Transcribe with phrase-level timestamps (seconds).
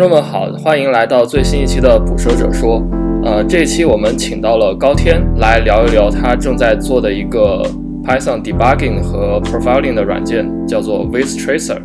[0.00, 2.80] 听众们好，欢迎来到最新一期的《捕蛇者说》。
[3.22, 7.62] 呃，这一期我们请到了高天来聊一聊他正在做的一个
[8.02, 11.82] Python debugging 和 profiling 的软件，叫做 VizTracer。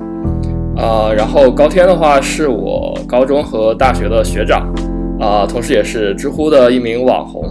[0.78, 4.74] 呃，然后高天的话是我高中和大学的学长，
[5.20, 7.44] 啊，同时也是知乎的一名网红。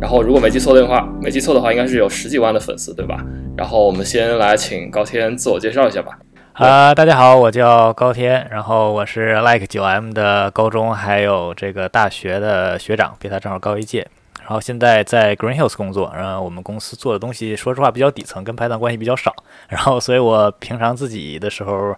[0.00, 3.22] 然后如果没记错的话，没记错的话，应该是有十几万的粉丝，对吧？
[3.54, 6.12] 然后我们先来请高天自我介绍一下吧。
[6.56, 14.08] 啊，大家好，我叫高天，然后我是 Like 九 M 的高中还有这个大学的学长，比他正好高一届。
[14.40, 19.34] 然后现在在 Green Hills 工作，然后我们公司做的东西，说实话比较底层，跟排档关系比较少。
[19.68, 21.94] 然后，所以我平常自己的时候，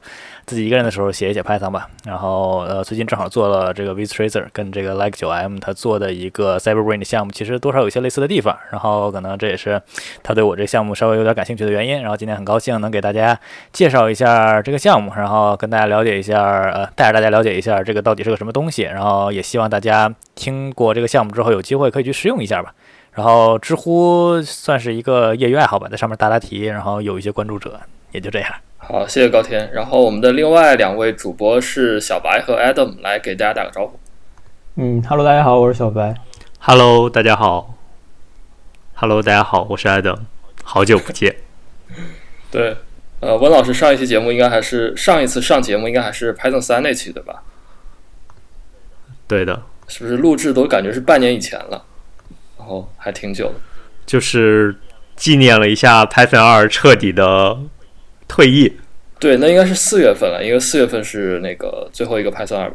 [0.48, 1.88] 自己一个人的时候写一写 Python 吧。
[2.06, 8.56] 然后，呃，最近正好做了这个 VizTracer，跟这个 Like 九 M 他做的一个 CyberBrain 的项目，其实多少有些类似的地方。
[8.70, 9.80] 然后，可能这也是
[10.22, 12.00] 他对我这个项目稍微有点感兴趣的原因。
[12.00, 13.38] 然后，今天很高兴能给大家
[13.72, 18.84] 介绍一下这个项目，然后跟大家了解一下，呃，带着大家了解一下这个到底是个什么东西。
[18.84, 22.74] 然后，也希望大家听过这个项目之后，有机会可以去试用一下吧。
[23.12, 27.78] 然后知乎算是一个业余爱好吧，在上面答答题，然后有一些关注者，
[28.12, 28.48] 也就这样。
[28.80, 29.70] 好，谢谢高天。
[29.72, 33.98] 然后我们的另外两位主播是小白和 Adam，来给大家打个招呼。
[34.76, 36.14] 嗯哈喽，大家好，我是小白。
[36.60, 37.74] Hello，大家好。
[38.94, 40.20] Hello，大家好，我是 Adam，
[40.62, 41.36] 好久不见。
[42.50, 42.76] 对，
[43.20, 47.42] 呃，温老师上一期节目应该还是上一次上节目应该还是 Python 三那期对吧？
[49.26, 49.62] 对的。
[49.88, 51.84] 是不是录制都感觉是半年以前了？
[52.58, 53.54] 然后，还挺久的，
[54.06, 54.76] 就是
[55.16, 57.58] 纪念了一下 Python 二彻底的
[58.28, 58.76] 退役。
[59.18, 62.72] 对，那应该是四月份了，因为四月份是那个最后一个 Python 二。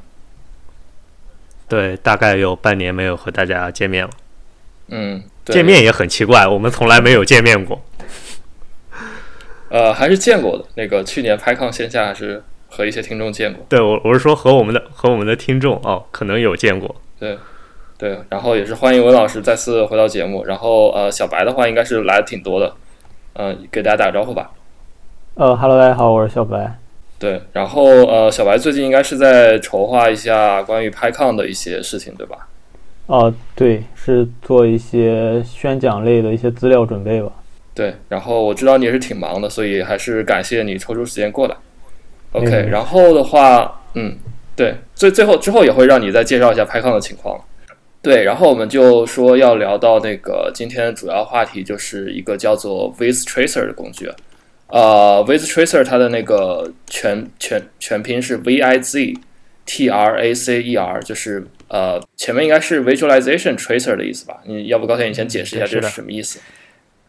[1.69, 4.09] 对，大概有半年没有和大家见面了。
[4.89, 7.81] 嗯，见面也很奇怪，我们从来没有见面过。
[9.69, 10.65] 呃，还是见过的。
[10.75, 13.65] 那个去年 PyCon 线下还是和一些听众见过。
[13.69, 16.95] 对，我我是说和我们的和我们的听众哦，可能有见过。
[17.19, 17.37] 对。
[17.95, 20.43] 对，然后也是欢迎文老师再次回到节目。
[20.43, 22.75] 然后呃，小白的话应该是来的挺多的，
[23.33, 24.51] 嗯，给大家打个招呼吧。
[25.35, 26.77] 呃哈喽，大家好，我是小白。
[27.17, 32.47] 对，然后呃，小白最近应该是在筹划一下关于 PyCon 的一些事情，对吧？
[33.07, 37.31] 哦，对，是做一些宣讲类的一些资料准备吧。
[37.73, 41.55] 对，然后我知道你也是挺忙的，所以还是感谢你抽出时间过来。
[42.33, 44.15] OK，然后的话，嗯，
[44.55, 47.41] 对，最最后之后也会让你再介绍一下 PyCon 的情况。
[48.03, 54.11] 对，然后我们就说要聊到那个今天的主要话题，就是一个叫做 VizTracer 的工具。
[54.73, 59.13] 呃，VizTracer 它的那个全全全拼是 V I Z
[59.67, 64.39] T R A C E R，就是呃前面应该是 Visualization Tracer 的意思吧？
[64.47, 66.39] 你要不高天你先解释一下这是什么意思？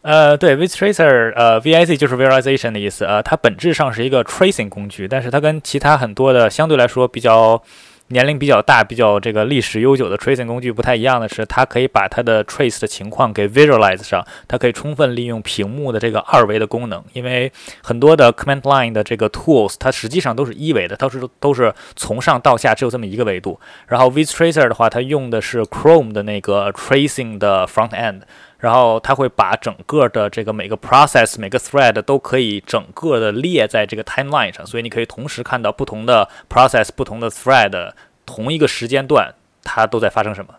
[0.03, 3.03] 呃，对，VizTracer，呃，V I Z 就是 Visualization 的意思。
[3.05, 7.63] 呃，它本质上是一个 tracing 工具，但是它跟其他很多的相对来说比较。
[8.09, 17.03] 年龄比较大、比较这个历史悠久的 tracing 工具不太一样的是，它可以把它的 trace 的情况给 visualize 上，它可以充分利用屏幕的这个二维的功能。
[17.13, 17.51] 因为
[17.81, 23.59] 很多的 command line 的这个 tools，它实际上都是一维的，它是都是从上到下只有这么一个维度。
[23.87, 28.21] 然后 VizTracer 的话，它用的是 Chrome 的那个 tracing 的 front end。
[28.57, 37.91] 然后它会把整个的这个每个 process 每个 thread 都可以整个的列在这个 timeline 上，所以你可以同时看到不同的 process 不同的 thread
[38.25, 40.55] 同一个时间段它都在发生什么。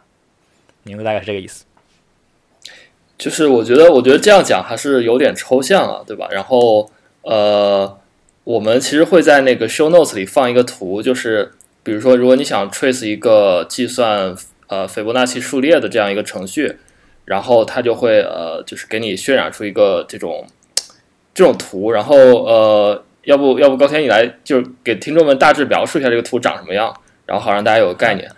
[0.85, 1.65] 名字大概是这个意思。
[3.19, 6.29] 就是我觉得，我觉得这样讲还是有点抽象啊，对吧？
[6.31, 6.91] 然后
[7.23, 7.99] 呃，
[8.45, 11.53] 我们其实会在那个 show notes 里放一个图，就是
[11.83, 14.37] 比如说，如果你想 trace 一个计算
[14.67, 16.77] 呃斐波那契数列的这样一个程序。
[17.27, 20.47] 然后它就会呃，就是给你渲染出一个这种
[21.35, 26.95] 这种图，然后呃，要不要不高天你来，就是给听众们大致描述一下这个图长什么样，
[27.27, 28.31] 然后好让大家有个概念。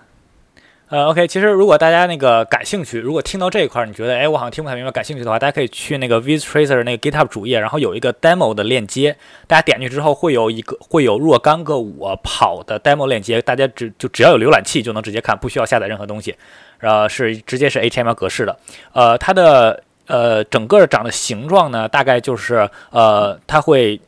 [0.91, 9.15] 呃，OK，其实如果大家那个感兴趣，如果听到这一块儿，你觉得哎，我好像听不太明白，感兴趣的话，大家可以去那个 VizTracer 那个 GitHub 主页，然后有一个 demo 的链接，
[9.47, 16.35] 大家点进去之后会有一个会有若干个我跑的 demo 链接，大家只就只要有浏览器就能直接看，不需要下载任何东西。
[16.81, 18.59] 呃，是直接是 HTML 格式的，
[18.93, 24.01] 呃，它的呃整个长的形状呢，大概就是呃，它会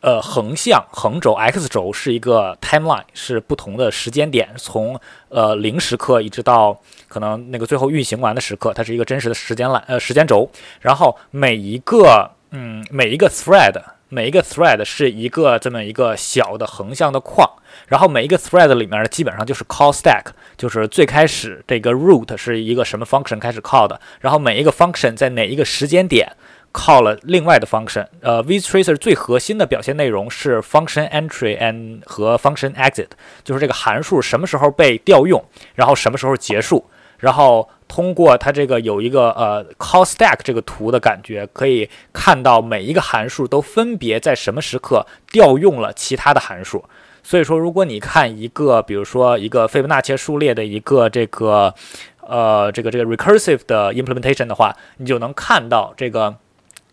[0.00, 4.98] 呃横向横轴 x 轴是一个 timeline，是不同的时间点，从
[5.28, 6.78] 呃零时刻一直到
[7.08, 13.80] 可能那个最后运行完的时刻，它是一个真实的时间栏呃时间轴，然后每一个嗯每一个 thread。
[14.14, 17.48] 每一个 thread 是一个这么一个小的横向的框，
[17.92, 20.22] 然后每一个 thread 里面呢，基本上就是 call stack，
[20.56, 26.32] 就是最开始这个 root 是一个什么 function 开始 call 的，然后每一个 function 在哪一个时间点
[26.72, 28.06] call 了另外的 function。
[28.22, 33.08] 呃，vTracer 最核心的表现内容是 function entry and 和 function exit，
[33.44, 35.44] 就是这个函数什么时候被调用，
[35.74, 36.82] 然后什么时候结束。
[37.18, 46.82] 然后通过它这个有一个呃 call stack 这个图的感觉，可以看到每一个函数都分别在什么时刻调用了其他的函数。
[47.22, 51.74] 所以说，如果你看一个，比如说一个斐波那契数列的一个这个
[52.20, 56.36] 呃这个这个 recursive 的 implementation 的话，你就能看到这个。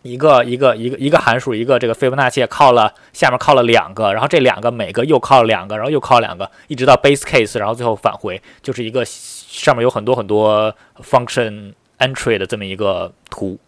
[0.02, 13.58] 一个一个一个一个函数，一个这个斐波那契靠了下面靠了两个，然后这两个每个又靠了两个，然后又靠两个，一直到 base case，然后最后返回，就是一个上面有很多很多 function entry 的这么一个图。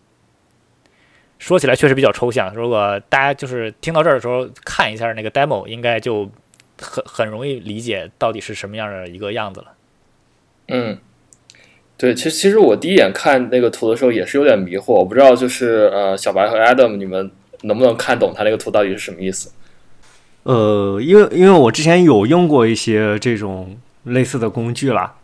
[1.38, 6.30] 说起来确实比较抽象，如果大家就是听到这儿的时候看一下那个 demo，应该就
[6.82, 9.68] 很很容易理解到底是什么样的一个样子了。
[10.68, 10.98] 嗯。
[11.98, 17.30] 对，其实其实我第一眼看那个图的时候也是有点迷惑，我不知道就是呃小白和 Adam 你们
[17.60, 19.52] 能不能看懂他那个图到底是什么意思？
[20.42, 25.14] 呃，因为因为我之前有用过一些这种类似的工具啦，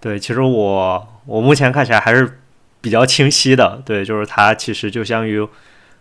[0.00, 2.38] 对，其实我我目前看起来还是
[2.80, 5.46] 比较清晰的，对，就是它其实就相当于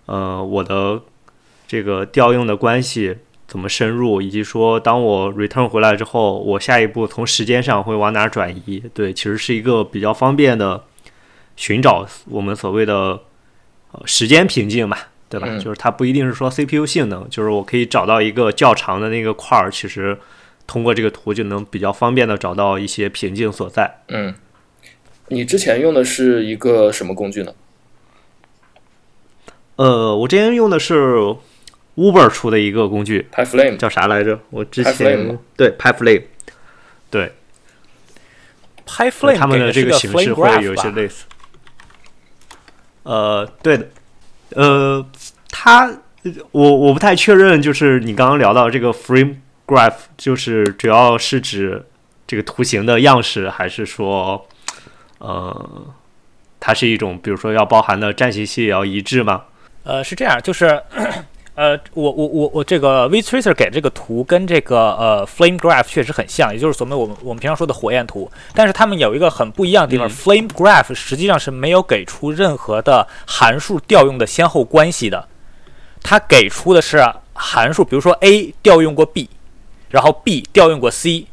[0.06, 1.02] 呃我的
[1.68, 3.18] 这个调用的关系。
[3.52, 8.82] 怎么深入，以及说当我 return 回来之后，我下一步从时间上会往哪转移？
[8.94, 10.86] 对，其实是一个比较方便的
[11.58, 13.20] 寻找我们所谓的
[13.92, 15.58] 呃时间瓶颈吧，对吧？
[15.58, 20.18] 就是它不一定是说 CPU 性能，就是我可以找到一个较长的那个块儿，其实
[20.66, 24.00] 通过这个图就能比较方便的找到一些瓶颈所在。
[24.08, 24.34] 嗯，
[25.28, 27.54] 你之前用的是一个什么工具呢？
[29.76, 31.36] 呃，我之前用的是。
[31.96, 34.40] Uber 出的一个工具，PyFlame 叫啥来着？
[34.50, 36.24] 我之前对 PyFlame，
[37.10, 37.34] 对
[38.88, 41.26] PyFlame 他们的这个形式会有一些类似。
[43.04, 43.90] 呃，对的，
[44.52, 45.06] 呃，
[45.50, 45.92] 它
[46.52, 49.36] 我我不太确认，就是你刚刚聊到这个 Frame
[49.68, 51.86] Graph，就是主要是指
[52.26, 54.48] 这个图形的样式，还是说
[55.18, 55.94] 呃，
[56.60, 59.44] 它是一种比如说要包含的站信息也要一致吗？
[59.84, 60.82] 呃，是这样，就是。
[61.54, 68.32] 呃，我我我我这个 vTracer 给这个图跟这个呃 Flame Graph 确实很像，也就是所谓我们我们平常说的火焰图。
[68.56, 75.28] 但是它们有一个很不一样的地方，Flame Graph 实际上是没有给出任何的函数调用的先后关系的。
[76.02, 79.30] 它给出的是函数，比如说 A 调用过 B，
[79.90, 81.28] 然后 B 调用过 C，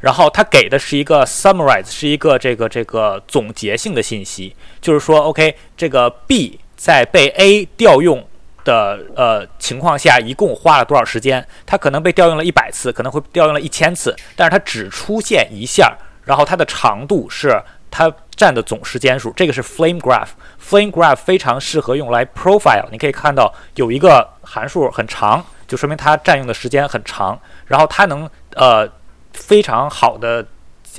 [0.00, 8.26] 然后它给的是一个 summarize，是一个这个这个总结性的信息，就是说 OK，这个 B 在被 A 调用。
[8.64, 11.46] 的呃情况下，一共花了多少时间？
[11.66, 19.32] 它可能被调用了一百次，可能会调用了一千次，但是它只出现一下，然后它的长度是它占的总时间数。
[19.36, 22.88] 这个是 Flame Graph，Flame Graph 非常适合用来 profile。
[22.90, 28.88] 你可以看到有一个函数很长，就说明它占用的时间很长，然后它能呃
[29.32, 30.46] 非常好的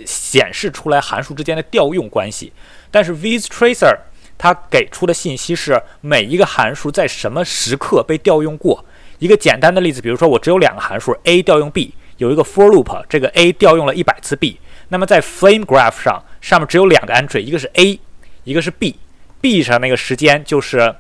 [0.06, 2.52] 显示出来函数之间的调用关系。
[2.90, 3.98] 但是 vs tracer
[4.42, 8.84] 它给出的信息是每一个函数在什么时刻被调用过。
[9.20, 14.60] 一个简单的例子，比如说我只有两个函数 a 调用 b，有一个 for loop，这个 a 调用了一百次 b。
[14.90, 18.00] 那么在 Flame Graph 上，上面只有两个 entry，一个是 a，
[18.44, 20.96] 一个是 b，b 上那个时间就是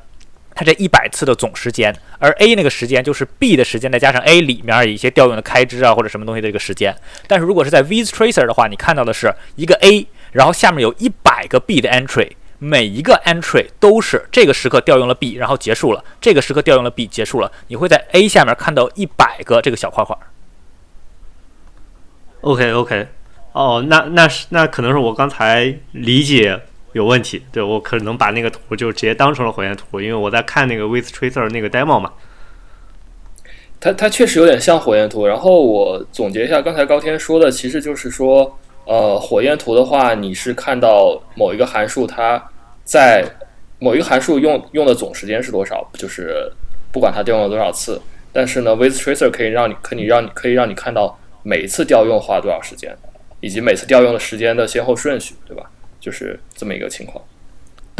[0.53, 6.95] 它这一百次的总时间，而 a 那个时间就是 b 的时间再加上 a 里面一些调用的开支啊或者什么东西的这个时间。
[7.25, 12.29] 但是如果是在 vTracer 的话，你看到的是一个 a，然后下面有一百个 b 的 entry。
[12.63, 16.05] 每一个 entry 都是这个时刻调用了 b，然后结束了。
[16.21, 17.51] 这个时刻调用了 b，结束了。
[17.69, 20.15] 你会在 a 下面看到一百个这个小块块。
[22.41, 23.07] OK OK，
[23.53, 26.61] 哦，那那是那可能是我刚才理解
[26.93, 27.43] 有问题。
[27.51, 32.13] 对我可能把那个图就直接当成了火焰图，因为我在看那个 with tracer 那个 demo 嘛。
[33.79, 35.25] 它它确实有点像火焰图。
[35.25, 38.55] 然后我总结一下刚才高天说的，其实就是说。
[38.83, 42.43] 呃，火焰图的话，你是看到某一个函数，它
[42.83, 43.25] 在
[43.79, 46.51] 某一个函数用用的总时间是多少，就是
[46.91, 48.01] 不管它调用了多少次。
[48.33, 52.95] 但是呢，with tracer 可以让你可以让你可以让你看到每一次调用花了多少时间，
[53.39, 55.69] 以及每次调用的时间的先后顺序，对吧？
[55.99, 57.23] 就是这么一个情况。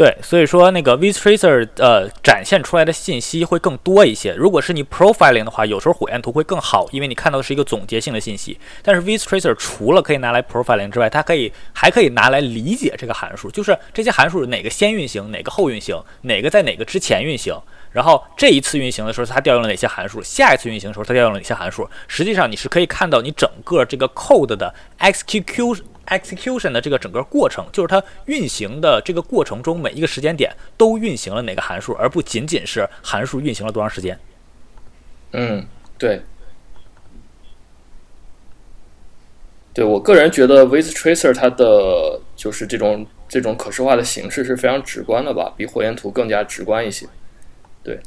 [0.02, 4.34] 对，所以说那个 vTracer 呃展现出来的信息会更多一些。
[4.34, 8.58] 如果是你 profiling 的话，有时候火焰图会更好，因为你看到的是一个总结性的信息。
[8.82, 17.56] 但是 vTracer 除了可以拿来 profiling 之外，它可以还可以拿来理解这个函数，就是这些函数哪个先运行，哪个后运行，哪个在哪个之前运行。
[17.92, 20.20] 然后这一次运行的时候，它调用了哪些函数？
[20.20, 21.88] 下一次运行的时候，它调用了哪些函数？
[22.08, 34.18] 实际上你是可以看到你整个这个 code 的 execute execution 的这个整个过程，就是它运行的这个过程中每一个时间点都运行了哪个函数，而不仅仅是函数运行了多长时间。
[35.32, 35.66] 嗯，
[35.98, 36.22] 对。
[39.74, 47.06] 对我个人觉得，with tracer 它的就是这种这种可视化的形式是非常直观的吧，比火焰图更加直观一些。
[47.82, 47.98] 对，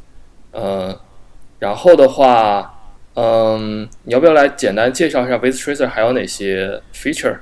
[0.51, 1.01] 呃，
[1.57, 7.39] 然后的话，嗯，你要不要来简单介绍一下 with tracer 还有哪些 feature？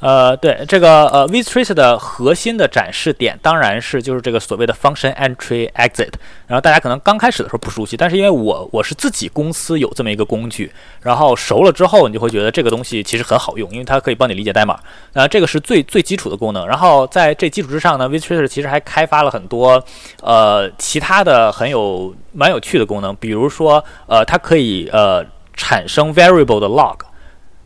[0.00, 6.12] 呃，对这个呃，Vtrace 的核心的展示点当然是就是这个所谓的 function entry exit。
[6.46, 14.80] 然后大家可能刚开始的时候不熟悉，但是因为我我是自己公司有这么一个工具，然后熟了之后，你就会觉得这个东西其实很好用，因为它可以帮你理解代码。
[15.12, 16.66] 呃，这个是最最基础的功能。
[16.66, 19.84] 然后在这基础之上呢，Vtrace 其实还开发了很多
[20.22, 26.96] 呃其他的很有蛮有趣的功能，比如说呃它可以呃产生 variable 的 log。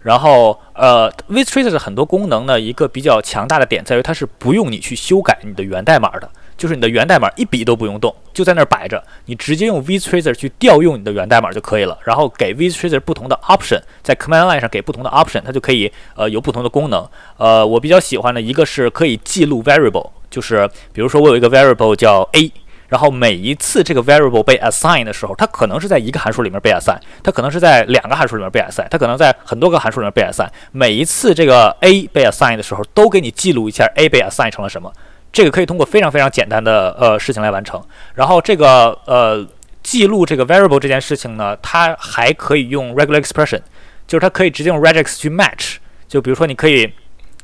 [0.04, 11.99] 然后，呃，Vtrace 的很多功能呢，一个比较强大的点在于它是不用你去修改你的源代码的，就是你的源代码一笔都不用动，就在那儿摆着，你直接用 Vtrace 去调用你的源代码就可以了。
[12.04, 17.08] 然后给 Vtrace 不同的 option，在 command line 上给不同的 option，它就可以呃有不同的功能。
[17.38, 22.52] 呃，我比较喜欢的一个是可以记录 variable，就是比如说我有一个 variable 叫 a。
[22.94, 30.48] 然后每一次这个 variable 被 assign 的时候，它可能是在一个函数里面被 assign，它可能是在两个函数里面被 assign，它可能在很多个函数里面被 assign。
[30.70, 34.92] 每一次这个 a 被 assign 的时候，都给你记录一下 a 被 assign 成了什么。
[35.32, 37.82] 这个可以通过非常非常简单的呃事情来完成。
[38.14, 39.44] 然后这个呃
[39.82, 43.60] 记录这个 variable 这件事情呢，它还可以用 regular expression，
[44.06, 45.78] 就是它可以直接用 regex 去 match。
[46.06, 46.88] 就比如说你可以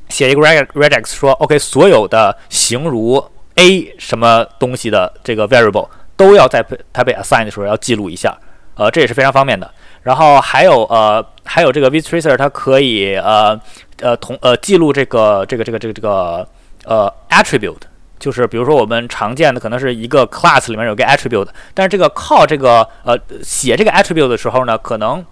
[0.07, 3.21] 写一个 regex 说 OK 所有的形如。
[3.61, 8.35] A 什么东西的这个 variable 都要在它被 assign 的时候要记录一下，
[8.75, 9.69] 呃，这也是非常方便的。
[10.01, 13.59] 然后还有呃，还有这个 Vtracer 它可以呃
[14.01, 16.47] 呃同呃记录这个这个这个这个这个
[16.85, 17.81] 呃 attribute，
[18.19, 25.23] 就是比如说我们常见的可能是一个 class 里面有个 attribute，但是这个靠这个呃写这个 attribute 的时候呢，可能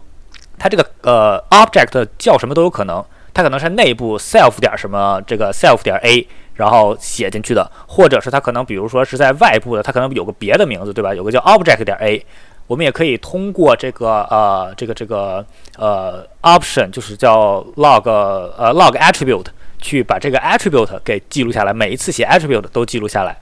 [0.59, 6.27] 它这个呃 object 叫什么都有可能，它可能是内部 self 点什么这个 self 点 a。
[6.59, 11.15] 然后写进去的，或者是它可能，比如说是在外部的，它可能有个别的名字，对吧？
[11.15, 12.21] 有个叫 object 点 a，
[12.67, 15.45] 我们也可以通过这个呃这个这个
[15.77, 19.45] 呃 option，就是叫 log 呃 log attribute，
[19.79, 23.37] 去把这个 attribute 给记录下来，每一次写 attribute 都记录下来。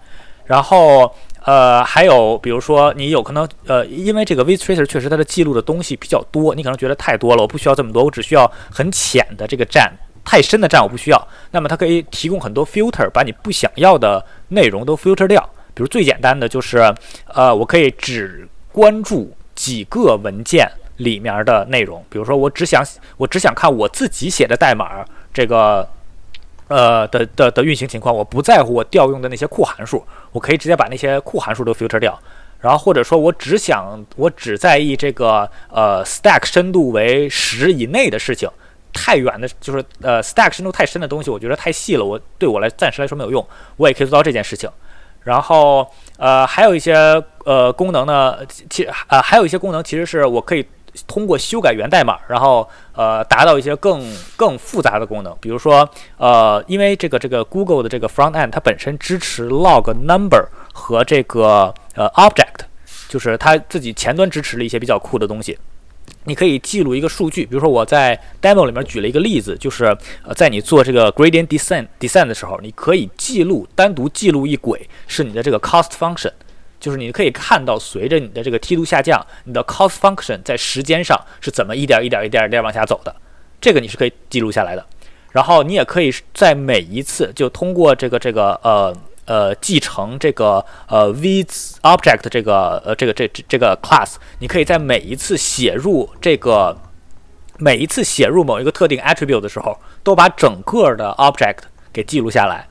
[0.46, 1.12] 然后
[1.44, 9.92] 呃还有比如说你有可能呃因为这个 Vtracer 确实它的记录的东西比较多，你可能觉得太多了，我不需要这么多，我只需要很浅的这个站。
[10.30, 15.42] 太深的站我不需要，那么它可以提供很多 filter，把你不想要的内容都 filter 掉。
[15.74, 16.94] 比如最简单的就是，
[17.28, 22.04] 呃，我可以只关注几个文件里面的内容。
[22.10, 22.84] 比如说我只想
[23.16, 25.88] 我只想看我自己写的代码，这个
[26.68, 32.20] 呃的的的运行情况，我不在乎我调用的那些库函数，我可以直接把那些库函数都 filter 掉。
[32.60, 38.50] 然后或者说我只想我只在意这个呃 stack 深度为十以内的事情。
[38.94, 43.46] 太远的，就是呃，stack 深度太深的东西，我觉得太细了，我对我来暂时来说没有用，
[43.78, 44.70] 我也可以做到这件事情。
[45.24, 45.86] 然后
[46.18, 46.96] 呃，还有一些
[47.44, 48.38] 呃功能呢，
[48.70, 50.66] 其呃还有一些功能其实是我可以
[51.06, 54.02] 通过修改源代码，然后呃达到一些更
[54.38, 55.38] 更复杂的功能。
[55.42, 62.62] 比如说呃，因为这个这个 Google 的这个 front end 它本身支持 log number 和这个呃 object，
[63.10, 65.60] 就是它自己前端支持了一些比较酷的东西。
[66.28, 69.86] 你可以记录一个数据，比如说我在 demo 里面举了一个例子，就是
[70.24, 76.32] 呃，在你做这个 gradient descent descent 的时候，你可以记录单独记录一轨是你的这个 cost function，
[76.82, 83.16] 就是你可以看到随着你的这个梯度下降，你的 cost function 在时间上是怎么一点一点一点一点往下走的，
[83.62, 84.86] 这个你是可以记录下来的。
[85.32, 88.94] 然后你也可以在每一次就通过这个这个呃。
[89.28, 91.44] 呃，继承这个呃 v
[91.84, 96.76] object 这个呃这个这这个 class，你可以在每一次写入这个
[97.60, 101.60] 每一次写入某一个特定 attribute 的时候，都把整个的 object
[101.92, 102.68] 给记录下来。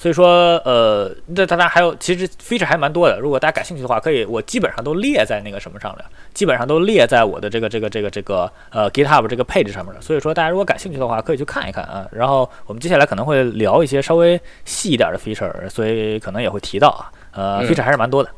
[0.00, 3.20] 所以说，呃，那大家还有，其实 feature 还蛮多的。
[3.20, 10.00] 如果大家感兴趣的话，可以，我基本上都列在那个什么上了，基本上都列在我的这个这个这个这个呃 GitHub 这个配置上面了。
[10.00, 12.08] 所以说，大家如果感兴趣的话，可以去看一看啊。
[12.12, 17.12] 然后我们接下来可能会聊一些稍微细一点的 feature，所以可能也会提到啊。
[17.32, 18.30] 呃，feature 还是蛮多的。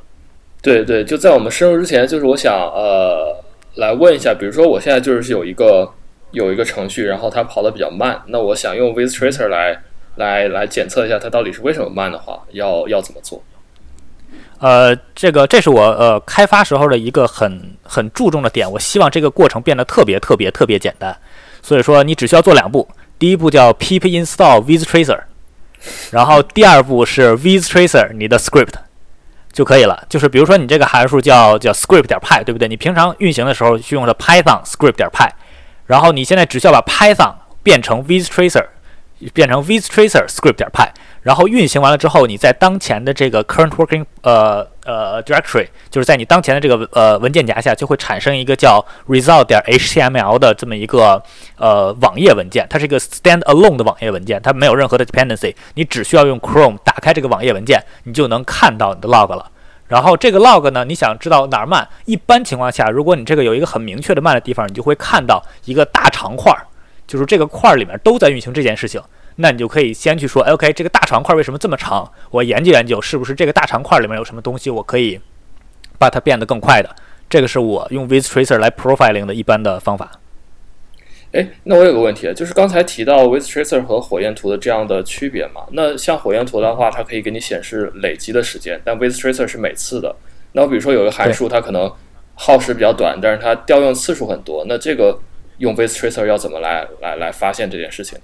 [0.60, 3.40] 对对，就在我们深入之前，就是我想呃
[3.76, 5.88] 来问一下，比如说我现在就是有一个
[6.32, 9.80] 有一个程序，然后它跑得比较慢，那我想用 Vtracer 来。
[10.22, 13.42] 来来检测一下它到底是为什么慢的话，要要怎么做？
[14.60, 18.70] 呃，这个这是我呃开发时候的一个很很注重的点。
[18.70, 21.16] 我希望这个过程变得特别特别特别简单。
[21.60, 22.88] 所以说，你只需要做两步。
[23.18, 25.20] 第一步叫 pip install vtracer，
[26.10, 28.74] 然后第二步是 vtracer 你的 script
[29.52, 30.04] 就可以了。
[30.08, 32.66] 就是比如说你这个函数叫叫 script 点 py，对不对？
[32.66, 35.28] 你平常运行的时候去用的 python script 点 py，
[35.86, 38.66] 然后你现在只需要把 python 变成 vtracer，
[39.32, 40.88] 变成 vtracer script 点 py。
[41.22, 51.22] 然后运行完了之后，你在当前的这个 current working 呃呃 directory，就是在你当前的这个呃文件夹下，就会产生一个叫 result 点 html 的这么一个
[51.56, 52.66] 呃网页文件。
[52.68, 55.54] 它是一个 stand alone 的网页文件，它没有任何的 dependency。
[55.74, 59.48] 你只需要用 Chrome 打开这个网页文件，你就能看到你的 log 了。
[59.86, 61.86] 然后这个 log 呢，你想知道哪儿慢？
[62.06, 66.66] 一般情况下，如果你这个有一个很明确的慢的地方，你就会看到一个大长块儿，
[67.06, 69.00] 就是这个块儿里面都在运行这件事情。
[69.36, 72.10] 那你就可以先去说，OK，这个大长块为什么这么长？
[72.30, 75.18] 我研究研究，是不是这个大长块里面有什么东西，我可以
[75.98, 76.94] 把它变得更快的？
[77.30, 80.10] 这个是我用 vtracer 来 profiling 的一般的方法。
[81.32, 85.62] 哎，那我有个问题，就是刚才提到 vtracer 和火焰图的这样的区别嘛？
[85.70, 90.14] 那像火焰图的话，它可以给你显示累积的时间，但 vtracer 是每次的。
[90.52, 91.90] 那我比如说有一个函数，它可能
[92.34, 95.18] 耗时比较短，但是它调用次数很多，那这个
[95.62, 98.18] 用 vtracer 要怎么来来来发现这件事情？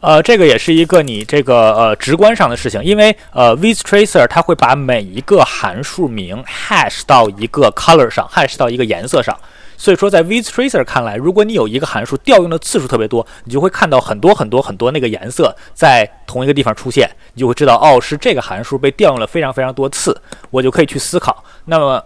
[0.00, 9.36] 呃，这个也是一个你这个呃直观上的事情，因为呃，vtracer 它会把每一个函数名 hash 到一个 color 上，hash 到一个颜色上。
[9.76, 20.18] 所以说，在 vtracer 看来，如果你有一个函数调用的次数特别多，你就会看到很多很多很多那个颜色在同一个地方出现，你就会知道哦，是这个函数被调用了非常非常多次，
[20.50, 21.42] 我就可以去思考。
[21.64, 22.02] 那么，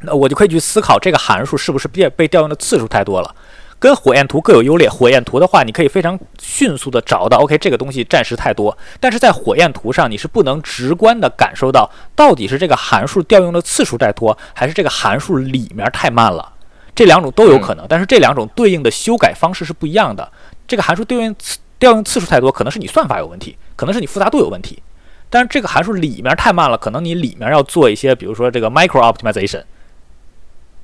[0.00, 3.34] 那我就可以去思考这个函数是不是被被调用的次数太多了。
[3.80, 4.88] 跟火焰图各有优劣。
[4.88, 8.76] 火焰图的话，你可以非常迅速的找到，OK，这个东西暂时太多。
[9.00, 16.52] 但是在火焰图上，你是不能直观的感受到到底是这个函数调用的次数太多，还是这个函数里面太慢了。
[16.94, 20.30] 这两种都有可能，但是这两种对应的修改方式是不一样的。
[20.68, 24.82] 这个函数调用次调用次数太多，可能是你算法有问题，可能是你复杂度有问题。
[25.30, 29.62] 但是这个函数里面太慢了，可能你里面要做一些，比如说这个 micro optimization。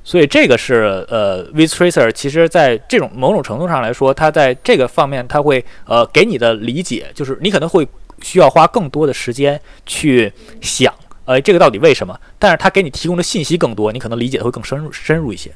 [0.09, 7.87] 所以这个是呃，vtracer 其实在这种某种程度上来说，它在这个方面，它会呃给你的理解，就是你可能会
[8.23, 12.17] 需要花更多的时间去想，呃，这个到底为什么？
[12.39, 15.51] 但是它给你提供的信息更多，你可能理解的会更深入深入一些。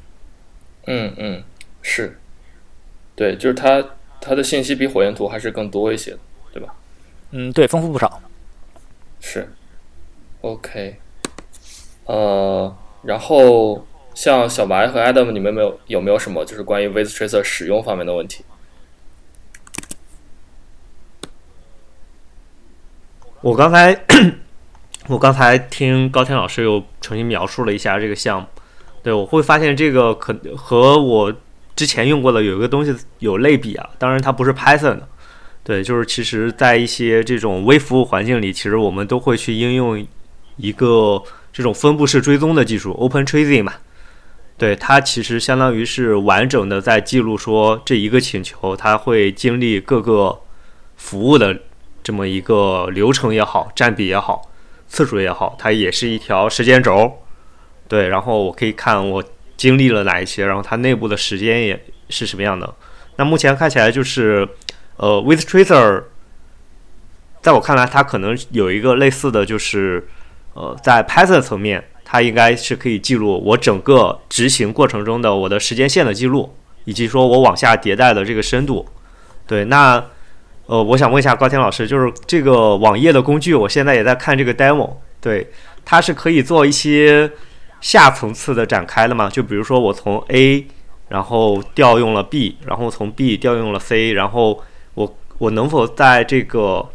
[0.85, 1.41] 嗯嗯，
[1.81, 2.19] 是，
[3.15, 3.81] 对，就是它
[4.19, 6.17] 它的信息比火焰图还是更多一些，
[6.51, 6.75] 对吧？
[7.31, 8.21] 嗯，对，丰富不少。
[9.21, 9.47] 是
[10.41, 10.97] ，OK，
[12.03, 13.87] 呃，然后。
[14.13, 18.43] 像小白和 Adam，你们没有有没有什么就是关于 vtracer 使用方面的问题？
[23.41, 23.99] 我刚才
[25.07, 28.47] 我刚才听高天老师又重新描述了一下这个项目，
[29.01, 31.33] 对我会发现这个可和我
[31.75, 33.89] 之前用过的有一个东西有类比啊。
[33.97, 35.07] 当然它不是 Python 的，
[35.63, 40.05] 对，就是其实在一些这种微服务环境里，其实我们都会去应用
[40.57, 43.73] 一个这种分布式追踪的技术，Open Tracing 嘛。
[44.61, 50.39] 对它其实相当于是完整的在记录说这一个请求，它会经历各个
[50.95, 51.61] 服务的
[52.03, 54.51] 这么一个流程也好，占比也好，
[54.87, 57.23] 次数也好，它也是一条时间轴。
[57.87, 59.23] 对，然后我可以看我
[59.57, 62.71] 经历了哪一些，然后它内部的时间也是什么样的。
[63.15, 64.47] 那目前看起来就是，
[64.97, 66.03] 呃，With Tracer，
[67.41, 70.07] 在我看来，它可能有一个类似的就是，
[70.53, 71.83] 呃，在 Python 层面。
[72.11, 78.85] 它应该是可以记录我整个执行过程中的我的时间线的记录，以及说我往下迭代的这个深度。
[79.47, 80.03] 对，那
[80.65, 84.89] 呃，我想问一下高天老师，就是这个网页的工具，我现在也在看这个 demo，
[85.21, 85.49] 对，
[85.85, 87.31] 它是可以做一些
[87.79, 89.29] 下层次的展开的吗？
[89.29, 90.67] 就比如说我从 A，
[91.07, 94.61] 然后调用了 B，然后从 B 调用了 C，然后
[94.95, 96.89] 我我能否在这个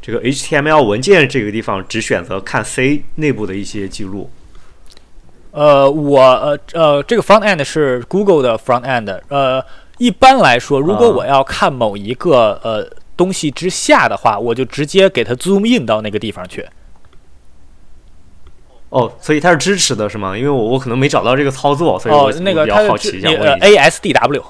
[0.00, 4.30] 这个 HTML 文件这个地方只选择看 C 内部的一些记录？
[5.54, 9.20] 呃，我呃呃，这个 front end 是 Google 的 front end。
[9.28, 9.64] 呃，
[9.98, 12.84] 一般来说，如果我要看某一个呃
[13.16, 16.66] 东西之下的话，我就直接给它 zoom in 到那个地方去。
[18.88, 20.36] 哦，所以它是支持的是吗？
[20.36, 23.28] 因为我我可能没找到这个操作，所以我比较好奇一下。
[23.30, 24.42] 呃，ASDW。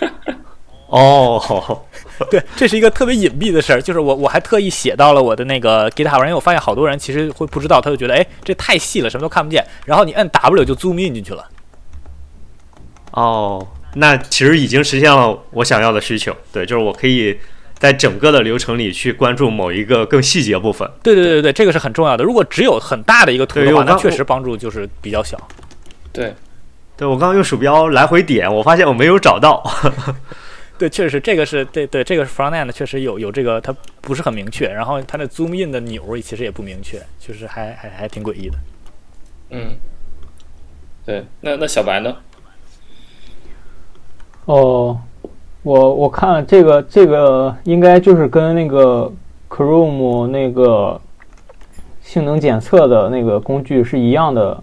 [0.88, 1.82] 哦。
[2.30, 9.64] 对，这是一个特别隐蔽的事儿，就是我我还特意写到了我的那个 GitHub 上，因为我发现好多人其实会不知道，他就觉得哎，这太细了，什么都看不见。
[9.86, 11.48] 然后你摁 W 就 zoom in 进去了。
[13.12, 16.36] 哦，那其实已经实现了我想要的需求。
[16.52, 17.38] 对，就是我可以
[17.78, 20.88] 在整个的流程里去关注某一个更细节部分。
[21.02, 22.22] 对对对对，这个是很重要的。
[22.22, 25.36] 如果只有很大的一个图的话，那确实帮助就是比较小。
[26.12, 26.34] 对，
[26.96, 29.64] 对我刚刚用鼠标来回点，我发现我没有找到。
[30.80, 38.58] 对，确实是这个是对对，这个是 front end 确实有有这个，它不是很明确，然后它的 zoom in 的钮其实也不明确，就是还还还挺诡异的。
[39.50, 39.76] 嗯，
[41.04, 42.16] 对，那那小白呢？
[44.46, 44.98] 哦，
[45.62, 49.12] 我我看这个这个应该就是跟那个
[49.50, 50.98] Chrome 那个
[52.00, 54.62] 性能检测的那个工具是一样的。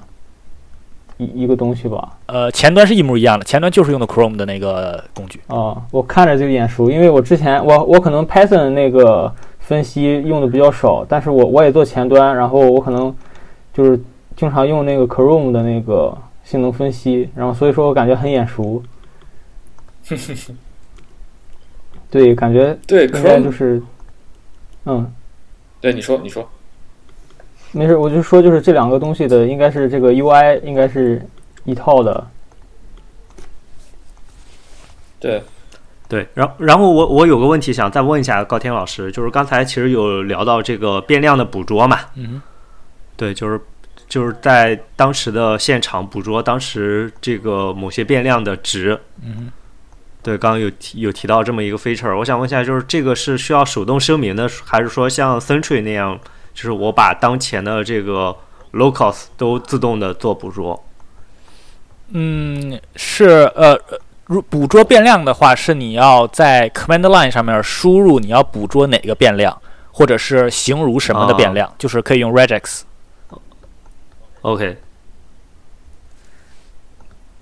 [1.17, 5.41] 一一个东西吧，呃，前端是一模一样的，前端就是用的 Chrome 的那个工具。
[5.47, 13.15] 啊，我看着就眼熟，因为我之前我我可能 Python 那个分析用的比较少，但是我我也做前端，然后我可能
[13.73, 13.99] 就是
[14.35, 18.83] 经常用那个 Chrome 的那个性能分析，然后所以说我感觉很眼熟。
[22.09, 23.81] 对，感觉对应该就是，
[24.85, 25.11] 嗯，
[25.81, 26.47] 对，你说，你说。
[27.73, 31.21] 没事，我就说，就是这两个东西的，应该是这个 UI 应该是
[31.65, 32.27] 一套的。
[35.19, 35.43] 对，
[36.07, 41.99] 对，然后然后我我有个问题想再问一下高天老师，就是刚才其实有聊到这个变量的捕捉嘛？
[42.15, 42.41] 嗯，
[43.15, 43.59] 对，就是
[44.07, 48.97] 就是在当时的现场捕捉当时这个某些变量的值。
[49.21, 49.51] 嗯，
[50.23, 56.17] 对，刚刚有提有提到这么一个 feature，我想问一下，就是这个是需要手动声明的，还是说像 Sentry 那样？
[56.57, 58.35] 就是我把当前的这个
[58.73, 60.83] locals 都自动的做捕捉。
[62.09, 63.79] 嗯，是呃，
[64.25, 69.55] 如捕捉变量的话，是你要在 command line 上面输入你要捕捉哪个变量，
[69.91, 72.81] 或者是形如什么的变量，就是可以用 regex。
[74.41, 74.77] OK。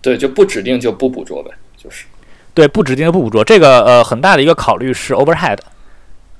[0.01, 2.06] 对，就不指定就不捕捉呗，就是。
[2.54, 3.45] 对，不指定就不捕捉。
[3.45, 5.58] 这个呃，很大的一个考虑是 overhead。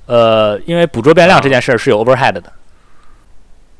[0.04, 2.52] 呃，因为捕捉变量这件事儿是有 overhead 的。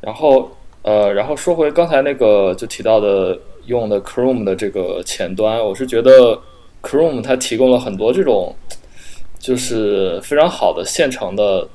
[0.07, 0.49] 然后，
[0.83, 6.41] 呃，然后说回刚才那个就提到的用的 Chrome 的这个前端，我是觉得
[6.81, 8.55] Chrome 它提供了很多这种
[9.41, 11.67] 就是非常好的现成的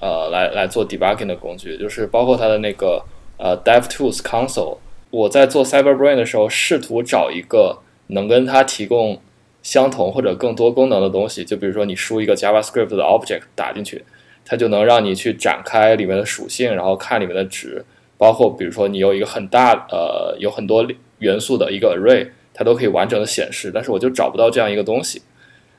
[0.00, 3.02] 呃来来做 debugging 的工具，就是包括它的那个
[3.38, 4.76] 呃 DevTools Console。
[5.08, 9.18] 我在做 CyberBrain 的时候，试图找一个能跟它提供
[9.62, 14.04] 相同或者更多功能的东西，就比如说你输一个 JavaScript 的 object 打进去。
[14.50, 17.84] 它就能让你去展开里面的属性，然后看里面的值，
[18.16, 23.70] 包括比如说你有一个很大呃有很多元素的一个 array，它都可以完整的显示。
[23.72, 25.20] 但是我就找不到这样一个东西，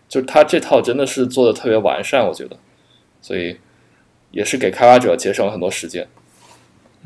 [0.08, 2.56] 就是它这套真的是做的特别完善，我觉得，
[3.20, 3.58] 所以
[4.30, 6.08] 也是给开发者节省了很多时间。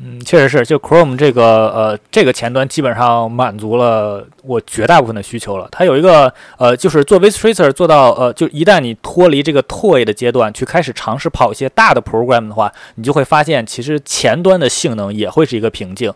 [0.02, 5.68] 嗯，确实是，就 Chrome 这个呃这个前端基本上满足了我绝大部分的需求了。
[5.70, 16.12] 它有一个呃，就是做 Visualizer 做到呃，就一旦你脱离这个 toy 的阶段，去开始尝试跑一些大的 program 的话，你就会发现其实前端的性能也会是一个瓶颈。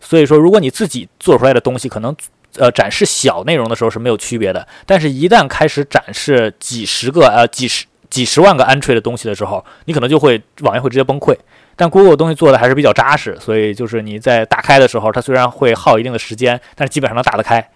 [0.00, 2.16] 所以说，如果你自己做出来的东西可能
[2.56, 11.36] 呃展示小内容的时候是没有区别的，但是一旦开始展示几十个呃几十几十万个 entry 的东西的时候，你可能就会网页会直接崩溃。
[11.80, 17.70] 但 Google 东西做的还是比较扎实，所以就是你在打开的时候，它虽然会耗一定的时间，但是基本上能打得开。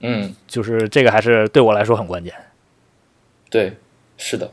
[0.00, 2.34] 嗯，就是这个还是对我来说很关键。
[3.48, 3.78] 对，
[4.18, 4.50] 是的。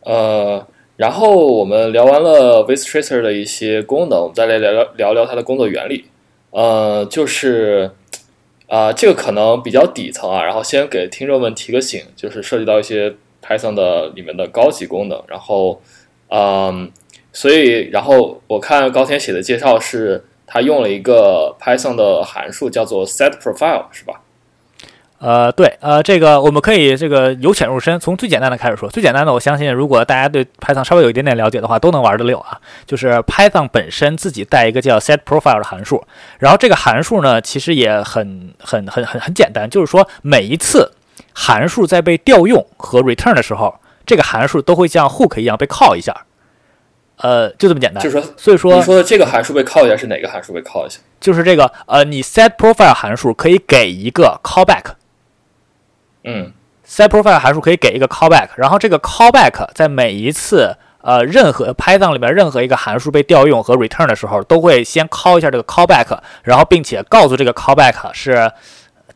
[0.00, 6.06] 呃，然后我们聊完了 Vistracer 的一些功能，我们再来聊聊聊聊它的工作原理。
[6.52, 7.90] 呃，就是
[8.66, 15.82] 啊，这个可能比较底层啊，然后先给听众们提个醒，就是涉及到一些 Python 的里面的高级功能，然后
[16.28, 16.90] 嗯。
[17.38, 24.14] 所以，然后我看高天写的介绍是，他用了一个 Python 的函数，叫做 setProfile，是吧？
[25.20, 28.88] 呃，对，呃，这个我们可以这个由浅入深，从最简单的开始说。
[28.90, 32.58] 最简单的，我相信如果大家对 Python 稍微有一点点了解的话，都能玩得溜啊。
[32.84, 36.04] 就是 Python 本身自己带一个叫 setProfile 的函数，
[36.40, 40.90] 然后这个函数呢，其实也很很很很很简单，就是说每一次
[41.32, 46.24] 函数在被调用和 return 的时候，这个函数都会像 hook 一样被 call 一下。
[47.18, 48.02] 呃，就这么简单。
[48.02, 50.98] 就是说，所以说你说的这个函数被 call 一下是哪个函数被 call 一下？
[51.20, 54.84] 就是这个呃，你 set profile 函数可以给一个 callback。
[56.24, 56.52] 嗯
[56.86, 68.50] ，set profile 函数可以给一个 callback，然后这个 callback 在每一次呃任何 Python 里面任何一个函数被调用和 return 的时候，都会先 call 一下这个 callback，然后并且告诉这个 callback 是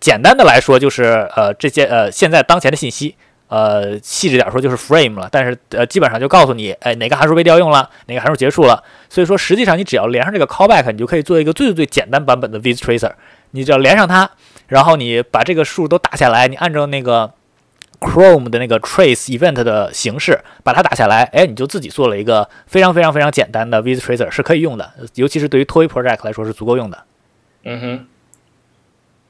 [0.01, 3.17] 简单的来说就是呃这些呃现在当前的信息。
[3.53, 8.83] 呃，细致点说就是 frame 了，但是呃，基本上就告诉你，哎，哪个函数被调用了，哪个函数结束了。
[9.11, 13.13] 所以说，实际上你只要连上这个 callback，你就可以做一个最最最简单版本的 vistracer。
[13.51, 14.31] 你只要连上它，
[14.69, 17.31] 然后你把这个数都打下来，你按照那个
[18.01, 27.05] Chrome 的那个 trace event 的形式把它打下来，哎，你就自己做了一个非常非常非常简单的 vistracer，是可以用的，尤其是对于 toy project 来说是足够用的。
[27.65, 28.07] 嗯哼，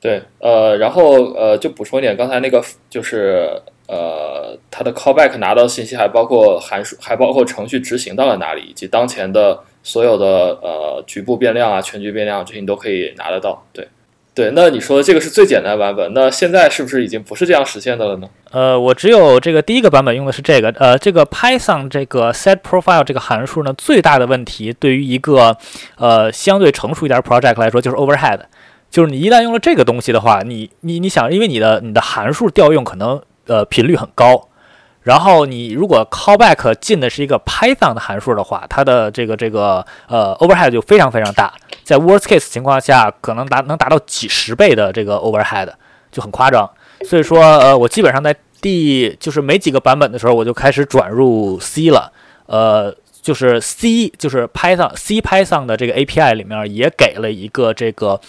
[0.00, 3.60] 对，呃，然后呃，就补充一点，刚才那个就是。
[3.86, 13.64] 呃它的 callback 拿到信息，还包括函数，还包括程序执行到了哪里，以及当前的所有的呃局部变量啊、全局变量这些你都可以拿得到。
[13.72, 13.88] 对，
[14.34, 14.52] 对。
[14.54, 18.28] 那你说这个是最简单版本，那现在是不是已经不是这样实现的了呢？
[18.50, 25.56] 呃，我只有这个第一个版本用的是这个，呃，这个 Python 这个 set profile 这个函数呢，最大的问题对于一个
[25.96, 28.40] 呃相对成熟一点 project 来说就是 overhead。
[28.90, 34.48] 就是你一旦用了这个东西的话，你你你想，因为你的你的函数调用可能呃频率很高，
[35.02, 41.52] 然后你如果 callback 进的是一个 Python 的函数的话，它的这个这个呃 overhead 就非常非常大，
[41.84, 45.68] 在 worst case 情况下可能达能达到几十倍的这个 overhead，
[46.10, 46.70] 就很夸张。
[47.04, 52.12] 所以说呃我基本上在第就是没几个版本的时候，我就开始转入 C 了，
[52.46, 58.20] 呃就是 C 就是 Python C Python 的这个 API 里面也给了一个这个。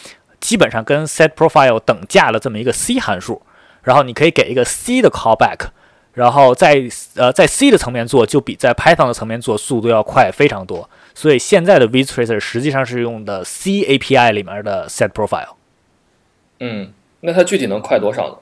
[0.43, 3.41] 基本上跟 set profile 等价的这么一个 C 函数，
[3.84, 5.67] 然后你可以给一个 C 的 callback，
[6.13, 6.84] 然后在
[7.15, 10.89] 呃在 C 的层面做，就比在 Python 的层面做速度要快非常多。
[11.13, 15.56] 所以现在的 vTracer 实际上是用的 C API 里面的 set profile。
[16.60, 18.38] 嗯，那它具体能快多少呢？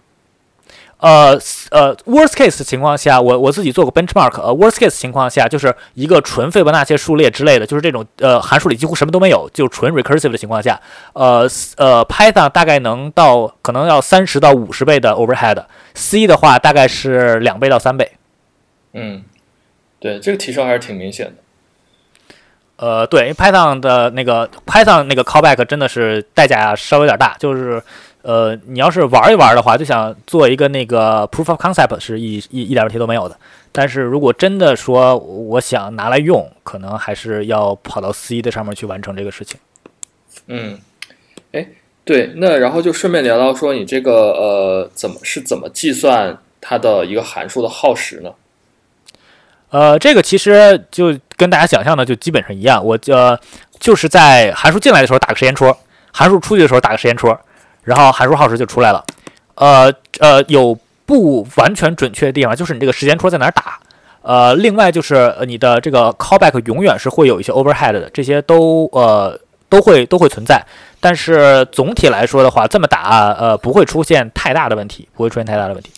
[1.02, 1.36] 呃
[1.72, 4.40] 呃，worst case 情况下，我我自己做过 benchmark。
[4.40, 10.80] 呃，worst case 情况下，就是一个纯费波那切数列之类的，就是这种呃函数里几乎什么都没有，就纯 recursive 的情况下，
[11.14, 18.12] 呃呃，Python 大概能到可能要三十到五十倍的 overhead，C 的话大概是两倍到三倍。
[18.94, 19.24] 嗯，
[20.00, 22.36] 对，这个提升还是挺明显的。
[22.76, 27.82] 呃，对，因为 Python 的那个 Python 那个 callback 真的是代价稍微有点大，就是。
[28.24, 33.36] 呃，你要是玩一玩的话，就想做一个那个 proof of concept 是一一一点问题都没有的。
[33.72, 39.60] 但是如果真的说我想拿来用，可能还是要跑到 C 的上面去完成这个事情。
[40.48, 40.78] 嗯，
[41.52, 41.68] 哎，
[42.04, 48.32] 对，那然后就顺便聊到说，你这个呃，怎么是怎么计算它的一个函数的耗时呢？
[49.70, 53.40] 呃，这个其实就跟大家想象的就基本上一样，我呃
[53.80, 55.76] 就是在函数进来的时候打个时间戳，
[56.12, 57.40] 函数出去的时候打个时间戳。
[57.84, 59.04] 然后函数耗时就出来了，
[59.56, 63.80] 呃呃，有不完全准确的地方，就是你这个时间戳在哪儿打，
[64.22, 70.64] 呃，另外就是你的这个 callback 永远是会有一些 overhead 的，这些都呃都会都会存在，
[71.00, 75.92] 但是总体来说的话，这么打呃不会出现太大的问题，不会出现太大的问题。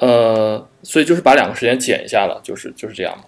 [0.00, 3.24] 呃，所以就是把两个时间减一下了，就是就是这样吗？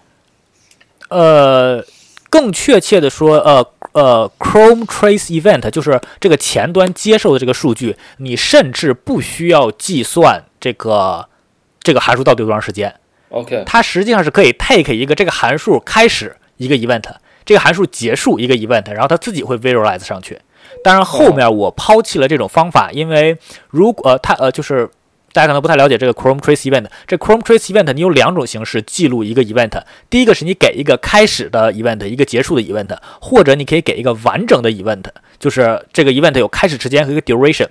[1.09, 1.85] 呃。
[2.33, 11.29] 更确切的说，呃呃，Chrome Trace Event 就是这个前端接受的这个数据，你甚至不需要计算这个
[11.81, 12.95] 这个函数到底有多长时间。
[13.31, 17.05] OK，它实际上是可以 take 一个这个函数开始一个 event，
[17.45, 20.41] 这个函数结束一个 event，然后它自己会 visualize 上去。
[20.85, 23.37] 当然后面我抛弃了这种方法，因为
[23.69, 24.89] 如果呃它呃就是。
[25.33, 26.87] 大家可能不太了解这个 Chrome Trace Event。
[27.07, 29.83] 这 Chrome Trace Event 你有两种形式记录一个 event。
[30.09, 35.05] 第一个是你给一个开始的 event，一个结束的 event，或者你可以给一个完整的 event，
[35.39, 37.69] 就是这个 event 有开始时间和一个 duration。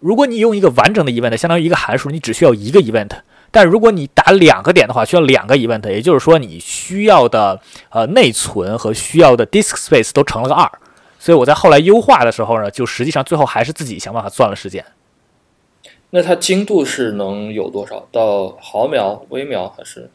[0.00, 3.10] 如果你用一个完整的 event，相当于一个函数，你只需要一个 event。
[3.50, 10.70] 但如果你打两个点的话，需要两个 event，也就是说你需要的呃内存和需要的 disk space 都乘了个二。
[11.18, 14.84] 所以我在后来优化的时候呢，就实际上最后还是自己想办法算了时间。
[16.10, 18.06] 那它精度是能有多少？
[18.10, 20.10] 到毫秒、微秒还是？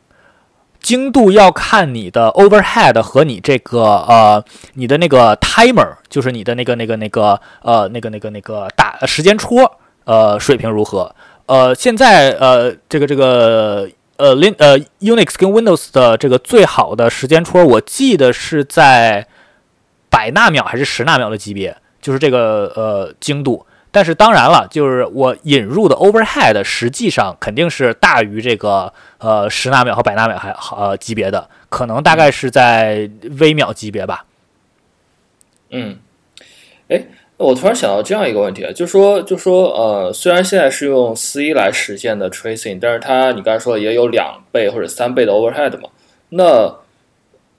[0.81, 11.15] 精度要看你的 overhead 和你这个呃，你的那个 timer，就是你的那个那个那个呃，那个那个那个打时间戳呃水平如何？
[11.45, 19.25] 呃，现在呃这个这个呃 Lin 呃 Unix 跟 Windows 的这个最好的时间戳，我记得是在
[20.09, 23.65] 百纳秒还是十纳秒的级别，就是这个呃精度。
[23.93, 33.07] 但是当然了，就是我引入的 overhead 实际上肯定是大于这个呃十纳秒和百纳秒还呃级别的，可能大概是在
[33.39, 34.25] 微秒级别吧。
[35.69, 35.99] 嗯，
[36.89, 37.05] 哎，
[37.37, 45.89] 我突然想到这样一个问题啊，就说就说呃，虽然现在是用 C 来实现的 tracing，但是它你刚才说也有两倍或者三倍的 overhead 嘛，
[46.29, 46.82] 那。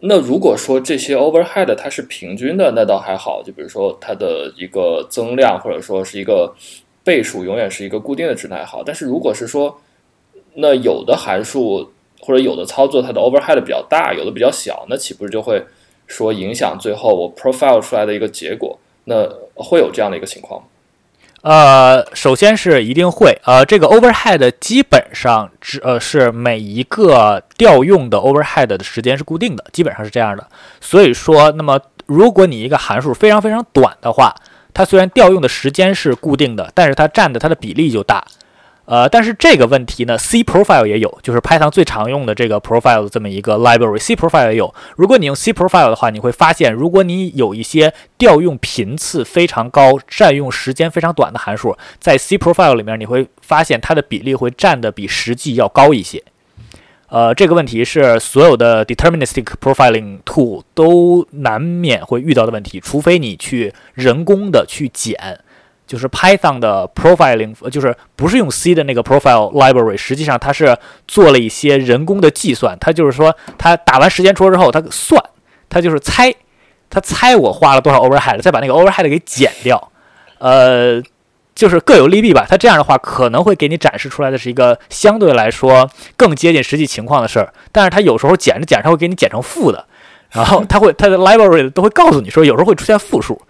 [0.06, 3.42] 那如果说这些 overhead 它是平均的，那倒还好。
[3.42, 6.54] 就比如说它的一个增量，或者说是一个
[7.02, 8.82] 倍数，永远是一个固定的值，那还好。
[8.84, 9.80] 但是如果是说，
[10.54, 11.90] 那有的函数
[12.20, 15.62] 或者有的操作，它的 overhead 比较大，有的比较小，那岂不是就会
[16.06, 18.78] 说影响最后我 profile 出来的一个结果？
[19.04, 20.66] 那会有这样的一个情况吗？
[21.44, 30.48] 呃，首先是一定会，呃，这个 overhead 基本上只呃是每一个调用的 overhead 的时间是固定的，基本上是这样的。
[30.80, 34.34] 所以说，那么如果你一个函数非常非常短的话，
[34.72, 38.24] 它虽然调用的时间是固定的，但是它占的它的比例就大。
[38.86, 44.74] 呃，但是这个问题呢，C profile 也有，就是 Python 最常用的这个 profile 的这么一个 library，C profile 也有。
[44.96, 56.22] 如果你用 C profile 的话，你会发现，如果你有一些调用频次非常高、占用时间非常短的函数，在 C profile 里面，你会发现它的比例会占的比实际要高一些。
[57.08, 65.40] 呃，这个问题是所有的 deterministic profiling tool 都难免会遇到的问题，除非你去人工的去减。
[65.86, 72.76] 就是 Python 的 profiling，就是不是用 C 的那个 profile library，实际上它是做了一些人工的计算。
[72.80, 75.22] 它就是说，它打完时间戳之后，它算，
[75.68, 76.34] 它就是猜，
[76.88, 79.92] 它猜我花了多少 overhead，再把那个 overhead 给减掉。
[80.38, 81.02] 呃，
[81.54, 82.46] 就是各有利弊吧。
[82.48, 87.52] 它这样的话，可能会给你展示出来的是一个相对来说更接近实际情况的事儿。
[87.72, 89.86] 但是它有时候减着减着，它会给你减成负的，
[90.30, 93.40] 然后它会它的 library 都会告诉你说，有时候会出现负数。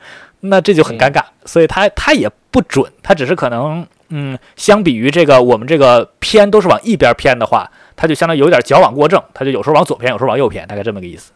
[0.46, 11.32] 那这就很尴尬，所以它它也不准，它只是可能，嗯，相比于这个我们这个偏都是往一边偏的话，它就相当于有点矫枉过正，它就有时候往左偏，有时候往右偏，大概这么个意思。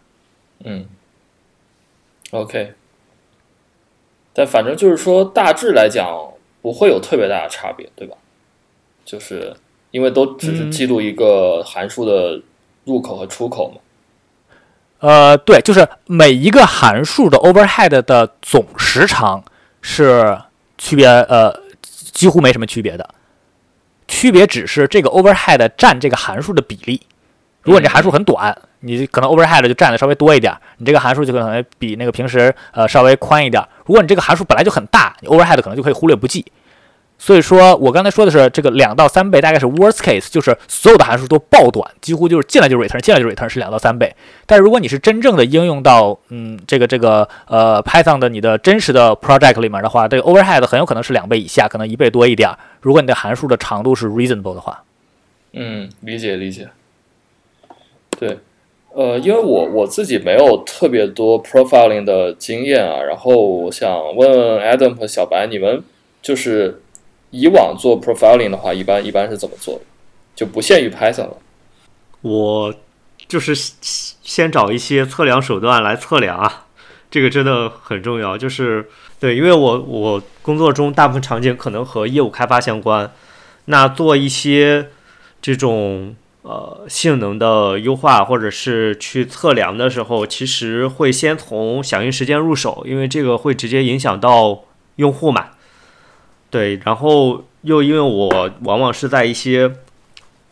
[0.64, 0.86] 嗯
[2.32, 2.74] ，OK，
[4.34, 6.06] 但反正就是说大致来讲
[6.60, 8.16] 不会有特别大的差别，对吧？
[9.06, 9.56] 就是
[9.90, 12.42] 因为都只是记录一个函数的
[12.84, 13.80] 入口和出口嘛。
[15.00, 19.42] 呃，对，就是每一个函数的 overhead 的总时长
[19.80, 20.36] 是
[20.76, 23.08] 区别，呃，几乎没什么区别的，
[24.08, 27.00] 区别只是这个 overhead 占这个函数的比例。
[27.62, 33.62] 如果你这函数很短，你可能 overhead 就占的稍微多一点，你这个函数就可能比那个平时呃稍微宽一点。
[33.84, 36.44] 如果你这个函数本来就很大，你 overhead 可能就可以忽略不计。
[37.20, 44.14] 所以说我刚才说的是这个两到三倍，大概是 worst case，就是所有的函数都爆短，几乎就是进来就 return，进来就 return 是两到三倍。
[44.46, 52.48] 但如果你是真正的应用到嗯这个这个呃 Python 的你的真实的 project 里面的话，这个 overhead 很有可能是两倍以下，可能一倍多一点。
[52.80, 54.84] 如果你的函数的长度是 reasonable 的话，
[55.54, 56.68] 嗯，理解理解。
[58.16, 58.38] 对，
[58.94, 65.82] 呃，因为我我自己没有特别多 profiling 的经验啊，然后我想问问 Adam 和小白，你们
[66.22, 66.80] 就是。
[67.30, 69.80] 以往做 profiling 的话，一般一般是怎么做的？
[70.34, 71.36] 就不限于 Python 了。
[72.22, 72.74] 我
[73.26, 76.66] 就是先找一些测量手段来测量啊，
[77.10, 78.38] 这个真的很重要。
[78.38, 78.88] 就是
[79.20, 83.12] 对，因为我我工作中大部分场景可能和业务开发相关，
[83.66, 84.88] 那做一些
[85.42, 94.60] 这种呃性能的优化或者是去测量的时候，其实会先从响应时间入手，因为这个会直接影响到
[94.96, 95.50] 用户嘛。
[96.50, 99.70] 对，然后又因为我往往是在一些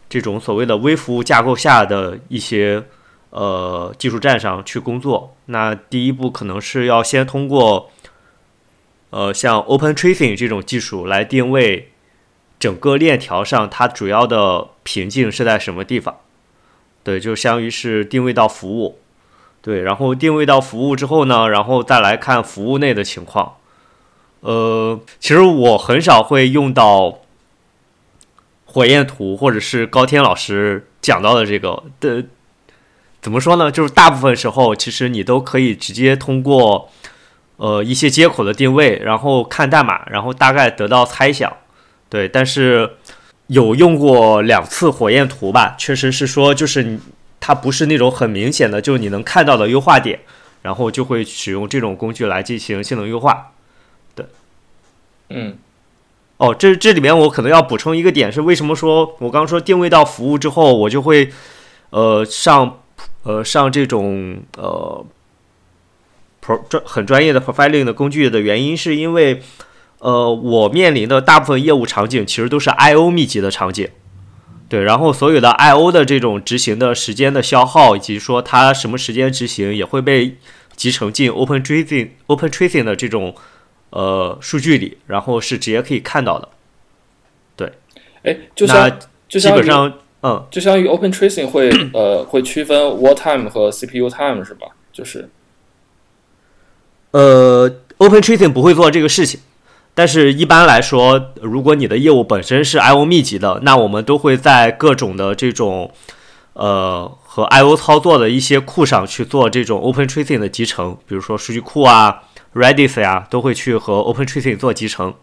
[0.08, 2.84] 这种所谓的微服务架构下的一些
[3.30, 7.90] 呃技术站上去工作，那第一步可能是要先通过
[9.10, 11.92] 呃像 Open Tracing 这种技术来定位
[12.58, 16.16] 整个链条上它主要的瓶颈是在什么地方。
[17.02, 18.98] 对，就相当于是定位到服务。
[19.62, 23.54] 对，然后定位到服务之后呢，然后再来看服务内的情况。
[24.40, 27.18] 呃，其实我很少会用到
[28.64, 32.24] 火焰图，或者是高天老师讲到的这个的，
[33.20, 33.72] 怎么说呢？
[33.72, 36.90] 就是大部分时候，其实你都可以直接通过
[37.56, 41.52] 呃一些接口的定位，然后看代码，然后大概得到猜想。
[42.08, 42.96] 对，但是
[43.48, 47.00] 有用过两次火焰图吧，确实是说，就是
[47.40, 50.20] 它不是那种很明显的，就是你能看到的优化点，
[50.62, 53.52] 然后就会使用这种工具来进行性能优化。
[55.28, 55.58] 嗯，
[56.36, 61.30] 哦，这这里面我可能要补充一个点是，为什么说我刚刚说定位到服务之后，我就会
[61.90, 62.80] 呃上
[63.24, 65.04] 呃上这种呃
[66.40, 69.42] pro 专很专业的 profiling 的工具的原因，是因为
[69.98, 73.88] 呃我面临的大部分业务场景其实都是 I/O 密集的场景，
[74.68, 80.36] 对，然后所有的 I/O 的这种执行的时间的消耗，以及说它什么时间执行，也会被
[80.76, 83.34] 集成进 Open Tracing Open Tracing 的这种。
[83.96, 86.46] 呃，数据里，然后是直接可以看到的。
[87.56, 87.72] 对，
[88.24, 88.90] 哎，就像
[89.26, 89.90] 就基本上，
[90.22, 94.66] 嗯，就相当于 Open Tracing 会 呃会区分 Wall Time 和 CPU Time 是吧？
[94.92, 95.30] 就是，
[97.12, 99.40] 呃，Open Tracing 不会做这个事情，
[99.94, 105.90] 但是一般来说，如果你的业务本身是 I/O 密集的，那我们都会在各种的这种
[106.52, 112.24] 呃和 I/O 操作的一些库上去做这种 Open Tracing 的集成，比如说数据库啊。
[112.56, 115.14] Redis 呀，都会去和 Open Tracing 做集成。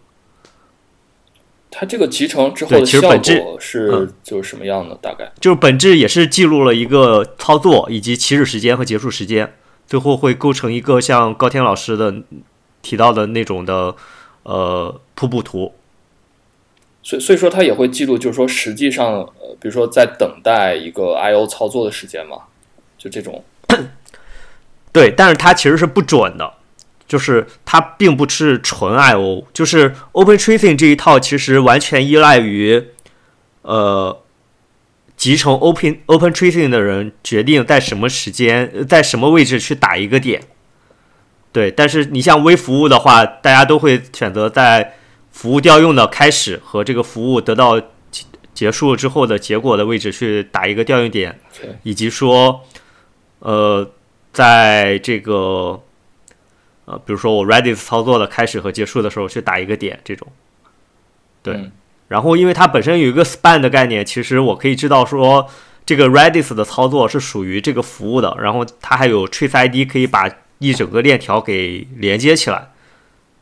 [1.71, 4.93] 它这个集成之后的效果是就是什么样的？
[5.01, 9.55] 大概就是本质也是记录了一个操作以及起始时间和结束时间，
[9.87, 12.13] 最后会构成一个像高天老师的
[12.83, 13.95] 提到的那种的
[14.43, 15.73] 呃瀑布图。
[17.01, 22.37] 所以所以说它也会记录，就是说实际上呃，比如说在等待一个 I/O 操作的时间嘛，
[22.99, 23.43] 就这种。
[24.91, 26.53] 对，但是它其实是不准的，
[27.13, 32.87] 就是它并不是纯 I/O，就是 Open Tracing 这一套其实完全依赖于
[33.61, 34.19] 呃
[35.15, 40.41] 集成 Open Open Tracing 的人决定在什么时间在什么位置去打一个点。
[41.51, 44.95] 对，但是你像微服务的话，大家都会选择在
[45.29, 47.79] 服务调用的开始和这个服务得到
[48.55, 51.39] 结束之后的结果的位置去打一个调用点，
[51.83, 52.61] 以及说，
[53.37, 53.87] 呃，
[54.31, 55.79] 在这个
[56.85, 60.27] 呃，比如说我 Redis 操作的开始和结束的时候去打一个点，这种。
[61.41, 61.71] 对，
[62.07, 65.49] 然后因为它本身有一个 span 的概念，其实我可以知道说
[65.85, 70.29] 这个 Redis 的操作是属于这个服务的，然后它还有 trace ID 可以把。
[70.59, 72.69] 一整个链条给连接起来，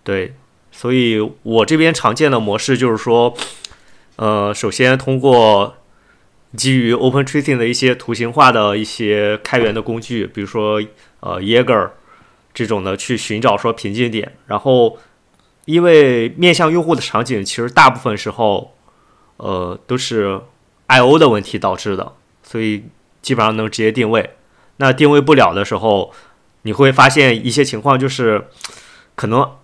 [0.03, 0.33] 对，
[0.71, 3.35] 所以我这边常见的模式就是说，
[4.15, 5.75] 呃，首先通过
[6.55, 10.81] 基于 Open Tracing 的一些图形化的一些开源的工具，比如说
[11.19, 11.91] 呃 Jaeger
[12.53, 14.97] 这种的去寻找说瓶颈点，然后
[15.65, 18.75] 因为面向用户的场景其实大部分时候
[19.37, 20.41] 呃都是
[20.87, 22.85] I/O 的问题导致的，所以
[23.21, 24.31] 基本上能直接定位。
[24.77, 26.13] 那定位不了的时候。
[26.63, 28.45] 你会发现一些情况，就是
[29.15, 29.55] 可能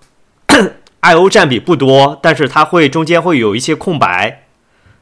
[1.01, 4.47] I/O 占比不多，但是它会中间会有一些空白，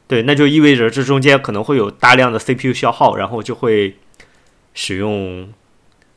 [0.06, 3.96] 对，那就意味着这中间可能会有大量的 CPU 消耗，然后就会
[4.74, 5.48] 使用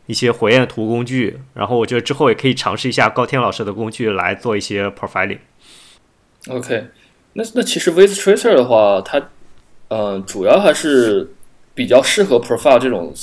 [0.10, 5.38] 一些火焰图工具，然后我觉得之后也可以尝试一下高天老师的工具来做一些 profiling。
[6.48, 6.88] OK，
[7.34, 9.30] 那那其实 With Tracer 的话，它
[9.90, 11.30] 嗯主要还是
[11.76, 13.14] 比较适合 profile 这种。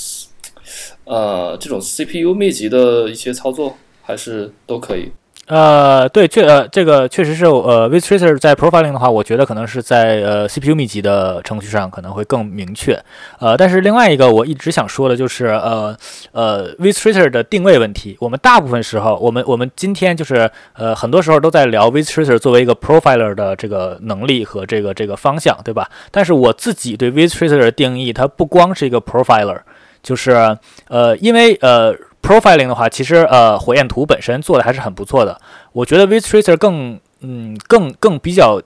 [1.05, 5.09] 呃，这种 CPU 密集的一些操作还是都可以。
[5.47, 13.01] 呃，对，确呃，这个确实是呃，Vtracer 在 profiling 的话，我觉得可能是在呃 CPU 密集的程序上可能会更明确。
[13.39, 15.95] 呃，但是另外一个我一直想说的就是呃
[16.33, 18.17] 呃 Vtracer 的定位问题。
[18.19, 25.89] 我们大部分时候，我们我们今天就是呃很多时候都在聊 Vtracer 作为一个 profiler 的这个能力和这个这个方向，对吧？
[26.11, 29.59] 但是我自己对 Vtracer 的定义，它不光是一个 profiler。
[30.03, 31.93] 就是，呃，因为呃
[32.27, 35.39] ，profiling 的话，其实呃，火焰图本身做的还是很不错的。
[35.71, 38.61] 我觉得 Vtracer 更，嗯，更更比较。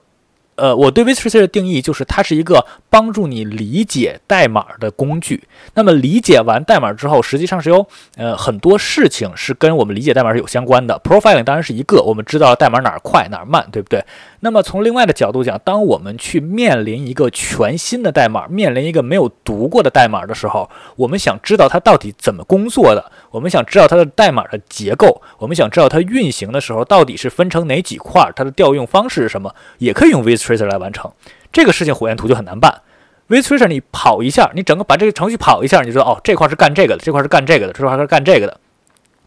[0.57, 5.47] 呃，我对 Vtracer 的定义就是它是一个帮助你理解代码的工具。
[5.73, 11.01] 那么理解完代码之后，实际上是有呃很多事情是跟我们理解代码是有相关的。
[11.03, 14.05] Profiling 当然是一个，我们知道代码哪儿快哪儿慢，对不对？
[14.41, 31.11] 那么从另外的角度讲，当我们去面临一个全新的代码，面临一个没有读过的代码的时候，我们想知道它到底怎么工作的，我们想知道它的代码的结构，我们想知道它运行的时候到底是分成哪几块，它的调用方式是什么，也可以用 Vtracer 来完成
[31.51, 31.95] 这个事情。
[31.95, 32.81] 火焰图就很难办
[33.29, 38.59] ，Vtracer 你跑一下，你整个把这个程序跑一下，你就知道哦，这块是干这个的，这块是干这个的，这块是干这个的。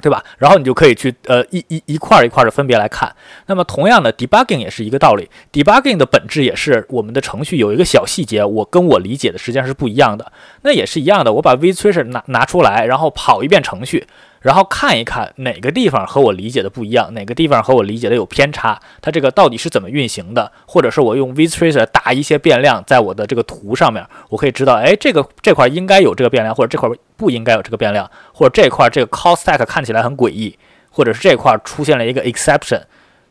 [0.04, 0.22] 对吧？
[0.36, 3.10] 然后你就可以去呃一一一块一块的分别来看。
[3.46, 5.30] 那么同样的，debugging 也是一个道理。
[5.50, 10.30] debugging 的本质也是我们的程序有一个小细节，我跟我理解的实际上是不一样的。
[10.60, 14.06] 那也是一样的，我把 Vtracer 拿拿出来，然后跑一遍程序。
[14.44, 20.52] 然后看一看哪个地方和我理解的不一样，哪个地方和我理解的有偏差，它这个到底是怎么运行的？
[20.66, 26.86] 或者是我用 Vtracer 打一些变量在我的这个图上面，我可以知道，哎，这个这块应该有这个变量，或者这块
[27.16, 30.58] 不应该有这个变量，或者这块这个 call stack 看起来很诡异，
[30.90, 32.82] 或者是这块出现了一个 exception。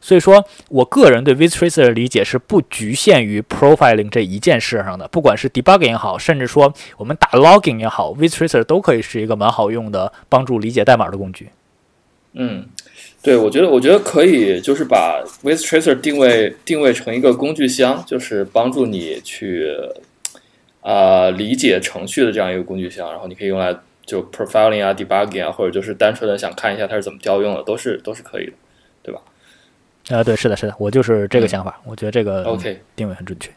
[0.03, 11.47] 所以说我个人对 Vtracer 的理解是不局限于 profiling 这一件事上的，不管是 debugging 也好，甚至说我们打 logging 也好，Vtracer 都可以是一个蛮好用的帮助理解代码的工具。
[12.33, 12.65] 嗯，
[13.21, 19.73] 对，我觉得我觉得可以，就是把 Vtracer 定位定位成一个工具箱，就是帮助你去
[20.81, 23.73] 啊理解程序的这样一个工具箱，然后你可以用来
[24.05, 28.53] 就 profiling 啊，debugging 啊，或者就是单纯的想看一下它是怎么调用的，都是都是可以的，
[29.01, 29.21] 对吧？
[30.09, 31.79] 啊，对，是的，是的，我就是这个想法。
[31.85, 33.49] 我觉得这个 OK 定位很准确。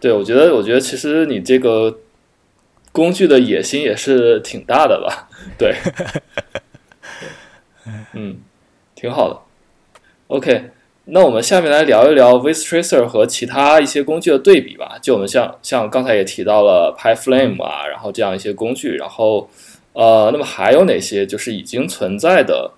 [0.00, 1.98] 对，我觉得，我觉得其实你这个
[2.92, 5.28] 工具的野心也是挺大的吧？
[5.56, 5.74] 对，
[8.12, 8.36] 嗯，
[8.94, 9.40] 挺好的。
[10.26, 10.70] OK，
[11.06, 14.98] 那我们下面来聊一聊 Vtracer 和其他一些工具的对比吧。
[15.00, 19.48] 就我们像像刚才也提到了 PyFlame 啊，然后这样一些工具，然后
[19.94, 22.72] 呃，那么还有哪些就是已经存在的，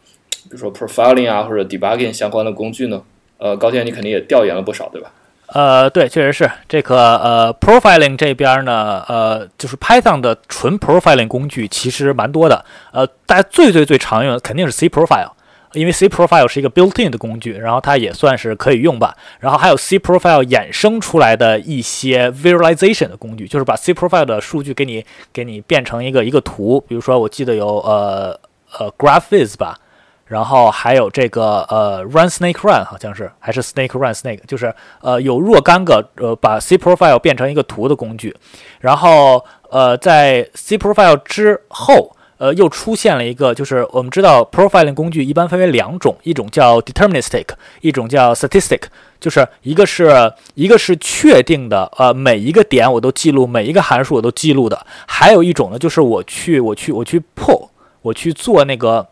[0.45, 3.03] 比如说 Profiling 啊或者 Debugging 相关的工具呢？
[3.39, 5.11] 呃，高建，你肯定也调研了不少，对吧？
[5.49, 12.65] 呃，对，确实是这个呃，profiling 这边呢，呃，就是 Python 的纯 profiling 工具其实蛮多的。
[12.93, 15.31] 呃，大家最最最常用的肯定是 C profile，
[15.73, 19.15] 因为 C Profile 是一个 built-in 的工具，然后它也算是可以用吧。
[19.41, 26.83] 然后还有 C Profile 衍生出来的一些 visualization 的工具，就是把 C Profile 的数据给你给你变成一个一个图。
[26.89, 28.39] 比如说，我记得有呃
[28.79, 29.79] 呃 GraphViz 吧，
[30.27, 38.37] 然后还有这个呃 Run Snake Run 好像是还是 Snake Run Snake，就是呃有若干个呃把 C Profile 变成一个图的工具。
[38.81, 42.13] 然后呃在 C Profile 之后。
[42.39, 47.47] 呃，又出现了一个，就是我们知道 profiling 工具一般分为两种，一种叫 deterministic，
[47.81, 48.83] 一种叫 statistic，
[49.19, 57.69] 就是一个是一个是确定的，呃，每一个点我都记录，每一个函数我都记录的，还有一种呢，就是我去我去我去 pull，
[58.03, 59.09] 我去做那个，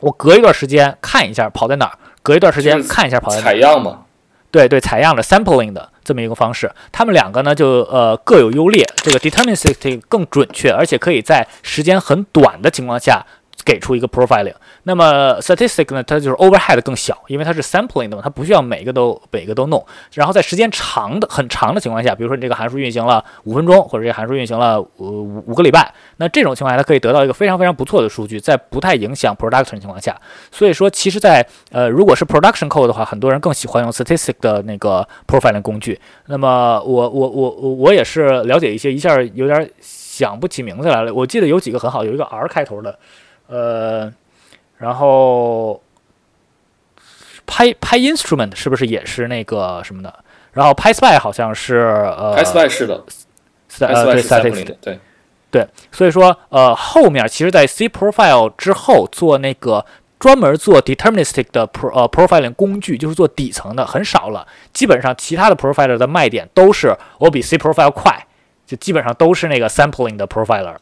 [0.00, 4.02] 我隔一段时间看一下跑在哪儿，隔一段时间看一下跑在哪儿，采样嘛。
[4.50, 8.86] 对对，采样的 sampling 的这么一个方式，他们两个呢就呃各有优劣。
[8.96, 13.24] 这个 deterministic 更准确，而且可以在时间很短的情况下
[13.64, 14.54] 给出一个 profiling。
[14.84, 19.84] 那么 statistic 呢，它就是 overhead 更小，因为它是 sampling 的嘛，它不需要每个都每个都弄。
[20.12, 30.16] 然后在时间长的很长的情况下，比如说你这个函数运行了五分钟，或者这个函数运行了五五个礼拜，那这种情况下它可以得到一个非常非常不错的数据，在不太影响 production 情况下。
[30.52, 35.98] 所以说，其实，在呃如果是 production code 的话，很多人更喜欢用 statistic 的那个 profiling 工具。
[36.26, 41.12] 那么我我我我我也是了解一些，一下有点想不起名字来了。
[41.12, 42.98] 我记得有几个很好，有一个 R 开头的，
[43.48, 44.12] 呃。
[44.78, 45.82] 然后
[47.46, 50.14] 拍拍 instrument 是不是也是那个什么的？
[50.52, 55.00] 然后 PySpy 好像是呃的，PySpy 是的，对
[55.50, 55.66] 对。
[55.90, 59.86] 所以说呃，后面其实，在 C Profile 之后做那个
[60.18, 64.46] 专门做 deterministic 的 pro 呃 profiling 工具，就是做底层的很少了。
[64.74, 68.26] 基本上其他的 profiler 的卖点都是我比 C Profile 快，
[68.66, 70.76] 就基本上都是那个 sampling 的 profiler。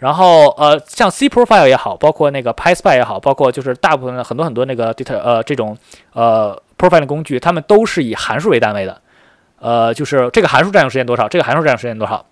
[0.00, 5.76] 然后呃，像 C Profile 也好，包括那个 PySpy 也好，包括就是大部分的很多很多那个 data 呃这种
[6.14, 9.00] 呃 profile 的工具，他们都是以函数为单位的，
[9.60, 12.24] 呃，就是这个函数占用时间多少，这个函数占用时间多少。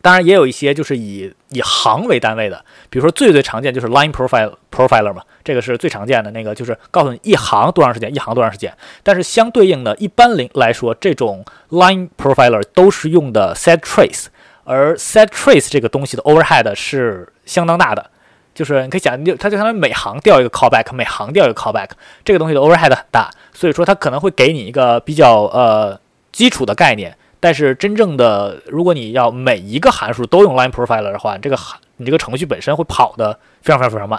[0.00, 8.72] 当然也有一些就是以以行为单位的，比如说最最常见就是 line profile profiler 嘛，这个是最常见的那个，就是告诉你一行多长时间，一行多长时间。
[9.02, 14.26] 但是相对应的，一般零来说，这种 line profiler 都是用的 set trace。
[14.72, 18.10] 而 set trace 这个东西的 overhead 是相当大的，
[18.54, 21.90] 就是你可以想，它就相当于每行调一个 callback，每行调一个 callback，
[22.24, 26.00] 这个东西的 overhead 很大，所以说它可能会给你一个比较呃
[26.32, 34.18] 基础的概念，但是真正的如果你要每一个函数都用 line profiler 的话，这个函你这个程序本身会跑的非常非常非常慢。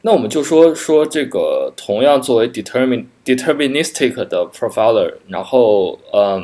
[0.00, 6.42] 那我们就说说这个同样作为 determin deterministic 的 profiler，然后嗯，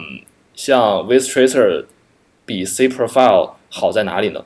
[0.54, 1.86] 像 with tracer。
[2.48, 4.42] 比 C Profile 好在哪里呢？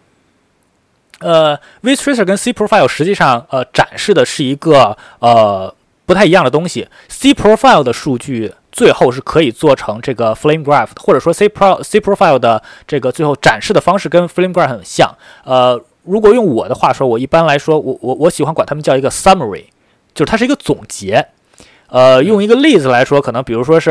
[1.20, 5.72] 呃，Vtracer 跟 C Profile 实际上呃展示的是一个呃
[6.05, 6.88] 不太一样的东西。
[7.09, 15.09] C Profile 的数据最后是可以做成这个 Flame Graph，或者说 C Pro C Profile 的这个最后展示的方式跟 Flame Graph 很像。
[15.44, 19.66] 呃，如果用我的话说，我一般来说，我我我喜欢管他们叫一个 Summary，
[20.12, 21.24] 就是它是一个总结。
[21.86, 23.90] 呃，用一个例子来说，可能比如说是，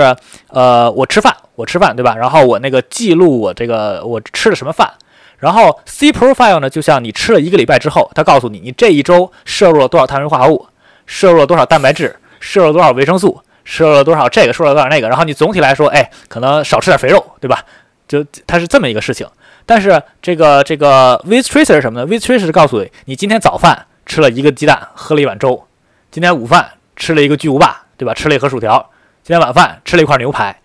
[0.49, 2.15] 呃，我吃饭，我吃饭，对吧？
[2.15, 4.91] 然后我那个记录我这个我吃了什么饭，
[5.37, 10.67] 然后 C Profile 呢，就像你吃了一个礼拜之后，它告诉你你这一周摄入了多少碳水化合物，
[11.05, 17.63] 摄入了多少蛋白质，摄入了多少维生素，摄入了多少这个，摄入了多少那个，然后你总体来说，哎，可能少吃点肥肉，对吧？
[18.07, 19.27] 就它是这么一个事情。
[19.65, 25.67] 但是这个这个 With Tracer 是什么呢？With Tracer 是告诉你，你今天早饭吃了一个鸡蛋，喝了一碗粥，
[26.09, 27.83] 今天午饭吃了一个巨无霸。
[28.01, 28.15] 对吧？
[28.15, 28.89] 吃了一盒薯条，
[29.21, 30.60] 今天晚饭吃了一块牛排。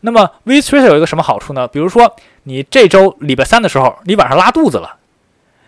[0.00, 1.68] 那么 v t r a c e 有一个什么好处呢？
[1.68, 4.96] 比如说，你这周礼拜三的时候，你晚上拉肚子了，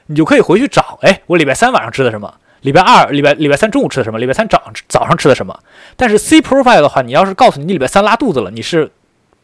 [0.07, 2.33] 你就可以回去找，哎，我礼拜三晚上吃的什么？
[2.63, 4.19] 礼拜二、礼拜礼拜三中午吃的什么？
[4.19, 5.59] 礼拜三早上早上吃的什么？
[5.97, 8.91] 但是 C Profile 的话，你要是告诉你你礼拜三拉肚子了，你是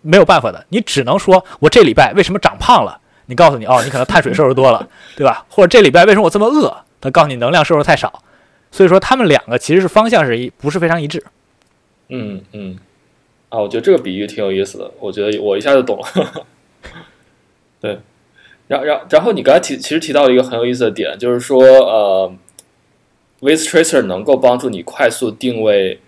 [0.00, 3.00] 没有办法的，你只能说我这礼拜为什么长胖了？
[3.26, 5.44] 你告诉你哦，你可能碳水摄入多了，对吧？
[5.50, 6.74] 或者这礼拜为什么我这么饿？
[7.00, 8.22] 他告诉你能量摄入太少。
[8.70, 11.24] 所以说，他们两个其实是方向是一不是非常一致。
[12.08, 12.78] 嗯嗯，
[13.48, 16.46] 啊，我觉得这个比喻挺有意思的，我觉得我一下就懂了。
[17.80, 17.98] 对，
[18.66, 22.32] 然然然后你刚才提其实提到了一个很有意思的点，就是说呃
[23.40, 26.00] ，with tracer 能够帮助你快速定位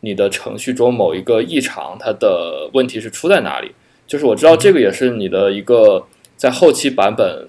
[0.00, 3.72] 你的程序中某一个异常，它的问题是出在哪里。
[4.06, 6.06] 就是我知道这个也是你的一个
[6.36, 7.48] 在后期版本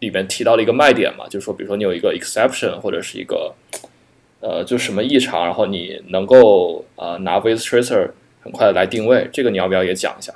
[0.00, 3.54] 里面提到的一个卖点嘛，就是说比如说你有一个 exception 或者是一个。
[4.40, 8.10] 呃，就什么异常，然后你能够呃拿 With Tracer
[8.48, 10.32] 很快的来定位，这个你要不要也讲一下？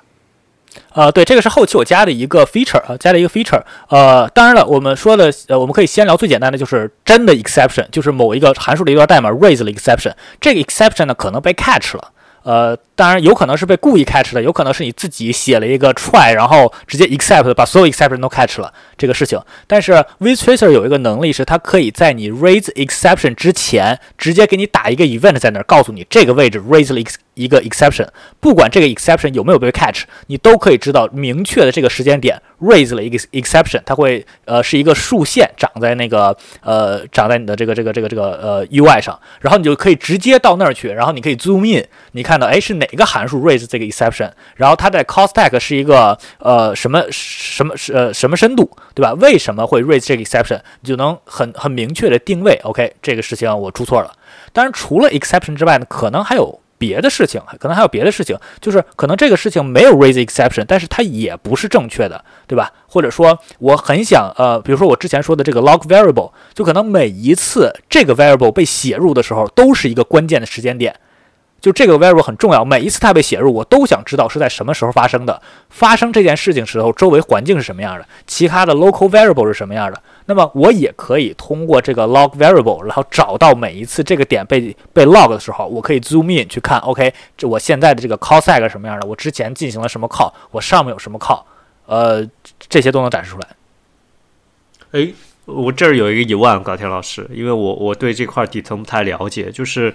[0.92, 3.62] 呃，对，这个是后期我加的一个 feature 啊，加了一个 feature。
[3.88, 12.12] 呃，当然了，我们说的，呃，我们可以先聊最简单的，就是真的 exception，就是某一个函数的一段代码 raise 了 exception，这个 exception 呢可能被 catch 了。
[12.44, 19.38] 呃，当然有可能是被故意 catch 的，有可能是你自己写了一个 try，然后直接 except 把所有 exception 都 catch 了这个事情。
[19.68, 26.98] 但是 vtracer 有一个能力是，它可以在你 raise exception 之前，直接给你打一个 event 在那儿，告诉你这个位置 raise 了
[27.34, 28.06] 一个 exception，
[28.40, 45.58] 不管这个 exception 有没有被 catch，你都可以知道明确的这个时间点 raise 了一个 exception，它会呃是一个竖线长在那个呃长在你的这个这个这个这个呃 UI 上，然后你就可以直接到那儿去，然后你可以 zoom in，你看到哎是哪个函数 raise 这个 exception，然后它在 call stack
[45.58, 49.14] 是一个呃什么什么呃什么深度，对吧？
[49.14, 54.12] 为什么会 raise 这个 exception，你就能很很明确的定位，OK 这个事情我出错了。
[54.52, 56.61] 当然除了 exception 之外呢，可能还有。
[56.82, 62.72] 别的事情可能还有别的事情，就是可能这个事情没有 raise exception，但是它也不是正确的，对吧？
[62.88, 70.92] 或者说我很想呃，比如说我之前说的这个 log variable，就可能每一次这个 variable 被写入的时候都是一个关键的时间点。
[71.62, 75.40] 就这个 variable 很重要，每一次它被写入，我都想知道是在什么时候发生的。
[75.70, 80.02] 发生这件事情时候，周围环境是什么样的，其他的 local variable 是什么样的。
[80.26, 91.42] 那么我也可以通过这个 log variable，然后找到每一次这个点被被 log 的时候，我可以 zoom in 去看，OK，这我现在的这个 call stack 什么样的，我之前进行了什么 call，我上面有什么 call，
[91.86, 92.28] 呃，
[92.68, 93.48] 这些都能展示出来。
[94.90, 95.12] 哎。
[95.44, 99.92] 我这儿有一个疑问，高天老师，因为我我对这块底层不太了解，就是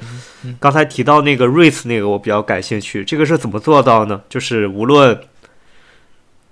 [0.60, 3.04] 刚才提到那个 raise 那个，我比较感兴趣。
[3.06, 4.22] 这个是怎么做到呢？
[4.28, 5.18] 就是无论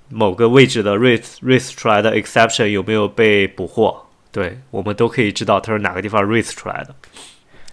[0.10, 6.96] 某个位置的 raise raise 出来的 exception 有没有被捕获，对我们都可以知道它是哪个地方 raise 出来的，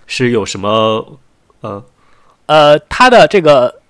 [0.07, 1.18] 是有什么
[1.61, 1.85] 呃
[2.47, 3.82] 呃，它的这个。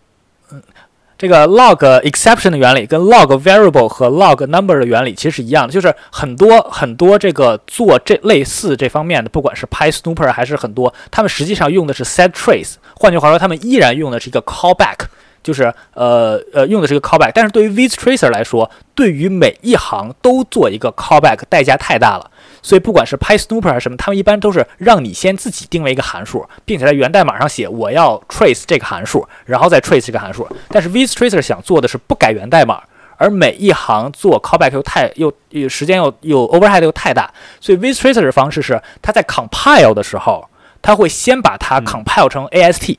[1.22, 14.96] 这个 log exception 的原理跟 log variable 和 log number 的原理其实是一样的，就是很多很多这个做这类似这方面的，不管是 PySnooper 还是很多，他们实际上用的是 setTrace，换句话说，他们依然用的是一个 callback，
[15.44, 22.28] 就是呃呃用的是一个 callback，但是对于 vtracer 来说，对于每一行都做一个 callback 代价太大了。
[22.62, 30.48] 所以不管是 PySnooper 还是什么，他们一般都是让你先自己定位一个函数，并且在源代码上写我要 trace 这个函数，然后再 trace 这个函数。
[30.68, 32.80] 但是 vtracer 想做的是不改源代码，
[33.16, 40.48] 而每一行做 callback 又太又又时间又又 overhead 又太大，所以 vtracer 的方式是它在 compile 的时候，
[40.80, 42.96] 它会先把它 compile 成 AST。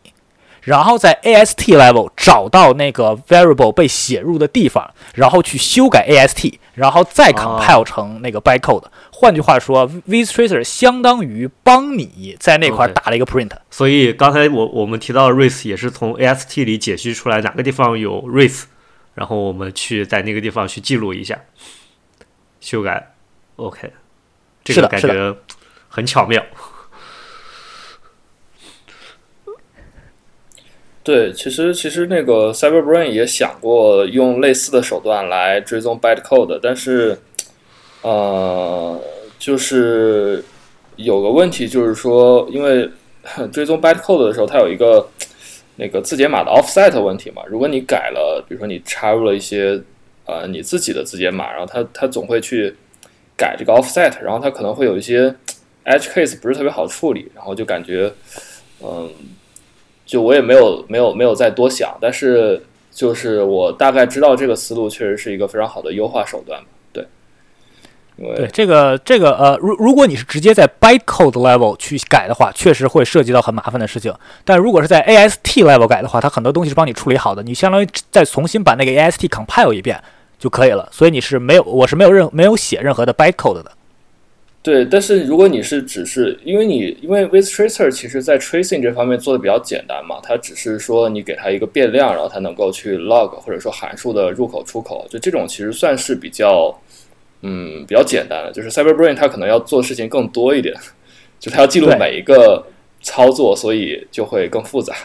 [0.63, 8.85] 然后在 AST level 找到那个 variable 被写入的地方，然后去修改 AST，然后再 compile 成那个 bytecode。
[9.11, 13.51] 换句话说，vtracer 相当于帮你在那块打了一个 print。
[13.69, 18.63] 所以刚才我我们提到的 race 也是从 AST 里解析出来哪个地方有 race，
[19.13, 21.39] 然后我们去在那个地方去记录一下，
[22.59, 23.13] 修改。
[23.57, 23.91] OK，
[24.63, 25.35] 这个感觉
[25.87, 26.43] 很巧妙。
[31.03, 37.19] 对，其实其实那个 CyberBrain 也想过用类似的手段来追踪 bytecode，但是，
[38.03, 38.97] 呃，
[39.37, 40.41] 就是
[40.95, 42.89] 有个问题，就是说，因为
[43.51, 45.05] 追踪 bytecode 的时候，它有一个
[45.75, 47.41] 那个字节码的 offset 问题嘛。
[47.49, 49.77] 如果你改了，比如说你插入了一些
[50.25, 52.73] 呃你自己的字节码，然后它它总会去
[53.35, 55.27] 改这个 offset，然后它可能会有一些
[55.83, 58.09] edge case 不是特别好处理，然后就感觉
[58.81, 59.09] 嗯。
[60.13, 66.61] 就我也没有没有没有再多想，但是就是我大概知道这个思路确实是一个非常好的优化手段
[66.91, 67.07] 对，
[68.35, 74.13] 对这个这个呃，如如果你是直接在 bytecode level 去改的话，确实会涉及到很麻烦的事情。
[74.45, 79.99] 但如果是在 AST level 改的话，它很多东西是帮你处理好的，你相当于再重新把那个 AST compile 一遍
[80.37, 80.87] 就可以了。
[80.91, 83.71] 所以你是没有，我是没有任没有写任何的 bytecode 的。
[84.63, 96.73] 对，但是如果你是只是因为你因为 vtracer 其实在 tracing 这方面做的比较简单嘛，它只是说你给它一个变量，然后它能够去 log 或者说函数的入口出口，就这种其实算是比较
[97.41, 98.53] 嗯比较简单的。
[98.53, 100.73] 就是 CyberBrain 它可能要做事情更多一点，
[101.41, 102.65] 就它要记录每一个
[103.01, 104.95] 操作，所以就会更复杂。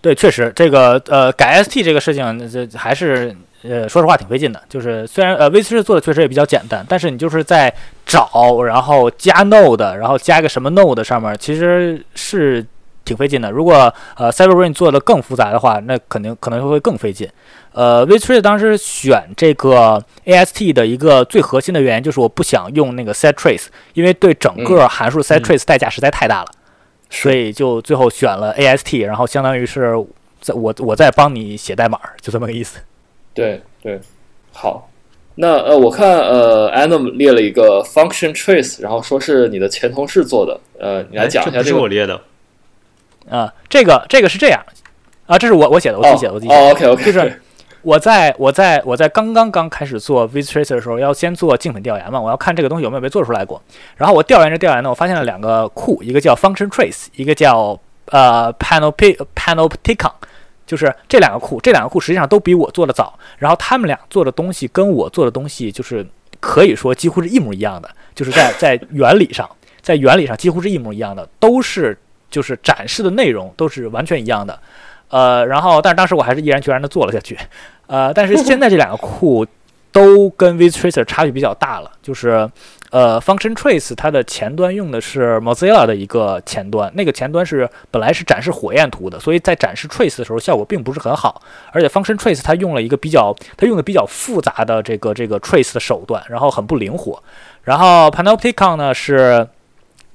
[0.00, 3.32] 对，确实这个呃改 st 这个事情这还是。
[3.62, 7.70] 呃，说实话挺费劲的，就是虽然呃 v 四做的确实也比较简单，但是你就是在
[8.06, 12.64] 找，然后加 node，然后加个什么 node 上面，其实是
[13.04, 13.50] 挺费劲的。
[13.50, 17.28] 如果呃 CyberBrain 做的更复杂的话，那肯定可能会更费劲。
[17.72, 26.46] 呃 v 四当时选这个 AST 的一个最核心的原因就是我不想用那个 setTrace，因为对整个函数 setTrace 代价实在太大了，
[27.10, 29.94] 所以就最后选了 AST，然后相当于是
[30.40, 32.78] 在我我在帮你写代码，就这么个意思。
[33.34, 34.00] 对对，
[34.52, 34.88] 好。
[35.36, 41.80] 那呃，我看呃，Adam 列了一个 function trace，然后说是你的前同事做的，呃，你来讲一下这个。
[41.80, 42.20] 我列的，
[43.30, 44.60] 啊、这个这个是这样
[45.26, 46.66] 啊，这是我我写的，我自己写的，我自己写的。
[46.66, 47.40] 哦，OK OK，就是
[47.80, 53.62] 我在我在我在刚刚刚开始做 Vis Tracer 的时候，要先做竞品调研嘛，我要看这个东西有没有被做出来过。
[53.96, 60.12] 然后我调研着调研呢，我发现了两个库，一个叫 Function Trace，一个叫呃 Panopti Panopticon。
[60.70, 66.06] 就是这两个库，这两个库实际上都比我做的早，然后他们俩做的东西跟我做的东西就是
[66.38, 69.50] 可以说几乎是一模一样的，就是在在原理上，
[69.82, 71.98] 在原理上几乎是一模一样的，都是
[72.30, 74.56] 就是展示的内容都是完全一样的。
[75.08, 77.36] 呃，然后但是当时我还是毅然决然的做了下去，
[77.88, 79.44] 呃，但是现在这两个库
[79.90, 82.48] 都跟 Viz Tracer 差距比较大了，就是
[82.90, 91.40] 呃，Function Trace 它的前端用的是 Mozilla 的一个前端，那个前端是本来是展示火焰图的，所以在展示 Trace 的时候效果并不是很好，
[91.72, 97.22] 而且 Function Trace 它用了一个比较它用的比较复杂的这个这个 Trace 的手段，然后很不灵活，
[97.62, 99.48] 然后 Panopticon 呢是。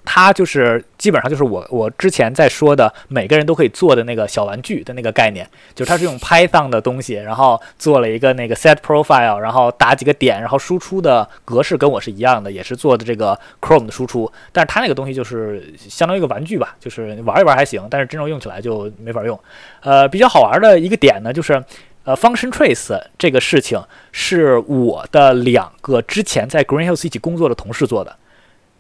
[0.06, 19.40] 它就是基本上就是我我之前在说的每个人都可以做的那个小玩具的那个概念，就是它是用 Python 的东西，然后做了一个那个 set profile，然后打几个点，然后输出的格式跟我是一样的，也是做的这个 Chrome 的输出，但是它那个东西就是相当于一个玩具吧，就是玩一玩还行，但是真正用起来就没法用。
[19.82, 21.64] 呃，比较好玩的一个点呢，就是
[22.04, 23.82] 呃 function trace 这个事情
[24.12, 28.16] 是我的两个之前在 Green Hills 一起工作的同事做的。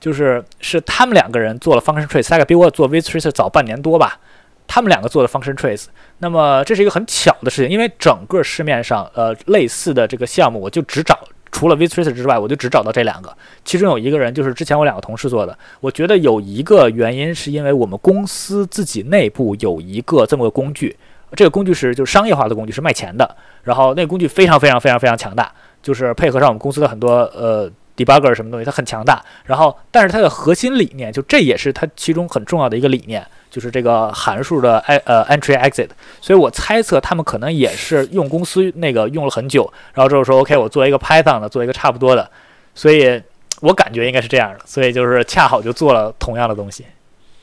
[0.05, 4.19] 就是是他们两个人做了 function trace，大概比我做 v t r a c e 早半年多吧。
[4.67, 5.85] 他们两个做的 function trace，
[6.19, 11.17] 那么这是一个很巧的事情，因为整个市面上呃类似的这个项目，我就只找
[11.51, 13.35] 除了 v t r a c e 之外，我就只找到这两个。
[13.63, 15.57] 其中有一个人就是之前我两个同事做的。
[15.79, 20.95] 我觉得有一个原因是因为我们公司自己内部有一个这么个工具，
[21.35, 23.35] 这个工具是就是商业化的工具，是卖钱的。
[23.63, 25.51] 然后那个工具非常非常非常非常强大，
[25.81, 27.71] 就是配合上我们公司的很多呃。
[27.95, 29.23] Debugger 什么东西，它很强大。
[29.45, 35.89] 然后，但是它的核心理念，就这也是它其中很重要的一个理念，就是这个函数的 e 呃 entry exit。
[36.21, 42.29] 所以我猜测他们可能也是用公司那个用了很久，然后之后说 OK，我做一个 Python 的，做一个差不多的。
[42.73, 43.21] 所以
[43.61, 44.59] 我感觉应该是这样的。
[44.65, 46.85] 所以就是恰好就做了同样的东西。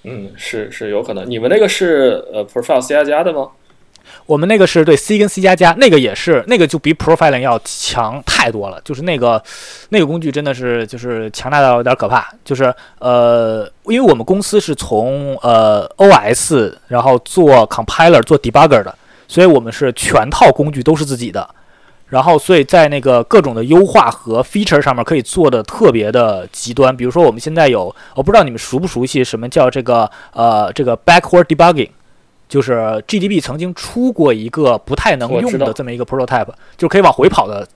[0.04, 1.28] 嗯，是是有可能。
[1.30, 3.48] 你们那个是呃 Profile C 加加的吗？
[4.26, 8.80] 我们那个是对 C 跟 C 加加，那个也是那个就比 Profiling 要强太多了。
[8.84, 9.42] 就是那个
[9.88, 12.32] 那个工具真的是就是强大到有点可怕。
[12.44, 18.94] 就是呃，因为我们公司是从呃 OS 然后做 compiler 做 debugger 的，
[19.26, 21.48] 所以我们是全套工具都是自己的。
[22.08, 26.94] 然后所以在那个各种的优化和 feature 上面可以做的特别的极端。
[26.94, 31.88] 比如说我们现在有，我不知道你们熟不熟悉什么叫这个呃这个 backward debugging。
[32.52, 36.44] 就是 GDB 曾经出过一个不太能用的这么一个 prototype，
[36.76, 37.66] 就是可以往回跑的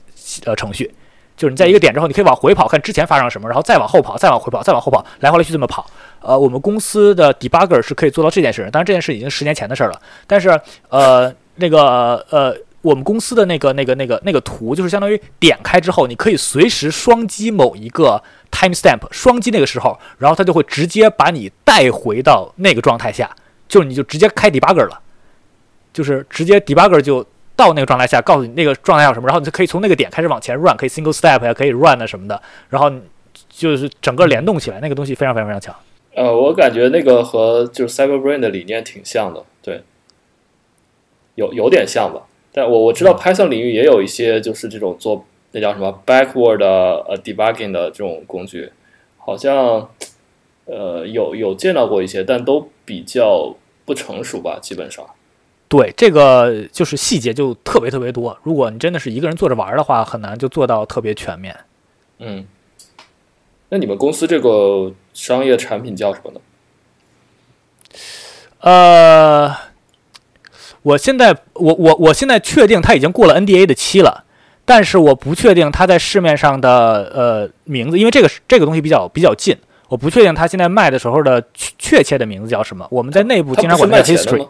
[0.44, 0.94] 呃程序，
[1.34, 5.86] 就是你在一个点之后，你可以往回跑，看之前发生了什么，然后再往后跑，再往回跑，再往后跑，来回来去这么跑。
[6.20, 9.98] 呃，我们公司的 debugger 是可以做到这件事，当然这件事已经十年前的事了。
[10.26, 10.60] 但是
[10.90, 18.22] 呃，那个呃，我们公司的那个那个那个那个图，就是相当于点开之后，你可以随时双击某一个
[18.52, 23.34] timestamp，双击那个时候，然后它就会直接把你带回到那个状态下。
[23.68, 25.00] 就是你就直接开 debugger 了，
[25.92, 32.90] 就是直接 debugger 就到那个状态下，告诉你那个状态有什么，然后你就可以从那个点开始往前 run，可以 single step 呀，可以 run 啊什么的，然后
[33.48, 35.74] 就是整个联动起来，那个东西非常非常非常强。
[36.14, 39.82] 呃，我感觉那个和就是 CyberBrain 的理念挺像的，对，
[41.34, 42.22] 有有点像吧。
[42.52, 48.72] 但我我知道 Python 领域也有一些就是这种做那叫什么 backward 呃 debugging 的这种工具，
[49.18, 49.90] 好像
[50.66, 53.54] 呃有有见到过一些，但都比较
[53.84, 55.04] 不成熟吧，基本上。
[55.68, 58.38] 对，这个就是细节就特别特别多。
[58.44, 61.56] 如果你真的是一个人做着玩的话，很难就做到特别全面。
[62.18, 62.46] 嗯，
[63.70, 66.40] 那你们公司这个商业产品叫什么呢？
[68.60, 69.54] 呃，
[70.82, 74.24] 我现在我我我现在确定它已经过了 NDA 的期了，
[74.64, 76.70] 但是我不确定它在市面上的
[77.12, 79.56] 呃名字，因为这个这个东西比较比较近，
[79.88, 82.86] 我不确定它现在卖的时候的确确切的名字叫什么。
[82.90, 84.48] 我们在内部经常管它叫 history。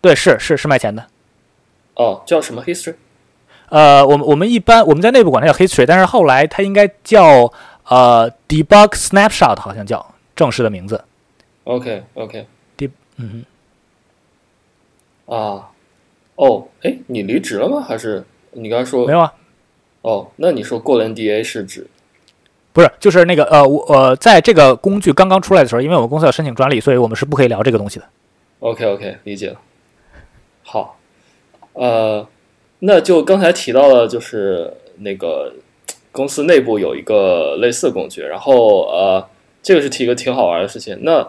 [0.00, 1.06] 对，是是是卖钱的。
[1.94, 2.94] 哦，叫什么 history？
[3.68, 7.52] 呃，我们我们一般我们在内部管它叫 history，但是后来它应该叫
[7.86, 11.04] 呃 debug snapshot，好像叫正式的名字。
[11.64, 12.46] OK OK。
[12.78, 13.44] deb 嗯
[15.26, 15.70] 啊，
[16.36, 17.84] 哦，哎，你离职了吗？
[17.86, 19.34] 还是你刚才说没有啊？
[20.00, 21.86] 哦，那你说过了 NDA 是指？
[22.72, 28.04] 不是，就是那个呃，我呃，在这个工具刚刚出来的时候，因为我们公司要申请专利，所以我们是不可以聊这个东西的。
[28.60, 29.56] OK OK，理解了。
[30.62, 30.98] 好，
[31.72, 32.24] 呃，
[32.78, 35.52] 那就刚才提到了，就是那个
[36.12, 39.26] 公司内部有一个类似工具，然后呃，
[39.62, 40.96] 这个是提一个挺好玩的事情。
[41.02, 41.26] 那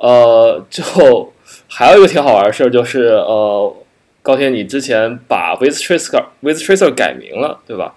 [0.00, 1.32] 呃，就
[1.66, 3.74] 还有一个挺好玩的事儿，就是呃，
[4.20, 7.94] 高天，你之前把 with tracer with tracer 改名了，对吧？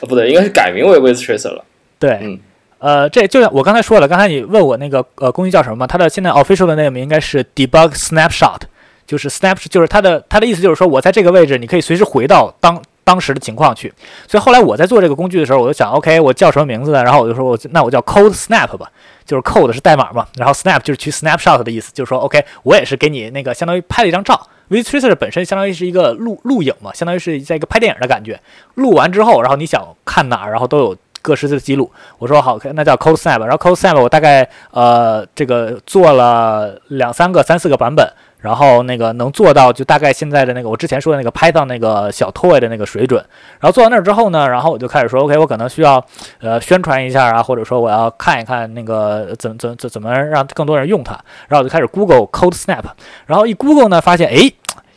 [0.00, 1.64] 呃，不对，应该是改名为 with tracer 了。
[2.02, 2.40] 对，嗯
[2.78, 5.86] 呃，这就像我刚才说了，刚才你问我那个呃工具叫什么嘛？
[5.86, 8.58] 它的现在 official 的那个名应该是 debug snapshot，
[9.06, 13.92] 就是 snap，就是它的它的意思就是说我在这个位置，你可以随时回到当当时的情况去。
[14.26, 17.04] 所以后来我在做这个工具的时候，我就想，OK，我叫什么名字呢？
[17.04, 18.90] 然后我就说我那我叫 code snap 吧，
[19.24, 24.48] 就是 code 是代码嘛，然后 snap 就是去 snapshot 的意思，就是说 OK，我也是给你那个相当于拍了一张照。
[24.68, 28.40] V Tracer 本身相当于是一个录录影嘛，相当于是在一个拍电影的感觉。
[28.74, 31.90] 录完之后，然后你想看哪儿，然后都有各式的记录。
[32.18, 33.40] 我说好，那叫 Code Snap。
[33.40, 38.06] 然后 Code Snap 我大概呃这个做了两三个、三四个版本，
[38.38, 43.24] 然后那个能做到就大概现在的那个我之前说的那个 Python 那个小 toy 的那个水准。
[43.60, 46.04] 然后做到那儿之后呢，然后我就开始说 OK，我可能需要
[46.40, 51.12] 呃宣传一下啊，或者说我要看一看那个怎怎怎怎么让更多人用它。
[51.48, 52.84] 然后我就开始 Google Code Snap，
[53.26, 54.52] 然后一 Google 呢发现哎。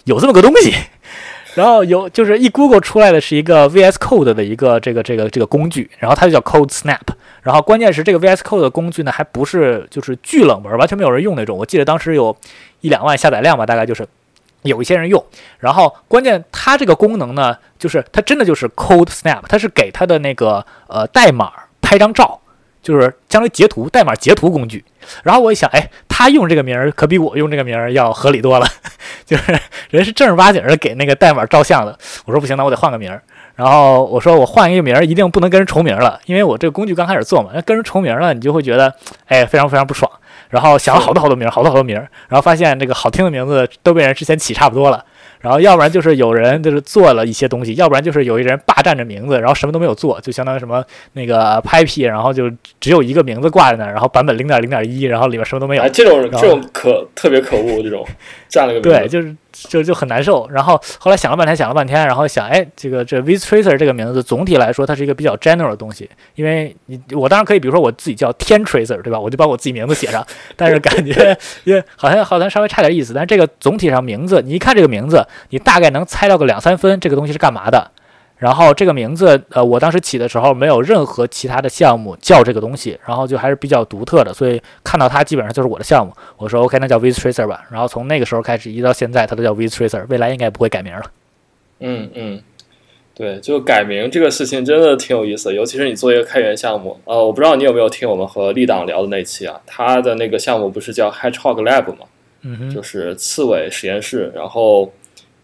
[0.06, 0.72] 有这么个东西，
[1.56, 6.99] 然后有就是一 Google 出来的是一个 VS Code 的一个这个这个这个工具，然后它就叫 Code Snap，
[7.41, 12.36] 然后关键是这个 VS Code 的工具呢还不是就是巨冷门，完全没有人用那种，我记得当时有
[12.82, 14.06] 一两万下载量吧，大概就是
[14.64, 15.26] 有一些人用，
[15.60, 21.51] 然后关键它这个功能呢，就是它真的就是 Code Snap，它是给它的那个呃代码
[21.82, 22.41] 拍张照。
[22.86, 24.86] 就是相当于截图代码截图工具，
[25.24, 28.68] 然后我一想，哎，他用这个名儿可比我用这个名儿要合理多了，
[29.26, 29.60] 就是
[29.90, 31.98] 人是正儿八经的给那个代码照相的。
[32.26, 33.20] 我说不行，那我得换个名儿。
[33.56, 38.94] 然后我说我换一个名儿，一定不能跟人重名了，因为我这个工具刚开始做嘛，那跟人重名了，你就会觉得，
[39.26, 40.12] 哎，非常非常不爽。
[40.50, 45.04] 然后想了好多好多名儿，好多好多名儿，然后发现这个好听的名字都被人之前起差不多了。
[45.46, 50.84] 然后要不然就是有人就是做了一些东西，要不然就是有一人霸占着名字，然后什么都没有做，就相当于什么
[51.14, 55.84] 那个 Py，然后就只有一个名字挂在那儿，然后版本零点零点一，然后里面什么都没有。
[55.84, 58.04] 哎，这种这种可特别可恶，这种
[58.50, 60.50] 占了个名对，就是就就很难受。
[60.50, 69.20] 然后后来想了半天，想了半天，然后想，哎，这个这 Vtracer 这个名字总体来说它是一个比较 general 的东西，因为你我当然可以，比如说我自己叫天 Tracer，对吧？
[69.20, 70.26] 我就把我自己名字写上，
[70.56, 73.14] 但是感觉因为好像好像稍微差点意思。
[73.14, 77.92] 但是这个总体上名字，你一看这个名字，你大概能猜到个两三分，这个东西是干嘛的。
[78.38, 86.14] 然后这个名字，呃，我当时起的时候没有任何其他的项目叫这个东西，然后就还是比较独特的，所以看到它基本上就是我的项目。
[86.36, 87.64] 我说 OK，那叫 Vtracer 吧。
[87.72, 91.04] 然后从那个时候开始，一直到现在，它都叫 Vtracer，未来应该不会改名了。
[91.80, 92.42] 嗯嗯，
[93.14, 97.00] 对，就改名这个事情真的挺有意思的，尤其是你做一个开源项目。
[97.06, 102.06] 呃，我不知道你有没有听我们和立党聊的那期啊，他的那个项目不是叫 Hedgehog Lab 吗？
[102.42, 104.92] 嗯哼，就是刺猬实验室，然后。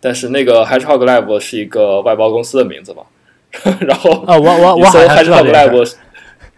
[0.02, 3.04] 但是那个 Hedgehog Lab 是一个外包公司的名字嘛？
[3.82, 5.94] 然后啊，我我我搜 Hedgehog Lab，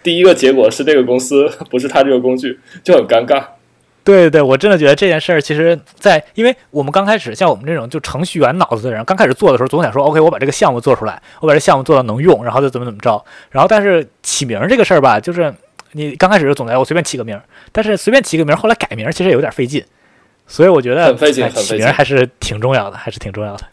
[0.02, 3.44] 第一个结果是这个公司 不是他这个工具， 就很尴尬。
[4.06, 13.24] 对对对，我真的觉得这件事儿，其实在，因为我们刚开始像我们这种就程序员脑子的人，刚开始做的时候，总想说，OK，我把这个项目做出来，我把这项目做到能用，然后就怎么怎么着。
[13.50, 15.54] 然后但是起名这个事儿吧，就是
[15.94, 17.39] 你刚开始就总在我随便起个名，
[17.72, 19.82] 但是随便起个名，后来改名其实也有点费劲。
[20.54, 23.66] 所以我觉得很费劲哎很费劲起名还是挺重要的，还是挺重要的。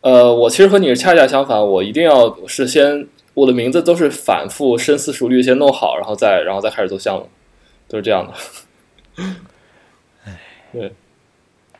[0.00, 7.28] 呃，我其实和你是恰恰相反，我一定要是先我的名字都是反复深思熟虑先弄好，然后再然后再开始做项目，
[7.86, 9.24] 都是这样的。
[10.72, 10.92] 对。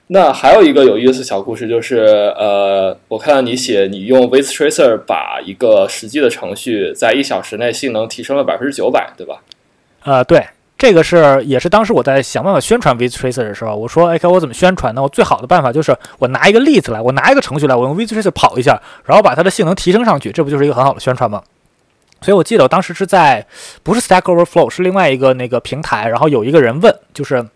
[0.06, 9.42] 那还有一个有意思的小故事，就是呃，我看到你写你用 With Tracer 把一个实际的程序在一小时内性能提升了百分之九百，对吧？
[10.04, 10.46] 呃，对，
[10.82, 15.00] 这个是也是当时我在想办法宣传 Vtracer 的时候，我说，哎，该我怎么宣传呢？
[15.00, 21.40] 我最好的办法就是我拿一个例子来，我拿一个程序来，我用 Vtracer 跑一下，然后把它的性能提升上去，这不就是一个很好的宣传吗？
[22.20, 23.46] 所以我记得我当时是在
[23.84, 27.46] 不是 Stack Overflow，是另外一个那个平台，然后有一个人问，就是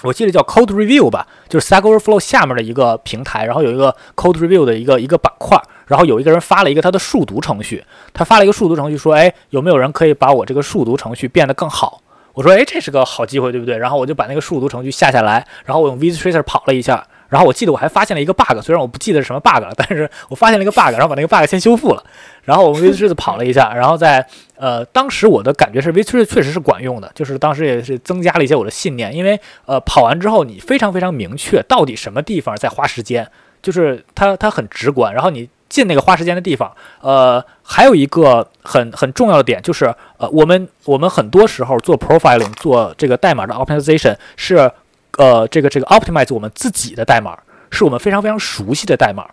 [0.00, 7.84] 我记得叫 Code Review 吧，就是 Stack Overflow 下面的一个平台，然后有一个 Code Review 的一个一个板块，然后有一个人发了一个他的数独程序，
[8.14, 12.00] 他发了一个数独程序说，哎，有没有人可以把我这个数独程序变得更好？
[12.36, 13.78] 我说，哎，这是个好机会，对不对？
[13.78, 22.04] 然后我就把那个数独程序下下来，然后我用 Vtracer 跑了一下，然后我记得我还发现了一个 bug，虽然我不记得是什么 bug 了，但是我发现了一个 bug，然后把那个 bug 先修复了，
[22.44, 24.26] 然后我用 Vtracer 跑了一下，然后在
[24.56, 33.26] 呃，当时我的感觉是 Vtracer 确实是管用的，就是当时也是增加了一些我的信念，因为呃，跑完之后你非常非常明确到底什么地方在花时间，
[33.62, 39.84] 就是它它很直观，然后你进那个花时间的地方，呃，还有一个很很重要的点就是，
[40.18, 44.70] 呃，我们我们很多时候做 profiling 做这个代码的 optimization 是，
[45.18, 47.38] 呃，这个这个 optimize 我们自己的代码，
[47.70, 49.26] 是我们非常非常熟悉的代码。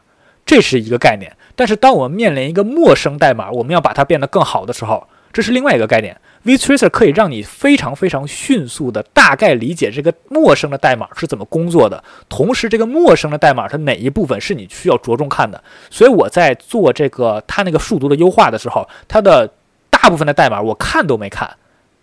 [0.45, 1.31] 这是一个概念。
[1.55, 6.19] 但是当我们面临一个陌生代码，我们要把它变得更好的时候，这是另外一个概念。
[6.45, 15.63] vTracer 可以让你非常非常迅速的大概理解这个陌生的代码是怎么工作的，同时这个陌生的代码它哪一部分是你需要着重看的。
[15.89, 19.49] 所以我在做这个它那个数独的优化的时候，它的
[19.89, 21.49] 大部分的代码我看都没看，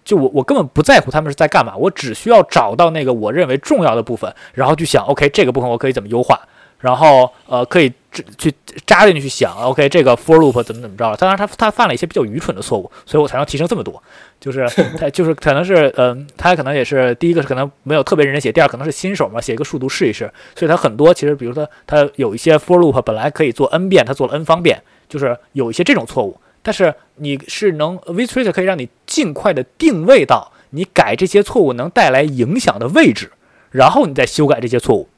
[0.04, 6.40] 就我我根本不在乎他们是在干嘛，我只需要找到那个我认为重要的部分，然后去想，OK 这个部分我可以怎么优化。
[6.80, 7.92] 然后，呃，可以
[8.38, 8.52] 去
[8.86, 11.16] 扎进去想，OK，这个 for loop 怎么怎么着了？
[11.16, 14.02] 当然，他他犯了一些比较愚蠢的错误，所以我才能提升这么多。
[14.40, 14.66] 就是
[14.98, 20.32] 他就是可能是，嗯，他可能也是第一个是可能没有特别认真写，第二可能是新手嘛，写一个数独试一试。
[20.56, 26.40] 所以他很多其实，比如说他有一些 for loop 本来可以做 n 遍，他做了 n 方遍，就是有一些这种错误。
[26.62, 33.30] 但是你是能 vTracer 可以让你尽快的定位到你改这些错误能带来影响的位置，
[33.70, 35.09] 然后你再修改这些错误。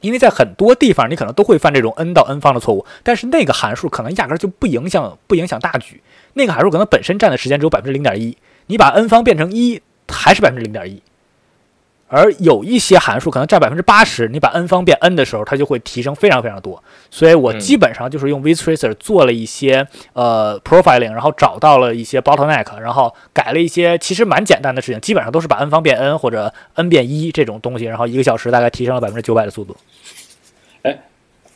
[0.00, 6.00] 因为在很多地方，你可能都会犯这种 n 到 n 方的错误，但是那个函数可能压根就不影响不影响大局，
[6.34, 8.36] 那个函数可能本身占的时间只有百分之零点一，
[8.66, 11.02] 你把 n 方变成一，还是百分之零点一。
[12.10, 16.82] 而有一些函数可能占百分之八十，你把 n 方变 n 的时候，它就会提升非常非常多。
[17.10, 29.76] 所以我基本上就是用 vTracer 做了一些呃 profiling，然后找到了一些 bottleneck，然后改了一些其实蛮简单的事情，基本上都是把 n 方变 n 或者 n 变一这种东西，然后一个小时大概提升了百分之九百的速度。
[30.84, 30.98] 哎，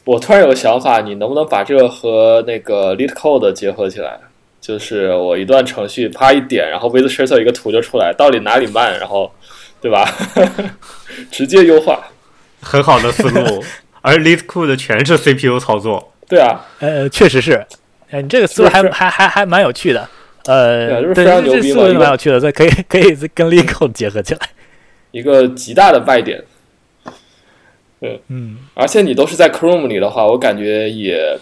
[0.04, 4.18] 我突然有个想法，你能不能把这个和那个 LeetCode 结合起来？
[4.60, 9.32] 就是我一段程序啪一点，然后 vTracer 一个图就出来，到底哪里慢，然后。
[9.82, 10.08] 对吧？
[11.30, 12.02] 直接优化，
[12.62, 13.62] 很好的思路。
[14.00, 16.12] 而 LeetCode 全是 CPU 操作。
[16.28, 17.66] 对啊，呃，确实是。
[18.10, 20.08] 哎，你这个思路还还还还蛮有趣的。
[20.46, 24.40] 呃，对，这思路蛮有趣的，这可以可以 跟 LeetCode 结合起来。
[25.10, 26.42] 一个极大的卖点。
[28.00, 28.58] 嗯嗯。
[28.74, 31.38] 而且你都是在 Chrome 里的话，我感觉也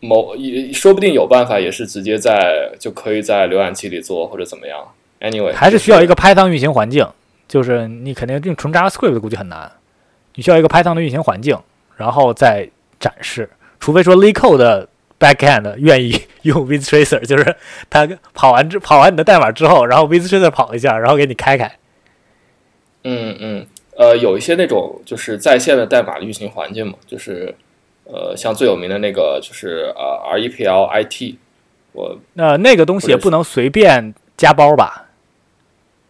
[0.00, 4.78] 某也说不定有办法，也是直接在就可以在浏览器里做或者怎么样。
[5.20, 7.06] Anyway，还是需要一个 Python 运行环境。
[7.48, 9.72] 就是你肯定用纯 JavaScript 估计很难，
[10.34, 11.58] 你需要一个 Python 的运行环境，
[11.96, 12.68] 然后再
[13.00, 13.48] 展示。
[13.80, 14.88] 除非说 LeetCode 的
[15.18, 17.56] backend 愿意用 vTracer，就是
[17.88, 21.72] 他跑完之跑完你的代码之后，然后 vTracer 跑一下，然后给你开开。
[23.04, 27.54] 嗯嗯，呃，有一些那种就是在线的代码的运行环境嘛，就是
[28.04, 31.36] 呃，像最有名的那个就是呃 REPL-IT，
[31.92, 35.07] 我那那个东西也不能随便加包吧。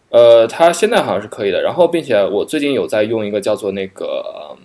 [0.09, 1.61] 呃，它现在好像是可以的。
[1.61, 4.55] 然后，并且我最近有在用一个叫做那个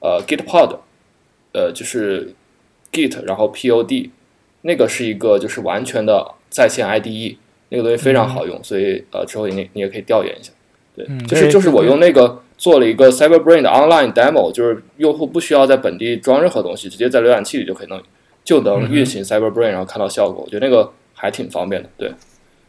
[0.00, 0.78] 呃 Gitpod，
[1.52, 2.34] 呃，就是
[2.92, 4.10] Git，然后 Pod，
[4.62, 7.36] 那个是一个就是完全的在线 IDE，
[7.70, 10.52] 那个东西非常好用，所以呃，之后你你也可以调研一下。
[10.94, 18.00] 对，就是就是我用那个做了一个 CyberBrain 的 online demo，就是用户不需要在本地装任何东西，直接在浏览器里就可以能
[18.44, 20.44] 就能运行 CyberBrain，然后看到效果。
[20.44, 21.88] 我觉得那个还挺方便的。
[21.96, 22.12] 对。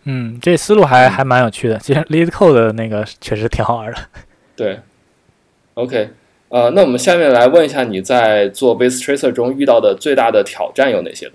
[0.06, 1.78] 嗯，这思路还还蛮有趣的。
[1.80, 3.98] 其实 LeetCode 的那个确实挺好玩的。
[4.56, 4.80] 对
[5.74, 6.10] ，OK，
[6.50, 11.32] 呃，那我们下面来问一下，你在做 Base Tracer 中遇到的最大的挑战有哪些？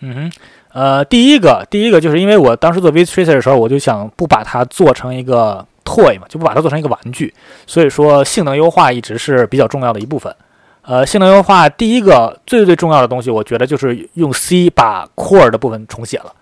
[0.00, 0.32] 嗯哼，
[0.72, 7.34] 呃，第一个，第一个就是因为我当时做 Base Tracer 的时候，我就想不把它做成一个 toy 嘛，就不把它做成一个玩具，
[7.66, 10.34] 所以说性能优化一直是比较重要的一部分。
[10.82, 16.32] 呃，性能优化第一个最最重要的东西，我觉得就是用 C 把 core 的部分重写了。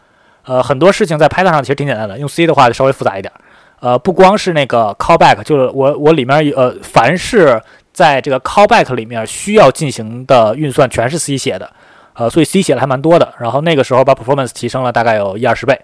[0.45, 3.33] 呃，很多事情在 Python 上其实挺简单的，用 C 的话就稍微复杂一点。
[3.81, 7.61] 呃，不光是那个 callback，就是我我里面呃，凡是
[7.93, 11.71] 在这个 callback 里面需要进行的运算，全是 C 写的。
[12.15, 13.35] 呃，所以 C 写的还蛮多的。
[13.39, 15.79] 然后那个时候把 performance 提升了大概有一二十倍。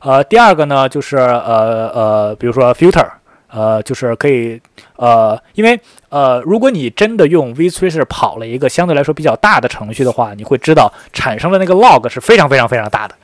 [0.00, 3.08] 呃，第二个呢，就是呃呃，比如说 filter，
[3.48, 4.60] 呃，就是可以
[4.96, 5.80] 呃，因为
[6.10, 13.14] 呃，如果你真的用 vTracer 跑了一个相对来说比较大的程序的话，你会知道产生的那个 log 是非常非常非常大的。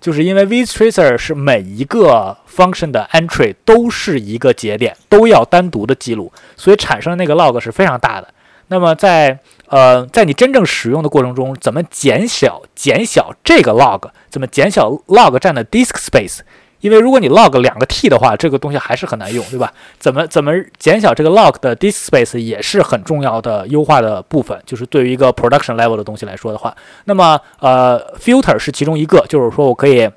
[0.00, 8.28] 就是因为 vTracer 是每一个 function 的 entry 都是一个节点，都要单独的记录，所以产生的那个 log 是非常大的。
[8.68, 14.08] 那么在呃，在你真正使用的过程中，怎么减小减小这个 log？
[14.30, 16.38] 怎么减小 log 占的 disk space？
[16.80, 19.72] 因为如果你 log 两个 t 的话，这个东西还是很难用，对吧？
[19.98, 24.60] 怎么怎么减小这个 log 的 disk space 也是很重要的优化的部分。
[24.66, 30.10] 就是对于一个 production level 的东西来说的话，那么呃，filter 是其中一个，就是说我可以。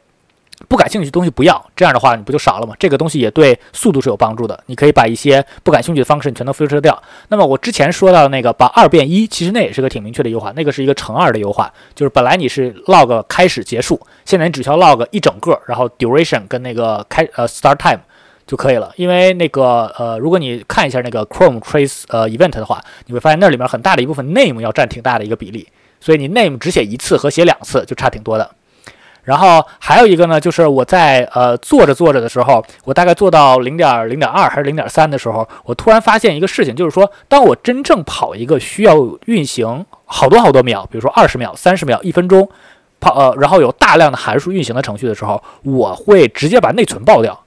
[0.68, 2.74] 不感兴趣的东西不要，这样的话你不就少了吗？
[2.80, 4.60] 这个东西也对速度是有帮助的。
[4.68, 7.02] 你可以把一些不感兴趣的方式你全都 filter 掉。
[7.28, 18.02] 那么我之前说到的那个把二变一，其实那也是个挺明确的优化，那个是一个乘二的优化，就是本来你是 log 开始结束，现在你只需要 log 一整个，然后 duration 跟那个开呃 start time
[18.48, 18.92] 就可以了。
[18.96, 25.68] 因为那个呃，如果你看一下那个 Chrome Trace 呃 Event 的话，你会发现那里面很大的一部分 name 要占挺大的一个比例，
[26.00, 28.50] 所以你 name 只写一次和写两次就差挺多的。
[29.24, 42.50] 然后还有一个呢，就是我在呃做着做着的时候，我大概做到零点零点二还是零点三的时候，我突然发现一个事情，就是说，当我真正跑一个需要运行好多好多秒，比如说二十秒、三十秒、一分钟，
[43.00, 47.40] 跑呃，然后有大量的函数运行的程序的时候，我会直接把内存爆掉，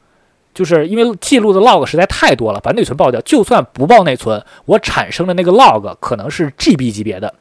[0.55, 3.21] 就是因为记录的 log 实在太多了，把内存爆掉。
[3.21, 7.35] 就算不爆内存，我产生的那个 log 可能是 GB 级别的。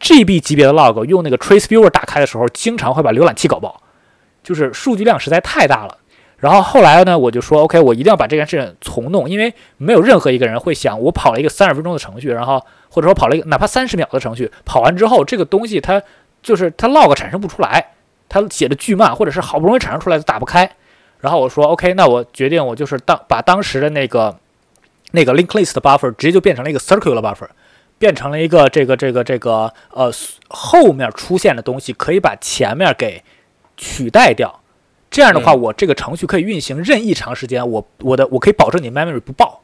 [0.00, 3.82] GB 级别的 log 用那个 Trace Viewer 打开的时候，经常会把浏览器搞爆，
[4.42, 5.98] 就是数据量实在太大了。
[6.36, 16.00] 然后后来呢，我就说 OK，我一定要把这件事情重弄，因为没有任何一个人会想，我跑了一个三十分钟的程序，然后或者说跑了一个哪怕三十秒的程序，跑完之后这个东西它
[16.40, 17.84] 就是它 log 产生不出来，
[18.28, 20.70] 它写的巨慢，或者是好不容易产生出来就打不开。
[21.18, 24.38] 然后我说 OK，那我决定我就是当把当时的那个
[25.10, 27.48] 那个 Linked List buffer 直接就变成了一个 circular buffer。
[27.98, 30.10] 变成了一个这个这个这个呃
[30.48, 33.22] 后面出现的东西可以把前面给
[33.76, 34.60] 取代掉，
[35.10, 39.62] 这样的话我这个程序可以运行任意长时间，我我的我可以保证你 memory 不爆，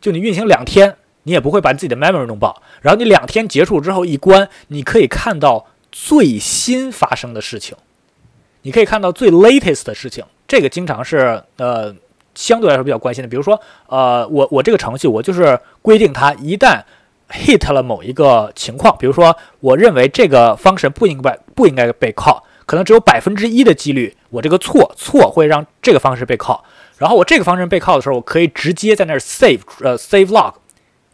[0.00, 7.76] 就你运行两天你也不会把自己的 memory 弄爆，然后你两天结束之后一关，你可以看到最新发生的事情，
[8.62, 11.94] 你可以看到最 latest 的事情，这个经常是呃
[12.34, 16.82] 相对来说比较关心的，比如说呃我我这个程序我就是规定它一旦
[17.30, 26.60] hit 了某一个情况，比如说，我认为这个方式不应该不应该被 call，可能只有百分之一的几率，我这个错错会让这个方式被 call。
[26.98, 30.52] 然后我这个方式被 call 的时候，我可以直接在那儿 save 呃 save log，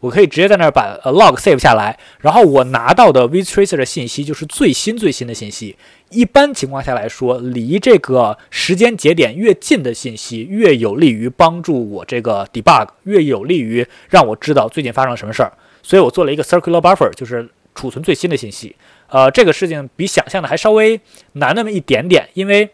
[0.01, 1.97] 我可以直接在那儿把呃 log save 下来。
[2.19, 5.77] 然后我拿到的 vtracer 的信息就是最新最新的信息。
[6.09, 15.53] 一般情况下来说，离这个时间节点越近的信息，越有利于帮助我这个 debug，越有利于让我知道最近发生了什么事儿。
[15.87, 18.75] 所以我做了一个 circular buffer，就是储存最新的信息。
[19.07, 20.99] 呃，这个事情比想象的还稍微
[21.33, 22.69] 难那么一点点，因为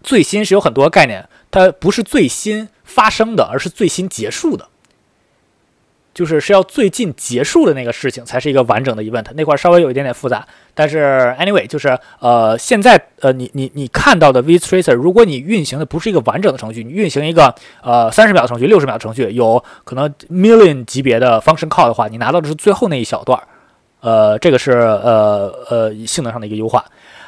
[0.00, 4.68] 最新是有很多概念，它不是最新发生的，而是最新结束的。
[6.20, 10.46] 就是是要最近结束的那个事情才是一个完整的 event，那块稍微有一点点复杂。
[10.74, 23.40] 但是 anyway，就是呃，现在呃，你你你看到的 vtracer，如果你运行的不是一个完整的程序，你运行一个呃三十秒程序、六十秒程序，有可能 million 级别的 function call 的话，你拿到的是最后那一小段。
[24.00, 26.84] 呃，这个是呃呃性能上的一个优化。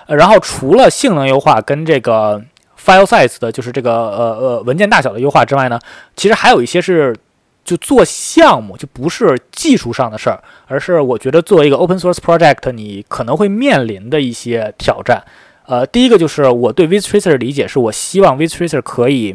[0.07, 2.39] 然后除了性能优化跟这个
[2.79, 5.81] file size 的，就是这个呃呃文件大小的优化之外呢，
[6.15, 7.17] 其实还有一些是。
[7.65, 15.23] 就做项目就不是技术上的事儿，而是我觉得作为一个 open source project，你可能会面临的一些挑战。
[15.65, 19.35] 呃，第一个就是我对 vtracer 的理解是我希望 v i t r a c e r 可以，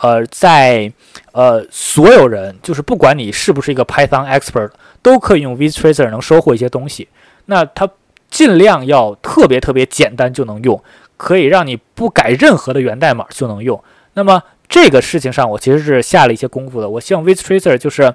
[0.00, 0.90] 呃，在
[1.32, 4.70] 呃所有人，就是不管你是不是一个 Python expert，
[5.02, 7.08] 都可以用 v i t r a c e r 能收获一些东西。
[7.44, 7.88] 那它
[8.30, 10.82] 尽量要特别特别简单就能用，
[11.18, 13.80] 可以让你不改任何的源代码就能用。
[14.14, 16.88] 那么这个事情上，我其实是下了一些功夫的。
[16.88, 18.12] 我希望 vtracer 就是，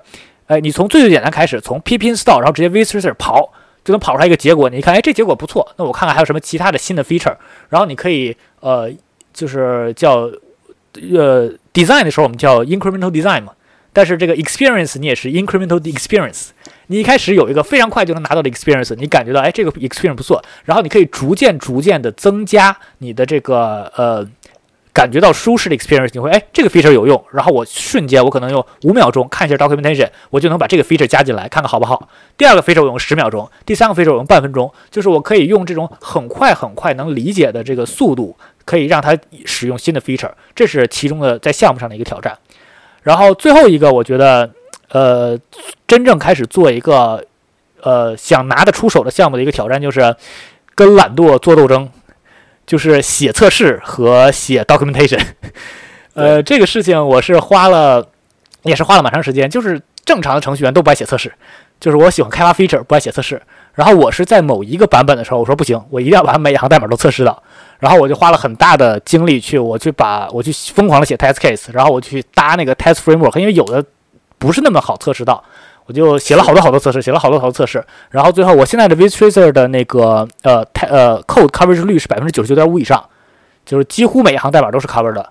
[0.48, 3.52] 哎，你从最最简单开始，从 P P install，然后直接 vtracer 跑，
[3.86, 4.70] 就能跑出来一个结果。
[4.70, 7.36] 你看，哎，这结果不错，那我看看还有什么其他的新的 feature。
[7.70, 8.92] 然后你可以，呃，
[9.34, 10.30] 就是叫，
[11.14, 13.54] 呃，design 的时候我们叫 incremental design 嘛。
[13.94, 16.50] 但是这个 experience 你也是 incremental experience。
[16.88, 20.44] 你一开始有一个非常快就能拿到的 experience，你感觉到，哎，这个 experience 不错。
[20.66, 24.28] 然后你可以逐渐逐渐的增加你的这个，呃。
[24.94, 32.10] 感觉到舒适的 experience，你会哎，这个 feature 有用，然后我瞬间我可能用五秒钟看一下 documentation，我就能把这个 feature 加进来，看看好不好。
[32.38, 38.36] 第二个 feature 我用十秒钟，第三个 feature 我用半分钟，就是我可以用这种很快很快能理解的这个速度，
[38.66, 42.38] 可以让它使用新的 feature，这是其中的在项目上的一个挑战。
[43.04, 44.50] 然后最后一个，我觉得
[44.90, 45.40] 呃，
[45.88, 47.24] 真正开始做一个
[47.82, 50.16] 呃想拿得出手的项目的一个挑战，就是
[50.76, 51.90] 跟懒惰做斗争。
[52.66, 55.20] 就是写测试和写 documentation，
[56.14, 58.08] 呃，这个事情我是花了，
[58.64, 59.50] 也是花了蛮长时间。
[59.50, 61.32] 就是正常的程序员都不爱写测试，
[61.80, 63.42] 就是我喜欢开发 feature，不爱写测试。
[63.74, 67.42] 然后我是在某一个版本的时候，我说不行，我一定要把每一行代码都测试到。
[67.80, 73.84] 然后我就花了很大的精力去，我去把我去疯狂的写 test case，然后我去搭那个 test framework，因为有的
[74.38, 75.44] 不是那么好测试到。
[75.86, 83.04] 我就写了好多好多测试，写了好多好多测试，然后最后我现在的 vitracer 的那个呃太呃 code coverage 率是百分之九十九点五以上，
[83.66, 85.30] 就是几乎每一行代码都是 cover 的，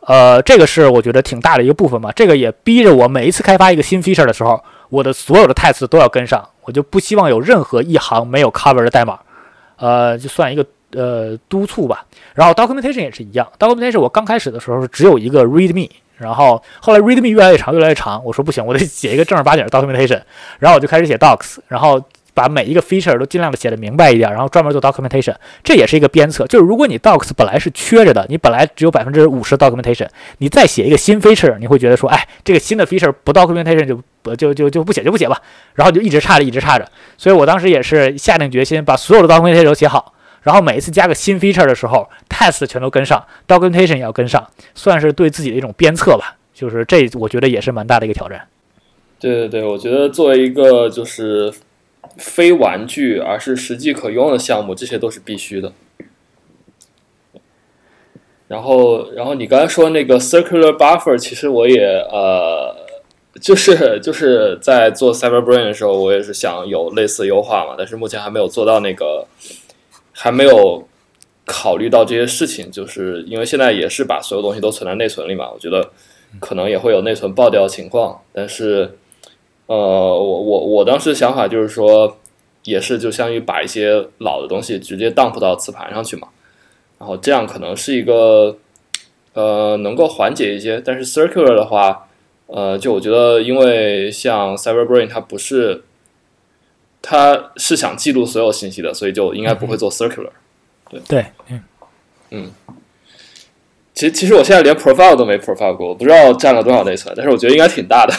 [0.00, 2.10] 呃，这个是我觉得挺大的一个部分嘛。
[2.12, 9.18] 这个也逼着我每一次开发一个新 feature 的时候，我的所有的 test 都要跟上，我就不希望有任何一行没有 cover 的代码，
[9.76, 12.04] 呃，就算一个呃督促吧。
[12.34, 15.90] 然后 documentation 也是一样，documentation 我刚开始的时候只有一个 readme。
[16.22, 20.22] 然后后来 README 越来越长，越来越长，我说不行，我得写一个正儿八经的 documentation，
[20.60, 22.00] 然后我就开始写 docs，然后
[22.34, 26.46] 把每一个 feature 都尽量的写的明白一点，然后专门做 documentation，这也是一个鞭策。
[26.46, 30.06] 就是如果你 docs 本来是缺着的，你本来只有百分之五十 documentation，
[30.38, 35.38] 你再写一个新 feature，你会觉得说，哎，这个新的 feature 不 documentation 就不就就就不写就不写吧，
[35.74, 36.88] 然后就一直差着，一直差着。
[37.18, 40.11] 所以我当时也是下定决心把所有的 documentation 都写好。
[40.42, 44.44] 然后每一次加个新 feature 的时候，test 全都跟上，documentation 也要跟上，
[44.74, 46.36] 算是对自己的一种鞭策吧。
[46.52, 48.48] 就是这，我觉得也是蛮大的一个挑战。
[49.18, 51.52] 对对对，我觉得作为一个就是
[52.16, 55.72] 非玩具而是实际可用的项目，这些都是必须的。
[58.48, 62.76] 然后，然后你刚才说那个 circular buffer，其实我也呃，
[63.40, 69.26] 就是就是在做 CyberBrain 的时候，我也是想有类似优化嘛，但是目前还没有做到那个。
[70.22, 70.86] 还没有
[71.44, 75.50] 考虑到这些事情，就是因为现在也是把所有东西都存在内存里嘛。
[75.50, 75.90] 我觉得
[76.38, 78.96] 可能也会有内存爆掉的情况，但是
[79.66, 82.18] 呃，我我我当时想法就是说，
[82.62, 86.28] 也是就相当于把一些老的东西直接 dump 到磁盘上去嘛，
[87.00, 88.56] 然后这样可能是一个
[89.32, 90.80] 呃能够缓解一些。
[90.84, 92.06] 但是 circular 的话，
[92.46, 95.82] 呃，就我觉得因为像 CyberBrain 它不是。
[97.02, 100.30] 他是想记录所有信息的，所以就应该不会做 circular。
[100.88, 101.62] 对对，嗯
[102.30, 102.50] 嗯。
[103.92, 108.14] 其实其实我现在连 profile 都没 profile 过，我不知道占了多少内存，但是我觉得应该挺大的。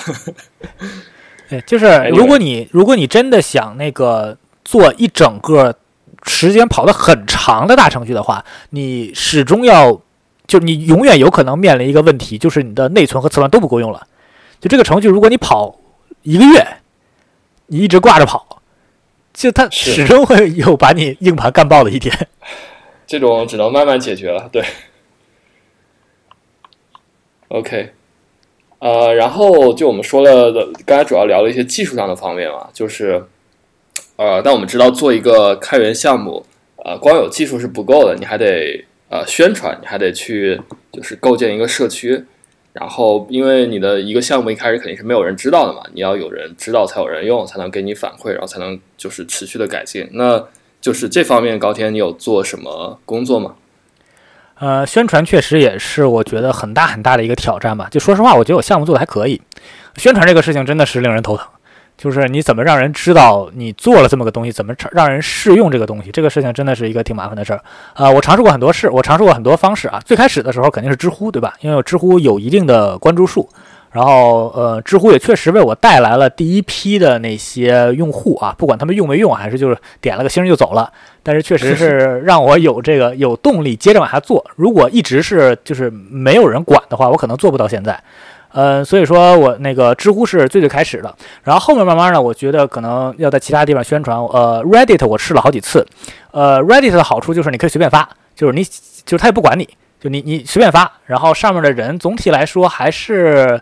[1.50, 5.76] 对，就是 如果你如果你真的想那个做一整个
[6.26, 10.00] 时间跑得很长的大程序的话，你始终要
[10.46, 14.06] 就你永远有可能面临一个问题，就是你的内存和磁盘都不够用了。
[14.62, 15.80] 就这个程序，如果你跑
[16.22, 16.66] 一个月，
[17.68, 18.62] 你一直挂着跑。
[19.34, 22.16] 就它始终会有把你硬盘干爆的一天，
[23.08, 24.48] 这种只能慢慢解决了。
[24.52, 24.64] 对
[27.48, 27.92] ，OK，
[28.80, 33.26] 呃，然后就我们说了的，刚才主要聊了一些技术上的方面嘛，就是
[34.16, 36.46] 呃，但我们知道做一个开源项目，
[36.78, 40.62] 呃，光有技术是不够的，你还得呃宣传，你还得去
[40.92, 42.24] 就是构建一个社区。
[42.74, 50.10] 然后，因为你的一个项目一开始肯定是没有人知道的嘛，你要有人知道才有人用，才能给你反馈，然后才能就是持续的改进。
[50.14, 50.44] 那
[50.82, 53.54] 就是这方面，高天你有做什么工作吗？
[54.56, 57.88] 呃，宣传确实也是我觉得很大很大的一个挑战吧。
[57.92, 59.40] 就说实话，我觉得我项目做的还可以，
[59.98, 61.46] 宣传这个事情真的是令人头疼。
[61.98, 67.62] 就是你怎么让人知道你做了这么个东西，怎么让人试用这个东西，这个事情真的是一个挺麻烦的事儿
[67.94, 68.10] 啊！
[68.10, 70.02] 我尝试过很多事，我尝试过很多方式啊。
[70.04, 71.54] 最开始的时候肯定是知乎，对吧？
[71.62, 73.48] 因为知乎有一定的关注数，
[73.92, 80.92] 然后呃，知乎也确实为我带来了第一批的那些用户啊，不管他们用没用，还是就是点了个星就走了，
[81.22, 84.44] 但是确实是让我有这个有动力接着往下做。
[84.56, 88.04] 如果一直是就是没有人管的话，我可能做不到现在。
[88.54, 91.14] 嗯，所以说我那个知乎是最最开始的，
[91.44, 94.18] 然后后面慢慢呢，我觉得可能要在其他地方宣传。
[94.18, 95.86] 呃，Reddit 我试了好几次，
[96.32, 99.68] 呃，Reddit 的好处就是你可以随便发，就是你就是他也不管你，
[100.00, 103.60] 就你你随便发，然后上面的人总体来说还是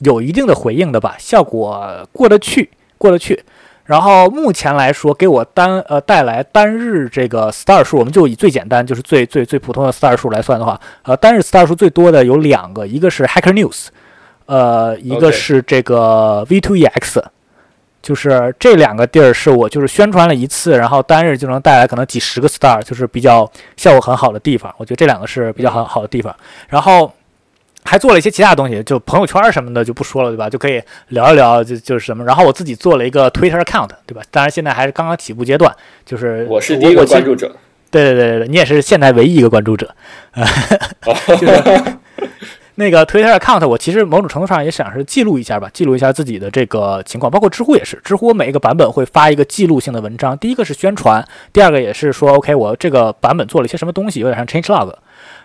[0.00, 3.42] 有一定的回应的吧，效果过得去，过得去。
[3.86, 13.88] 然后目前来说，给我单呃带来单日这个 star 数，我们就以最简单就是最最最普通的 star 数来算的话，呃，单日 star 数最多的有两个，一个是 Hacker News。
[14.46, 17.22] 呃，一个是这个 V2EX，
[18.02, 24.74] 就是这两个地儿是我就是宣传了一次，然后单日就能带来可能几十个 star，就是比较效果很好的地方。
[24.76, 26.34] 我觉得这两个是比较很好的地方。
[26.68, 27.10] 然后
[27.84, 30.50] 还做了一些其他东西，就朋友圈什么的就不说了，对吧？
[30.50, 32.22] 就可以聊一聊，就就是什么。
[32.24, 34.20] 然后我自己做了一个 Twitter account，对吧？
[34.30, 37.50] 当然现在还是刚刚起步阶段，就是我是第一个关注者。
[37.90, 39.94] 对对对对对，你也是现在唯一一个关注者。
[41.40, 41.96] 就是。
[42.76, 47.30] 那个 Twitter account，我其实某种程度上也想是记录一下吧，记录一下自己的这个情况。
[47.30, 50.36] 包括知乎也是，知乎我每一个版本会发一个记录性的文章。
[50.38, 54.92] 第一个是宣传，第二个也是说，OK，我这个版本做了一些什么东西，有点像 change log。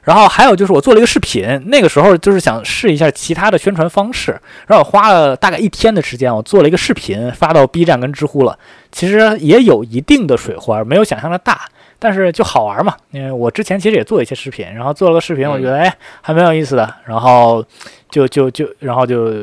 [0.01, 4.31] 然后还有就是我做了一个视频，那个时候就是想试一下其他的宣传方式，
[4.65, 8.57] 然后我花了大概一天的时间，我做了一个视频发到 B 站跟知乎了。
[8.91, 11.61] 其实也有一定的水花，没有想象的大。
[12.01, 17.63] 但是就好玩嘛，因为我之前其实也做一些视频，然后做了个视频，我觉得哎还蛮有意思的，然后
[18.09, 19.34] 就就就然后就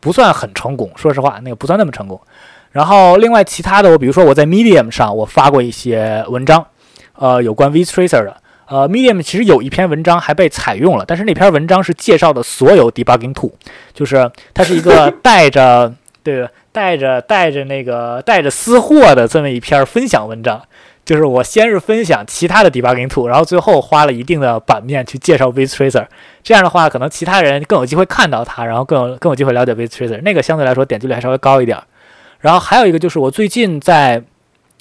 [0.00, 2.18] 不算很成功，说实话那个不算那么成功。
[2.70, 6.66] 然后另外其他的，我比如说我在 Medium 上我发过一些文章，
[7.14, 8.36] 呃有关 Vtracer 的，
[8.66, 13.52] 呃 Medium 其实有一篇文章还被采用了，但是那篇文章是介绍的所有 debugging tool，
[13.92, 15.92] 就是它是一个带着
[16.24, 20.62] 对带着带着那个带着私货的这么一篇分享文章。
[21.04, 26.06] 就是我先是分享其他的 debugging tool，然后最后花了一定的版面去介绍 Viz Tracer。
[26.44, 30.20] 这样的话，可能其他人更有机会看到它，然后更有更有机会了解 Viz Tracer。
[30.22, 31.76] 那个相对来说点击率还稍微高一点。
[32.38, 34.22] 然后还有一个就是我最近在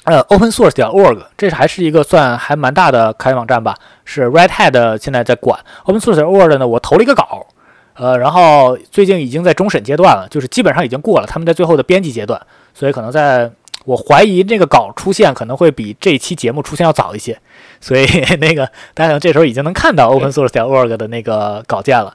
[0.04, 3.76] 呃 Open Source 点 org，这是还是一个算还蛮大的开源网站吧，
[4.06, 6.68] 是 Red Hat 现在在管 Open Source org 呢。
[6.68, 7.48] 我投了一个稿，
[7.96, 12.40] 呃，然后最近已经在终审阶段了，就是基本上已经过了，他们在最后的编辑阶段，
[12.76, 13.52] 所以可能在。
[13.86, 17.38] 我怀疑这个稿出现可能会比这期节目出现要早一些，
[17.82, 18.06] 所以
[18.40, 22.14] 那个大家可能这时候已经能看到 Open Source 点 org 的那个稿件了。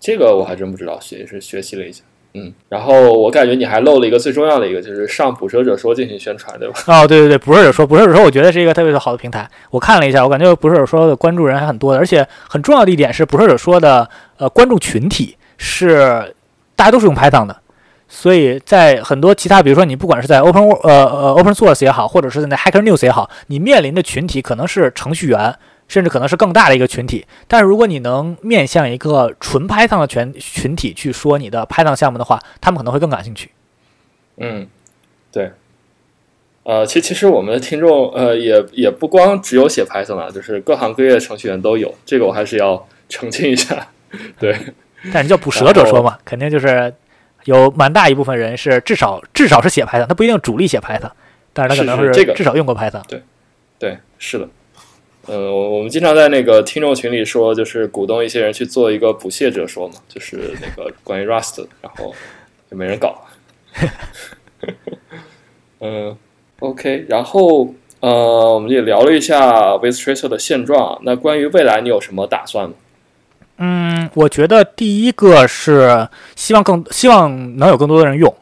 [0.00, 2.02] 这个我还真不知道，学是学习了一下。
[2.38, 6.74] 嗯，然后我感觉你还漏了一个最重要的一个，就是上捕蛇者说进行宣传，对吧？
[6.86, 9.48] 哦，对对对，捕蛇者说，捕蛇者说，我觉得是一个特别好的平台。
[9.70, 14.06] 我看了一下，我感觉捕蛇者说的关注人还很多的，而且很重要的一点是，捕蛇者说的
[14.36, 16.34] 呃关注群体是
[16.74, 17.56] 大家都是用 Python 的。
[18.08, 25.52] 所以在很多其他，比如说你不管是在 Open 呃呃 Open Source 也好，或者是在 Hacker News 也好，你面临的群体可能是程序员，
[25.88, 27.26] 甚至可能是更大的一个群体。
[27.48, 33.50] 但是如果你能面向一个纯 Python 的群群体去说你的 Python 项目的话，他们可能会更感兴趣。
[34.36, 34.68] 嗯，
[35.32, 35.50] 对。
[36.62, 43.88] 呃，其其实我们的听众呃也也不光只有写 Python 啊，就是各行各业的程序员都有，这个我还是要澄清一下。
[44.38, 44.56] 对，
[45.12, 46.94] 但是叫捕蛇者说嘛，肯定就是。
[47.46, 51.10] 有蛮大一部分人是至少至少是写 Python，他不一定主力写 Python，
[51.52, 53.02] 但是他可能是这个至少用过 Python。
[53.08, 53.22] 对，
[53.78, 54.48] 对，是的。
[55.26, 62.14] 呃，我们经常在那个听众群里说，就是鼓动一些人去做一个捕蟹者说嘛，就是那个关于 Rust，然后
[62.70, 63.24] 也没人搞。
[65.80, 66.16] 嗯，
[66.60, 71.00] OK，然后呃，我们也聊了一下 Tracer 的现状。
[71.02, 72.74] 那关于未来，你有什么打算吗？
[73.58, 78.34] 嗯，我觉得第一个是希望更希望能有更多的人用。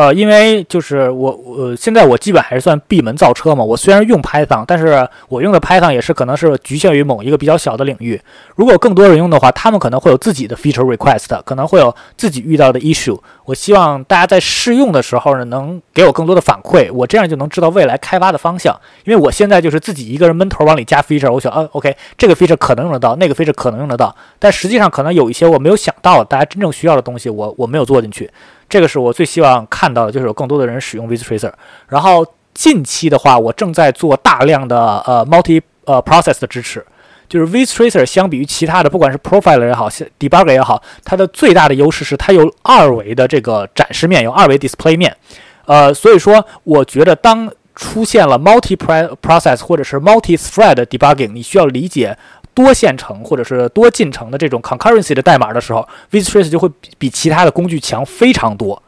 [0.00, 3.62] 呃，因为就是我，我现在我基本还是算闭门造车嘛。
[3.62, 8.18] 我虽然用 Python，但是我用的 Python 也是可能是局限于某一个比较小的领域。
[8.56, 13.20] 如果更多人用的话，他们可能会有自己的 feature request，可能会有自己遇到的 issue。
[13.44, 18.74] 我希望大家在试用的时候呢，能给我更多的反馈，我这样就能知道未来开发的方向。
[19.04, 28.30] 因为我现在就是自己一个人闷头往里加 feature，我想，啊，OK，这个 feature 可能用得到，那个 feature 可能用得到，但实际上可能有一些我没有想到，大家真正需要的东西，我我没有做进去。
[28.70, 31.52] 这个是我最希望看到的，就是有更多的人使用 Viz Tracer。
[31.88, 32.24] 然后
[32.54, 36.82] 近期的话，我正在做大量的呃 multi 呃 process 的支持。
[37.28, 45.16] 就是 Viz Tracer 相比于其他的，不管是 Profiler 也好，Debugger 也好，它的最大的优势是它有二维的这个展示面，有二维 display 面。
[45.66, 48.76] 呃，所以说我觉得当出现了 multi
[49.22, 52.16] process 或者是 multi thread debugging，你需要理解。
[52.62, 56.68] 多线程或者是多进程的这种 concurrency 的代码的时候，Vistrace 就会
[56.98, 58.82] 比其他的工具强非常多，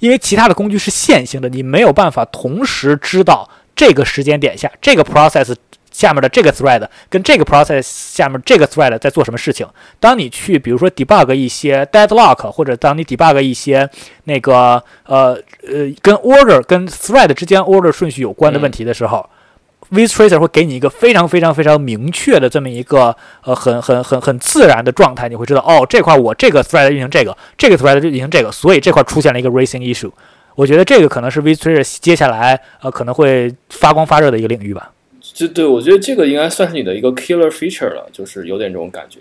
[0.00, 5.54] 因为其他的工具是线性的，你没有办法同时知道这个时间点下这个 process
[5.92, 9.64] 下面的这个 thread 跟这个 process 下面这个 thread 在做什么事情。
[10.00, 13.88] 当你去比如说 debug 一些 deadlock，或者当你 debug 一些
[14.24, 15.38] 那个呃
[15.68, 19.24] 呃跟 order 跟 thread 之间 order 顺序有关的问题的时候。
[19.90, 30.10] Tracer 会给你一个非常非常非常明确的这么一个呃很很很很自然的状态，你会知道哦这块我这个 thread 运行这个，这个 thread 就运行这个，所以这块出现了一个 racing issue。
[30.54, 34.90] 我觉得这个可能是 Viz Tracer 接下来呃可能会发光发热的一个领域吧。
[35.20, 39.18] 就对我觉得这个应该算是你的一个 killer feature 了，就是有点这种感觉。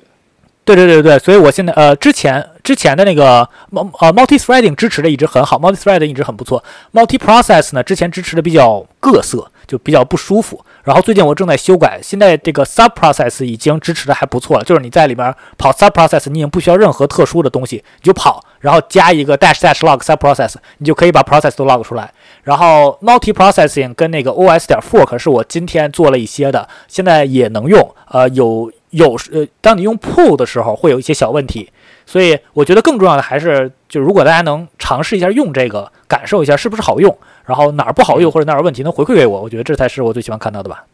[0.65, 6.63] 对对对对，所以我现在呃之前之前的那个呃 multi threading 支持的一直很好，multi threading 一直很不错
[6.93, 9.49] ，multi process 呢之前支持的比较各色。
[9.67, 22.11] 就比较不舒服，然后最近我正在修改，现在这个 sub process 已经支持的还不错了，就是你在里边跑 sub process，你已经不需要任何特殊的东西，你就跑，然后加一个 dash dash log sub process，你就可以把 process 都 log 出来。
[22.43, 31.71] 然后 multi processing 跟那个 os 点 fork 是我今天做了一些的，现在也能用，呃，有有呃，当你用 pull 的时候会有一些小问题。
[32.05, 40.85] 所以我觉得更重要的还是，就如果大家能尝试一下用这个，感受一下是不是好用，然后哪儿不好用或者哪儿有问题能回馈给我，我觉得这才是我最喜欢看到的吧。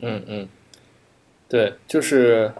[0.00, 0.48] 嗯嗯，
[1.48, 2.52] 对，就是，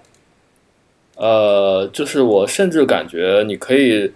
[1.17, 4.13] 呃，就是我甚至感觉你可以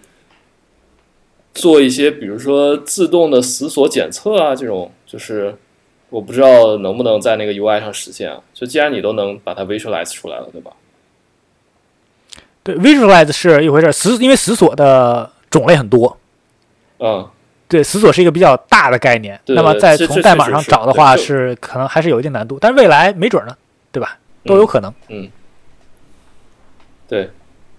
[1.53, 5.55] 做一些，比如说自动的死锁检测啊，这种，就是
[6.09, 8.41] 我不知道能不能在那个 UI 上实现啊。
[8.53, 10.71] 就既然你都能把它 visualize 出来了，对吧？
[12.63, 16.17] 对，visualize 是一回事，死因为死锁的种类很多，
[16.99, 17.27] 嗯，
[17.67, 23.55] 对，死锁是一个比较大的概念，那么在从代码上找的话，是可能还是有一定难度，但是未来没准呢，
[23.91, 24.17] 对吧？
[24.45, 24.93] 都有可能。
[25.09, 25.29] 嗯，
[27.07, 27.29] 对，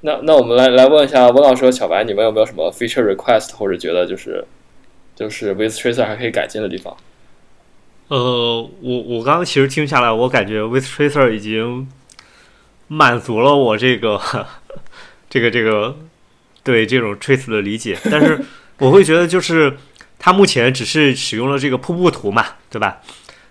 [0.03, 4.45] 那那我们来来问一下温老师和小白，你们有没有什么 feature request 或者觉得就是
[5.15, 6.95] 就是 with tracer 还可以改进的地方？
[8.09, 11.89] 呃，我我刚刚其实听下来，我感觉 With Tracer 已经
[12.87, 14.21] 满足了我这个
[15.35, 15.99] 这个这个
[16.63, 18.41] 对这种 trace 的理解，但是
[18.79, 19.77] 我会觉得就是
[20.17, 23.01] 它目前只是使用了这个瀑布图嘛，对吧？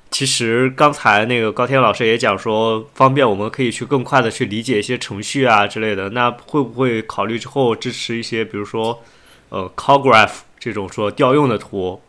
[0.10, 6.12] 其实刚才那个高天老师也讲说，方便我们可以去更快的去理解一些程序啊之类的。
[6.12, 9.04] 那会不会考虑之后支持一些，比如说
[9.50, 12.02] 呃 call graph 这种说调用的图，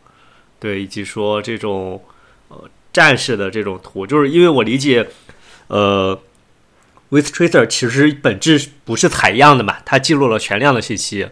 [0.57, 2.01] 对，以及说这种
[2.47, 4.07] 呃战士的这种图？
[4.07, 5.05] 就是因为我理解，
[5.67, 6.17] 呃
[7.09, 11.27] ，with tracer 其实本质不是采样的嘛，它记录了全量的信息，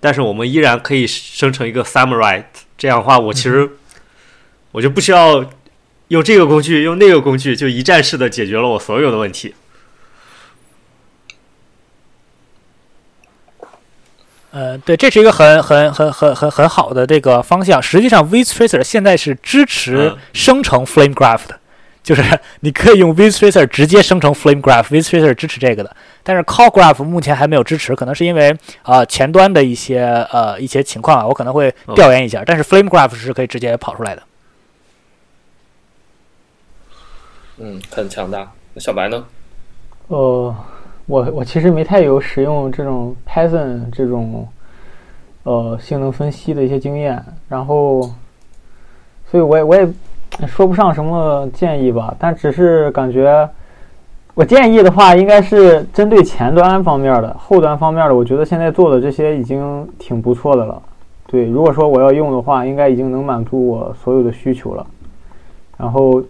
[0.00, 2.44] 但是我们依然可以生成一个 summary。
[2.78, 3.70] 这样的话，我其实
[4.72, 5.50] 我就不需要。
[6.08, 9.56] 用这个工具，用那个工具，就一站式的解决了我所有的问题。
[14.52, 17.82] 呃，对，这是一个很很很很很很好的这个方向。
[17.82, 21.58] 实际上，Vtracer 现在是支持生成 Flame Graph 的，
[22.06, 22.22] 就是
[22.60, 25.96] 你可以用 Vtracer 直接生成 Flame Graph，Vtracer 支持这个的。
[26.22, 32.44] 但是 Call Graph 目前还没有支持，可能是因为啊前端的一些呃一些情况啊，我可能会调研一下。
[32.46, 34.22] 但是 Flame Graph 是可以直接跑出来的。
[37.56, 38.52] 嗯，很强大。
[38.72, 39.24] 那小白呢？
[40.06, 40.54] 呃，
[41.06, 44.48] 我我其实没太有使用这种 Python 这种
[45.42, 48.14] 呃性能分析的一些经验，然后，
[49.28, 49.88] 所以我也我也
[50.44, 52.12] 说不上什么建议吧。
[52.18, 53.48] 但只是感觉，
[54.34, 60.82] 我建议的话，应该是针对前端方面的，后端方面的，我觉得现在做的这些已经挺不错的了。
[61.26, 64.86] 对，如果说我要用的话，应该已经能满足我所有的需求了。
[65.76, 66.22] 然后。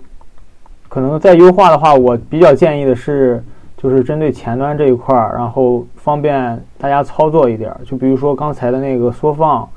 [0.88, 3.42] 可能再优化的话，我比较建议的是，
[3.76, 7.70] 就是针对前端这一块儿，然后方便大家操作一点。
[7.84, 9.68] 就比如说刚才的那个缩放，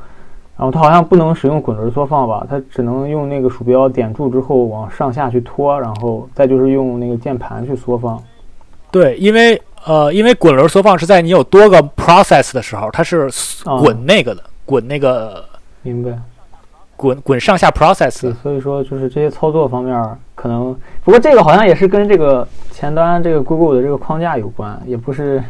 [0.60, 8.22] 然后它好像不能使用滚轮缩放吧，它只能用那个鼠标点住之后往上下去拖，然后再就是用那个键盘去缩放。
[8.92, 13.30] 对，因为呃，因为滚轮缩放是在你有多个 process 的时候，它是
[13.80, 15.46] 滚那个的，滚那个。
[15.82, 16.12] 明白。
[16.98, 25.42] 滚滚上下 process，所以说就是这些操作方面可能，不过这个好像也是跟这个前端这个 Google 的这个框架有关，也不是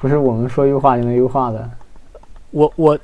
[0.00, 1.70] 不是我们说优化就能优化的。
[2.50, 2.98] 我我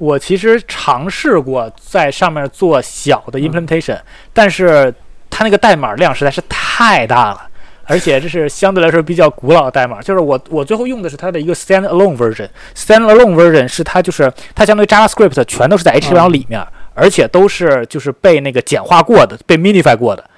[0.00, 4.00] 我其实尝试过在上面做小的 implementation，
[4.32, 4.92] 但是
[5.28, 7.46] 它那个代码量实在是太大了，
[7.84, 10.00] 而且这是相对来说比较古老的代码。
[10.00, 16.66] 就是我我最后用的是它的一个 standalone version，standalone version 是它就是它相当于 JavaScript 全都是在 HTML 里面。
[16.92, 20.28] 而且都是就是被那个简化过的，被 minify 过的，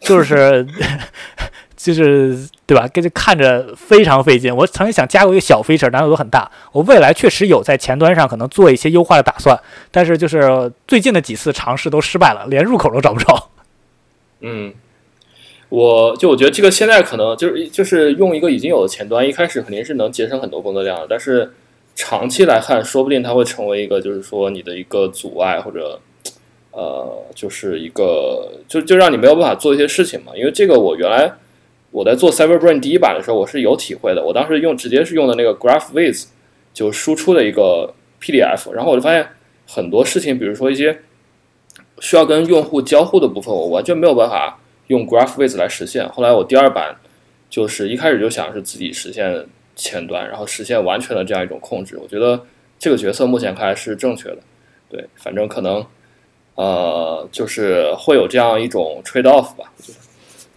[0.00, 0.66] 就是
[1.78, 2.36] 就是
[2.66, 2.86] 对吧？
[2.92, 4.54] 跟着看着非常费劲。
[4.54, 6.50] 我曾经想加过一个小 feature，难度都很大。
[6.72, 9.58] 我未来确实有在前端上可能做一些优化的打算，
[9.90, 13.50] 但是就是最近的几次尝试都失败了，连入口都找不着。
[14.42, 14.74] 嗯，
[15.68, 21.52] 我就我觉得这个现在可能就是就是用一个已经有的前端，一开始肯定是能节省很多工作量的，但是
[21.94, 26.00] 长期来看，说不定它会成为一个就是说你的一个阻碍或者。
[26.70, 30.30] 呃，就是一个，就就让你没有办法做一些事情嘛。
[30.36, 31.32] 因为这个，我原来
[31.90, 34.24] 我在做 CyberBrain 第一版的时候，我是有体会的。
[34.24, 36.26] 我当时用直接是用的那个 GraphViz，
[36.72, 39.28] 就输出的一个 PDF，然后我就发现
[39.66, 41.00] 很多事情，比如说一些
[42.00, 46.08] 需要跟用户交互的部分，我完全没有办法用 GraphViz 来实现。
[46.08, 46.96] 后来我第二版
[47.48, 51.98] 就是一开始就想是自己实现前端，然后实现完全的这样一种控制。
[51.98, 52.44] 我觉得
[52.78, 54.38] 这个决策目前看来是正确的。
[54.88, 55.84] 对，反正可能。
[56.54, 59.72] 呃，就是会有这样一种 trade off 吧。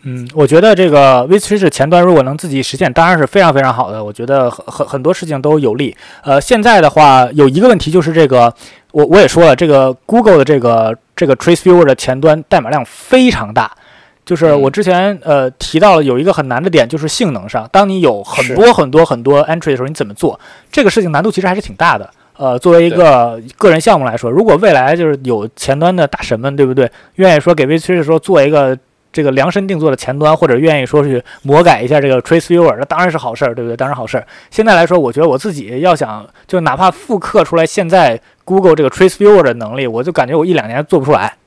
[0.03, 4.03] 嗯，我觉得这个 v t r 前端如果能自己实现，当然是非常非常好的。
[4.03, 5.95] 我觉得很很很多事情都有利。
[6.23, 8.51] 呃，现在的话有一个问题就是这个，
[8.91, 13.71] 我我也说了，这个 Google 的这个这个 Trace Viewer 的前端代码量非常大。
[14.23, 20.39] 就是我之前呃提到了有一个很难的点，就是性能上，当你有很多很多很多 entry 的时候，你怎么做？
[20.71, 22.09] 这个事情难度其实还是挺大的。
[22.37, 26.89] 呃，作为一个个人项目来说，如果未来就是有前端的大神们，对不对？
[27.15, 28.77] 愿意说给 v c e 说做一个
[29.11, 33.75] 这个量身定做的前端，或者愿意说去魔改一下这个 Trace Viewer，那当然是好事儿，对不对？
[33.75, 34.27] 当然好事儿。
[34.49, 41.37] 现在来说，我觉得我自己要想就哪怕复刻出来现在 Google 这个 Trace Viewer 的能力，我就感觉我一两年做不出来。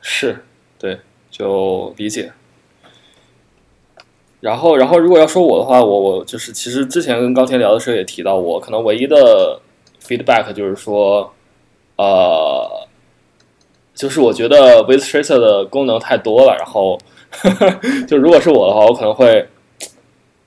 [0.00, 0.44] 是，
[0.78, 1.00] 对，
[1.30, 2.32] 就理解。
[4.40, 9.60] 然后，然后如果要说我的话，我我就是其实之前跟高天聊的时候也提到，我可能唯一的。
[10.06, 11.34] feedback 就是说，
[11.96, 12.85] 呃，
[13.96, 16.96] 就是我觉得 with tracer 的功能太多了，然后
[18.06, 19.48] 就如果是我的话，我可能会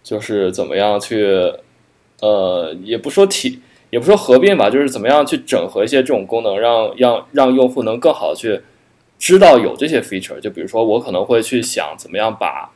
[0.03, 1.51] 就是怎么样去，
[2.21, 3.59] 呃，也不说体，
[3.89, 8.61] 也不说合并吧，就是怎么样去整合一些这种功能，让让让用户能更好的去
[9.17, 12.71] 知道有这些 feature，就比如说我可能会去想怎么样把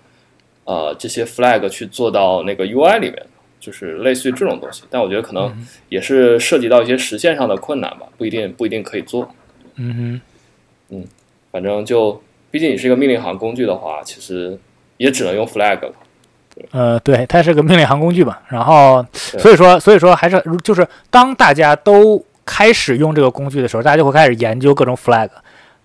[0.66, 3.26] 呃这些 flag 去做到那个 UI 里面，
[3.60, 4.84] 就是类似于这种东西。
[4.90, 5.56] 但我觉得可能
[5.90, 9.30] 也是涉及到一些实现上的困难吧，不一定不一定可以做。
[9.76, 10.22] 嗯哼，
[11.52, 12.22] 反正就
[12.52, 14.60] 毕竟你是一个命令行工具的话，其实
[14.98, 15.94] 也只能用 flag 了。
[16.72, 18.38] 呃，对，它是个命令行工具嘛。
[18.50, 25.30] 然后所以说所以说还是就是当大家都开始用这个工具的时候，大家就会开始研究各种 flag。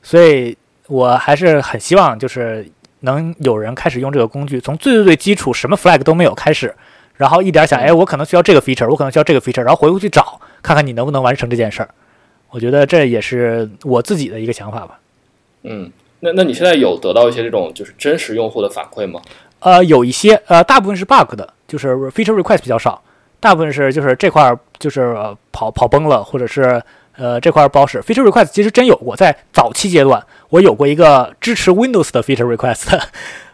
[0.02, 0.56] 所以
[0.86, 2.66] 我还是很希望就是
[3.00, 6.74] 能有人开始用这个工具，从最最最基础什么 flag 都没有开始，
[7.16, 11.88] 然后一点想，哎，我可能需要这个 feature，我可能需要这个 feature，然后回过去找看看你能不能完成这件事儿。
[12.50, 14.98] 我觉得这也是我自己的一个想法吧。
[15.62, 19.20] 嗯，那那你现在有得到一些这种就是真实用户的反馈吗？
[19.60, 23.02] 呃，有一些，呃，大部分是 bug 的，就是 feature request 比较少，
[23.40, 25.16] 大部分是就是这块就是
[25.52, 26.80] 跑跑崩了，或者是
[27.16, 28.00] 呃这块不好使。
[28.00, 33.00] feature request 其实真有过，在早期阶段我有过一个支持 Windows 的 feature request。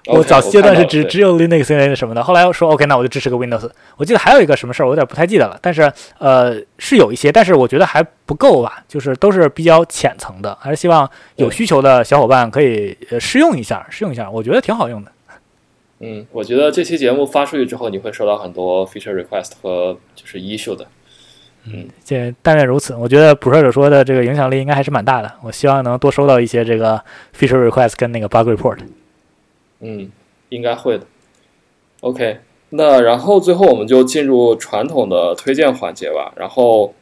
[0.07, 3.71] 我早期阶段是只只有 Linux 那什么的，后来我说 OK，那我就支持个 Windows。
[3.97, 15.11] 我记得还有一个什么事儿，我有点不太记得了，但是呃是有一些，但是我觉得还不够吧，就是都是比较浅层的，还是希望有需求的小伙伴可以呃试用一下，试用一下，我觉得挺好用的。
[16.01, 20.87] 嗯，我觉得这期节目发出去之后，你会收到很多 feature request 和就是 issue 的。
[21.67, 22.95] 嗯，这但愿如此。
[22.95, 27.03] 我觉得捕蛇者说的这个影响力应该还是蛮大的，我希望能多收到一些这个
[27.35, 28.77] feature request 跟那个 bug report。
[29.87, 30.11] 嗯，
[30.49, 31.07] 应该会的。
[32.01, 32.39] OK，
[32.71, 36.33] 那然后最后我们就进入传统的推荐环节吧。
[36.37, 36.95] 然后，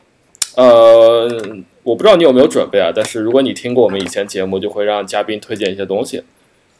[0.56, 1.28] 呃，
[1.84, 2.90] 我不知道你有没有准备啊？
[2.92, 6.24] 但是如果你听过我们以前节目，就会让嘉宾推荐一些东西，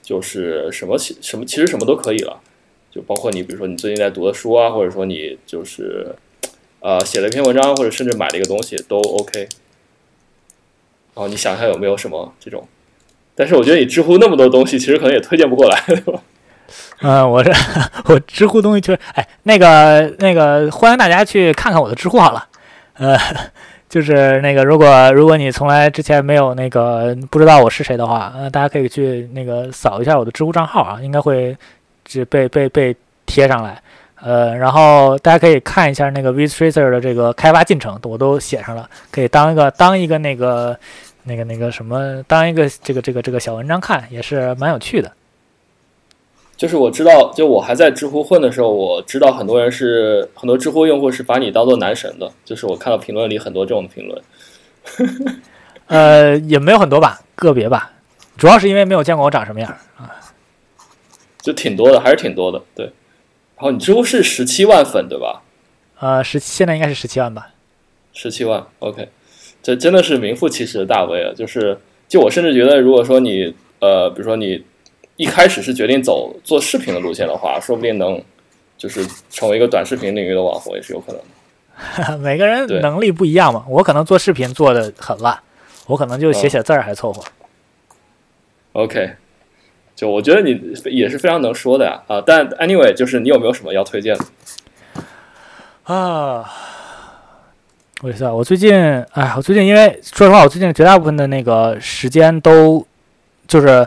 [0.03, 2.41] 就是什么其什么其实什么都可以了，
[2.91, 6.17] 就包括你比如说你最近在读的书啊，或者说你就是
[6.81, 9.49] 呃写了一篇文章，或者甚至买了一个东西都 OK。
[11.15, 12.67] 然后你想一下有没有什么这种？
[13.43, 16.21] 但是我觉得你知乎那么多东西，其实可能也推荐不过来，对吧？
[17.01, 17.53] 嗯，我是
[18.05, 22.47] 我知乎东西确实，哎，那个那个，欢迎大家去看看我的知乎好了。
[22.95, 23.19] 呃，
[23.91, 31.57] 就是那个，如果如果你从来之前没有那个不知道我是谁的话，呃，大家可以去那个扫一下我的知乎账号啊，应该会
[32.05, 32.95] 只被被被
[33.27, 33.83] 贴上来。
[34.23, 40.79] 呃，然后大家可以看一下那个 Vtracer 的这个开发进程，我都写上了，可以当一个当一个那个。
[41.25, 45.13] 那个那个什么，当一个这个这个这个小文章看也是蛮有趣的。
[46.57, 52.31] 就是我知道，就我还在知乎混的时候，我知道很多人是很多知乎用户是把你当做男神的。
[52.45, 54.23] 就是我看到评论里很多这种评论。
[55.87, 57.93] 呃，也没有很多吧，个别吧，
[58.37, 60.15] 主要是因为没有见过我长什么样啊。
[61.41, 62.87] 就挺多的，还是挺多的，对。
[63.57, 65.43] 然后你知乎是十七万粉对吧？
[65.99, 67.51] 呃，十现在应该是十七万吧。
[68.13, 69.09] 十七万，OK。
[69.63, 71.33] 这真的是名副其实的大 V 啊！
[71.37, 71.79] 就是，
[72.09, 74.65] 就我甚至觉得，如果说你，呃，比如说你
[75.17, 78.21] 一开始是决定走做视频的路线的话，说不定能
[78.77, 82.19] 就是成为一个短视频领域的网红也是有可能的。
[82.19, 85.39] 每个人能力不一样嘛，我可能做视频做的很烂，
[85.87, 87.23] 我可能就写写字儿还凑合。
[88.73, 89.13] OK，
[89.95, 92.23] 就我觉得你也是非常能说的呀啊！
[92.27, 94.25] 但 anyway，就是你有没有什么要推荐的
[95.85, 96.51] 啊？
[98.03, 98.75] 我也是啊，我最近，
[99.13, 102.85] 哎，我最近因为说实话，我最近绝大部分的那个时间都，
[103.47, 103.87] 就是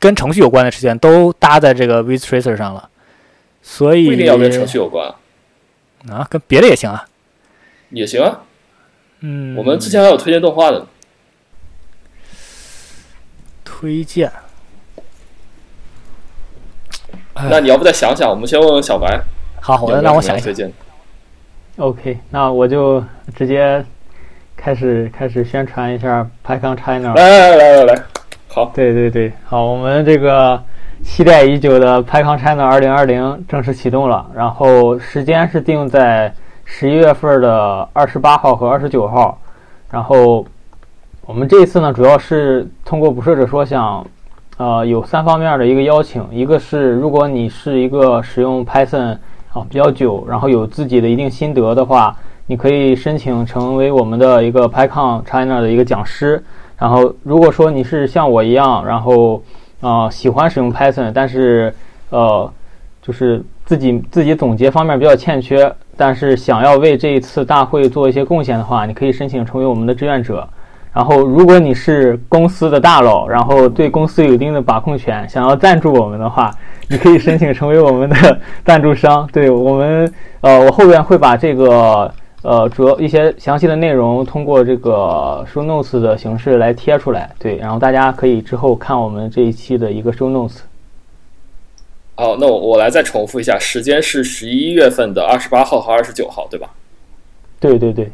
[0.00, 2.90] 跟程序有关的时间都搭在这个 Vtracer 上了，
[3.62, 5.08] 所以不一定要跟程序有关
[6.10, 7.06] 啊，跟别的也行啊，
[7.90, 8.40] 也行啊，
[9.20, 10.88] 嗯，我们之前还有推荐动画的，
[13.64, 14.32] 推荐，
[17.34, 18.28] 那你要不再想想？
[18.28, 19.22] 我们先问问小白，
[19.60, 20.50] 好，我让我想一下。
[21.76, 23.02] OK，那我就
[23.34, 23.84] 直接
[24.56, 27.12] 开始开始宣传一下 PyCon China。
[27.14, 28.02] 来来来来来，
[28.46, 30.62] 好，对对对，好，我们这个
[31.02, 36.32] 期待已久的 PyCon China 2020正式启动了，然后时间是定在
[36.64, 39.36] 十一月份的二十八号和二十九号。
[39.90, 40.46] 然后
[41.26, 44.06] 我们这一次呢，主要是通过捕摄者说想，
[44.58, 49.18] 呃，有三方面的一个邀请，一个是如果你是一个使用 Python。
[49.54, 52.14] 啊，比较久，然后有自己的一定心得的话，
[52.48, 56.42] 你可以申请成为我们的一个 PyCon China 的一个讲师。
[56.76, 59.40] 然后，如果说你是像我一样，然后
[59.80, 61.72] 啊喜欢使用 Python，但是
[62.10, 62.52] 呃
[63.00, 70.46] 就是自己自己总结方面比较欠缺，但是想要为这一次大会做一些贡献的话，你可以申请成为我们的志愿者。
[70.94, 76.50] 然后，如果你是公司的大佬，然后对公司有一定的把控权，想要赞助我们的话，
[76.88, 79.28] 你可以申请成为我们的赞助商。
[79.32, 82.08] 对我们，呃，我后边会把这个
[82.42, 90.58] 呃，主要一些详细的内容通过这个 show notes 的形式来贴出来，对，然后大家可以之后看我们这一期的一个 show notes。
[92.14, 96.70] 好，那我我来再重复一下，时间是十一月份的二十八号和二十九号，对吧？
[97.58, 98.12] 对对对。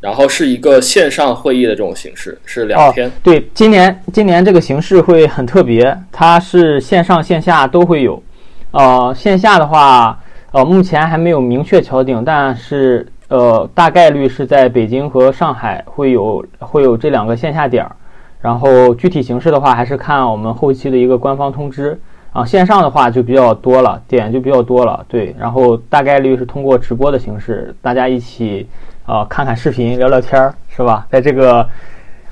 [0.00, 3.10] 然后是一个线上会议的这种形式，是两天。
[3.22, 8.22] 对，今年今年这个形式会很特别，它是线上线下都会有。
[8.70, 10.18] 呃，线下的话，
[10.52, 17.94] 呃，目前还没有明确敲定，但是呃，大概率是在北京和上海会有会有这两个线下点儿。
[18.40, 22.00] 然后具体形式的话，还是看我们后期的一个官方通知。
[22.32, 25.04] 啊，线上的话就比较多了，点就比较多了。
[25.08, 28.66] 对，然后大概率是通过直播的形式，大家一起。
[29.10, 31.04] 啊，看看视频，聊聊天儿，是吧？
[31.10, 31.68] 在这个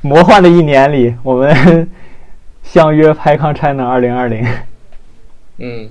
[0.01, 1.89] 魔幻的一年里，我们
[2.63, 4.47] 相约拍康 China 二零二零。
[5.57, 5.91] 嗯，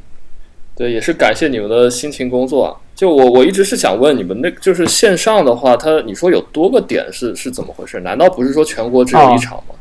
[0.77, 2.71] 对，也是感谢你们的辛勤工作啊。
[2.95, 7.99] 就我，我一直是想问你们，那就是线上的话，它你说有多个点是是怎么回事？
[7.99, 9.75] 难道不是说全国只有一场吗？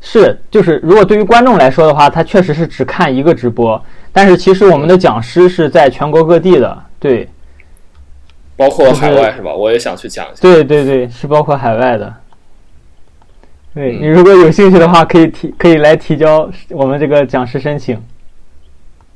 [0.00, 3.78] 是，就是如果对于观众来说的话，他确实是只看一个直播，
[4.14, 7.28] 但是其实我们的讲师是在全国各地的，对。
[8.56, 9.54] 包括海外是吧？
[9.54, 10.40] 我也想去讲一下。
[10.40, 12.14] 对对对，是包括海外的。
[13.74, 18.02] 对你如果有兴趣的话，可以提可以来提交我们这个讲师申请。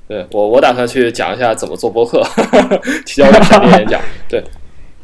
[0.06, 2.22] 对我我打算去讲一下怎么做播客，
[3.06, 3.98] 提交个闪电演讲。
[4.28, 4.44] 对，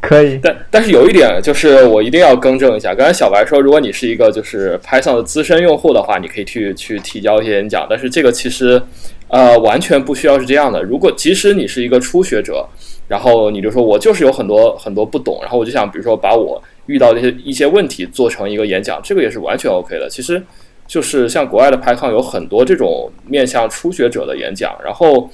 [0.03, 0.39] 可以。
[0.43, 7.87] 但但是有一点就是我一定要更正一下，刚才小白说，如果你是一个就是 Python 的资深用户的话，你可以去去提交一些演讲。
[7.89, 8.83] 但是这个其实
[9.29, 10.83] 呃完全不需要是这样的。
[10.83, 12.69] 如果即使你是一个初学者。
[13.09, 20.09] 然后你就说，我就是有很多很多不懂，然后我就想，比如说把我遇到的一些一些问题做成一个演讲，这个也是完全 OK 的。
[20.11, 20.43] 其实，
[20.89, 25.31] 就是像国外的 PyCon 有很多这种面向初学者的演讲，然后，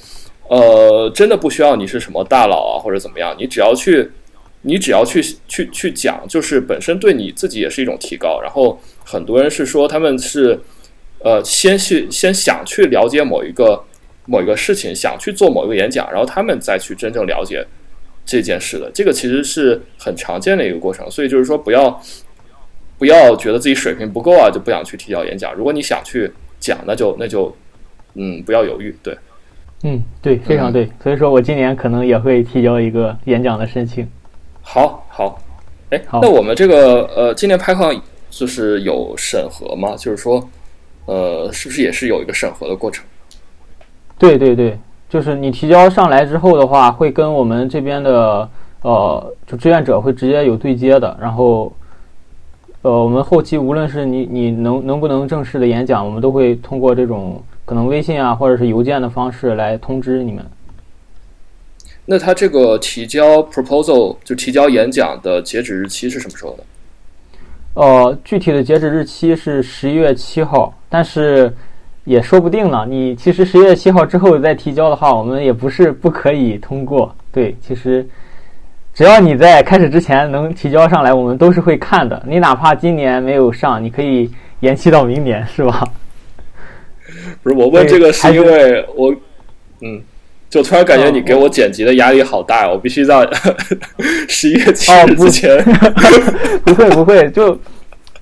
[0.48, 4.10] 呃，真的不需要你是什么大佬啊或者怎么样，你只要去，
[4.62, 8.38] 你只要去去去讲，就是本身对你自己也是一种提高。
[8.42, 10.60] 然后很多人是说他们是，
[11.20, 13.84] 呃，先去先想去了解某一个。
[14.32, 17.62] 某一个事情想去做某一个演讲，然后他们再去真正了解
[18.24, 21.06] 这件事的，这个其实是很常见的一个过程。
[21.10, 22.02] 所以就是说，不要
[22.96, 25.54] 不要觉得自己水平不够啊，就不想去提交演讲。
[25.54, 27.54] 如果你想去讲，那就那就
[28.14, 28.96] 嗯，不要犹豫。
[29.02, 29.14] 对，
[29.82, 30.88] 嗯，对，非常对。
[31.02, 34.08] 所以说我今年可能也会提交一个演讲的申请。
[34.62, 35.38] 好，好，
[35.90, 37.94] 哎，那我们这个呃，今年拍抗
[38.30, 39.94] 就是有审核吗？
[39.94, 40.48] 就是说，
[41.04, 43.04] 呃，是不是也是有一个审核的过程？
[44.22, 44.78] 对对对，
[45.08, 48.48] 就是你提交上来之后的话，会跟我们这边的
[48.82, 51.18] 呃，就志愿者会直接有对接的。
[51.20, 51.72] 然后，
[52.82, 60.46] 呃，我们后期无论是你你能能不能正式的演讲，我们都会通过这种可能微信啊或者是邮件的方式来通知你们。
[62.04, 66.64] 那他这个提交 proposal 就提交演讲的截止日期是什么时候的？
[67.74, 71.52] 呃，具体的截止日期是十一月七号，但是。
[72.04, 72.86] 也说不定呢。
[72.88, 77.14] 你其实十月七号之后再提交的话，我们也不是不可以通过。
[77.30, 78.06] 对，其实
[78.92, 82.22] 只要你在开始之前能提交上来，我们都是会看的。
[82.26, 84.30] 你哪怕今年没有上，你可以
[84.60, 85.84] 延期到明年，是吧？
[87.42, 89.14] 不是我问这个，是因为我，
[89.80, 90.02] 嗯，
[90.50, 93.28] 就突然感觉你给我剪辑的压力好大，我必须在
[94.28, 95.62] 十一月七日之前。
[96.64, 97.58] 不会不会，就。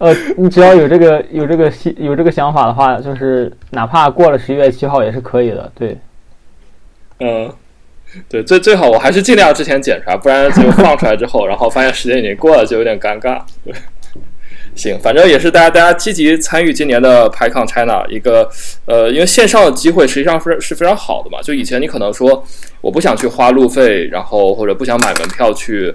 [0.01, 5.94] 呃，你只要有这个有这个心有这个想法的话，就是哪怕过了十一月七号也是可以的，对。
[7.18, 7.52] 嗯，
[8.27, 13.43] 对，最最好我还是尽量之前检查，不然就放出来之后，然后发现时间已经过了，就有点尴尬。
[13.62, 13.74] 对，
[14.74, 18.48] 行，反正也是大家大家积极参与今年的 PyCon China 一个
[18.86, 21.43] 呃，因为线上的机会实际上是是非常好的嘛。
[21.43, 22.43] 就以前你可能说
[22.81, 25.94] 我不想去花路费，然后或者不想买门票去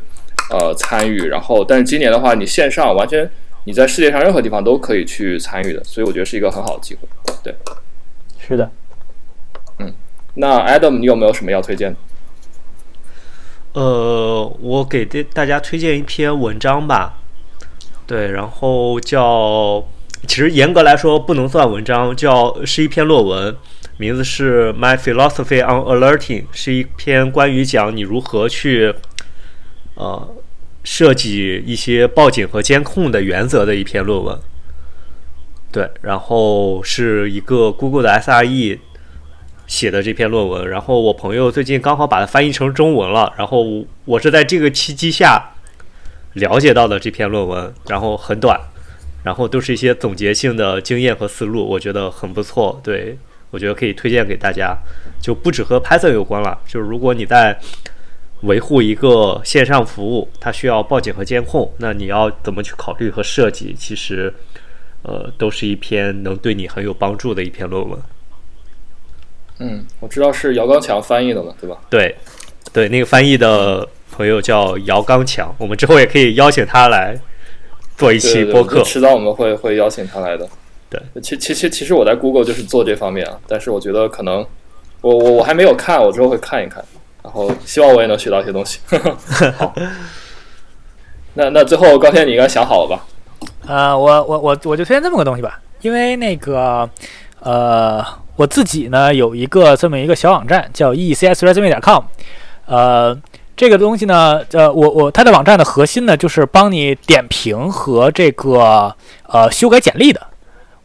[0.51, 3.27] 呃参与，然后但是今年的话，你线上完全。
[3.65, 7.01] 你在世界上任何地方都可以去参与的，所以我觉得是一个很好的机会。
[7.43, 7.53] 对，
[8.39, 8.71] 是的。
[9.79, 9.91] 嗯，
[10.35, 11.97] 那 Adam，你有没有什么要推荐的？
[13.73, 17.17] 呃，我给大大家推荐一篇文章吧。
[18.05, 19.83] 对，然后叫，
[20.27, 23.57] 其实严格来说不能算文章，叫是一篇论文，
[23.97, 28.93] 名字是《My Philosophy on Alerting》，是一篇关于讲你如何去，
[29.95, 30.35] 呃。
[30.85, 34.39] 设计一些报警和监控的原则的一篇论文，
[35.71, 38.77] 对，然后是一个 Google 的 SRE
[39.65, 43.65] 写的这篇论文，然后我朋友最近刚好把它翻译成中文了，然后
[44.05, 45.53] 我是在这个契机下
[46.33, 48.59] 了解到的这篇论文，然后很短，
[49.23, 53.17] 然后都是一些总结性的经验和思路，我觉得很不错，对
[53.49, 54.77] 我觉得可以推荐给大家，
[55.19, 57.59] 就不止和 Python 有关了，就是如果你在
[58.41, 63.73] 维护一个线上服务，它需要报警和监控，那你要怎么去考虑和设计？
[63.77, 64.33] 其实，
[65.03, 67.99] 呃，都是一篇能对你很有帮助的一篇论文。
[69.59, 71.77] 嗯，我知道是姚刚强翻译的嘛，对吧？
[71.89, 72.15] 对，
[72.73, 77.17] 对，那个翻译的朋友叫姚刚强，我们之后也可以邀请他来
[77.95, 78.83] 做一期播客。
[78.83, 80.47] 迟早我们会会邀请他来的。
[80.89, 84.45] 对，其其其其实我在 Google 就是做这方面啊，但是我觉得可能
[85.01, 86.83] 我我我还没有看，我之后会看一看，
[87.25, 88.79] 然后希望我也能学到一些东西。
[89.57, 89.73] 好，
[91.33, 93.03] 那那最后高天你应该想好了吧？
[93.67, 96.87] 呃，我我我我就推荐这么个东西吧，因为那个
[97.39, 98.05] 呃。
[98.37, 102.03] 我自己呢有一个这么一个小网站叫 e c s resume 点 com，
[102.65, 103.17] 呃，
[103.55, 108.93] 这个东西呢，呃，我我它的网站的核心呢就是帮你点评和这个
[109.29, 110.19] 呃修改简历的。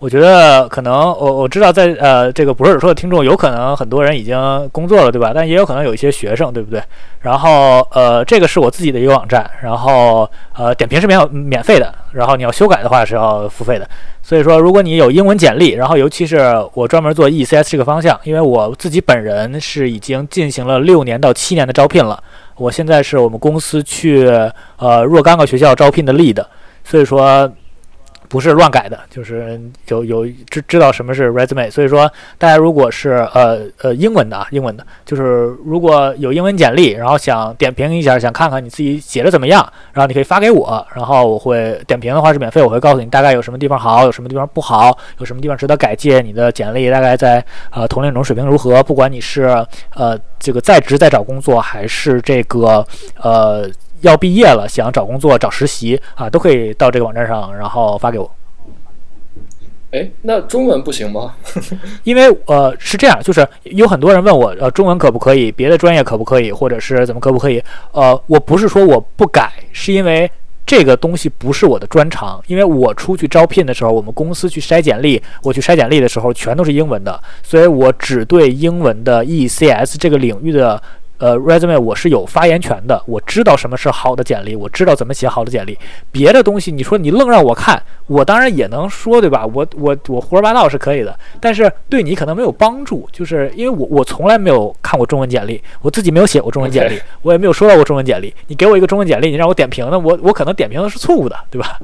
[0.01, 5.31] 我觉得可能我我知道在呃这个不是说的听众有可能很多人已经工作了对吧？
[5.35, 6.83] 但也有可能有一些学生对不对？
[7.21, 13.87] 然后呃这个是我自己的一个网站，然后呃点评是免免费的，然后你要修改的话是要付费的。
[14.23, 16.41] 所以说如果你有英文简历，然后尤其是
[16.73, 22.19] 我专门做 ECS 这个方向，因为我自己本人是已经进行了六年到七年的招聘了，
[22.57, 24.27] 我现在是我们公司去
[24.79, 26.43] 呃若干个学校招聘的 lead，
[26.85, 27.53] 所以说。
[28.31, 32.09] 不是乱改的，就是有有知知道什么是 resume，所以说
[32.39, 35.23] 大家如果是呃呃英文的啊，英文的，就是
[35.65, 39.61] 如果有英文简历，然后想点评一下，想看看你自己写的怎么样，
[39.93, 49.43] 然后你可以发给我，然后我会点评的话是免费，我会告诉你大概有什么地方好，有什么地方不好，有什么地方值得改进，你的简历大概在呃同龄中水平如何，不管你是
[49.97, 52.87] 呃这个在职在找工作，还是这个
[53.21, 53.69] 呃。
[54.01, 58.31] 要毕业了，想找工作、找实习啊，都可以到这个网站上，然后发给我。
[59.93, 61.35] 哎，那中文不行吗？
[62.05, 65.51] 因为呃是这样，就是有很多人问我，呃，中文可不可以？
[65.51, 66.53] 别的专业可不可以？
[66.53, 67.61] 或者是怎么可不可以？
[67.91, 70.31] 呃，我不是说我不改，是因为
[70.65, 72.41] 这个东西不是我的专长。
[72.47, 80.81] 因为我出去招聘的时候，我们公司去筛简历，我去筛简历的时候全都是英文的，所以我只对英文的 ECS 这个领域的。
[81.21, 85.79] 呃，resume 我是有发言权的，我知道什么是好的简历，我知道怎么写好的简历。
[86.11, 89.47] 别的东西，你说你愣让我看，我当然也能说，对吧？
[89.53, 98.35] 我我我胡说八道是可以的，但是对你可能没有帮助，就是因为我我从来没有看过中文简历，我自己没有写过中文简历， 我也没有收到过中文简历。
[98.47, 101.79] 你给我一个中文简历，你让我点评那，我我可能点评的是错误的，对吧？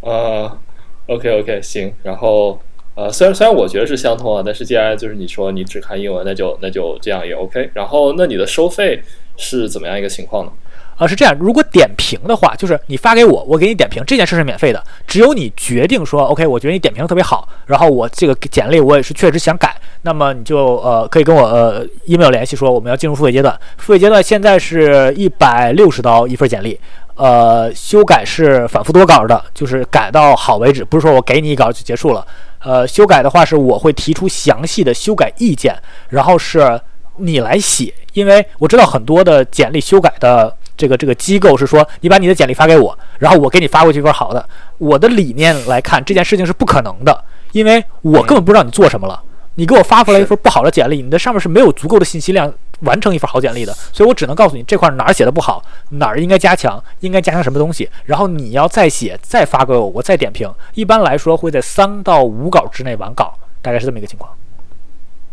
[0.00, 0.58] 呃
[1.06, 2.58] ，OK OK，行，然后。
[2.96, 7.68] 呃，虽然虽然我觉得是相通啊，但是既然就是你说你只看英文，那就那就这样也 OK。
[7.74, 9.02] 然后，那你的收费
[9.36, 10.52] 是怎么样一个情况呢？
[10.96, 14.80] 啊，是这样，如果点评的话，就是你发给我，我给你点评，这件事是免费的。
[15.08, 23.58] 只有你决定说 OK，我觉得你点评特别好，然后我这个简历我也是确实想改，那么你就呃可以跟我呃 email 联系说我们要进入付费阶段。
[23.76, 26.78] 付费阶段现在是一百六十刀一份简历。
[27.16, 32.26] 呃，修改是反复多稿的，就是改到好为止，不是说我给你一稿就结束了。
[32.64, 35.76] 呃，修改的话是我会提出详细的修改意见，
[36.08, 36.80] 然后是
[37.18, 44.48] 你来写，因为我知道很多的简历修改的这个这个机构是说，你把你的简历发给我，然后我给你发过去一份好的。
[44.78, 49.22] 我的理念来看，这件事情是不可能的，因为我根本不知道你做什么了。
[49.56, 60.50] 你给我发过来一份不好的简历，你的上面是没有足够的信息量完成一份好简历的，所以我只能告诉你这块哪儿写的不好，哪儿应该加强，应该加强什么东西，然后你要再写再发给我，我再点评。
[60.74, 63.32] 一般来说会在三到五稿之内完稿，
[63.62, 64.30] 大概是这么一个情况。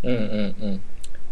[0.04, 0.80] 嗯嗯嗯，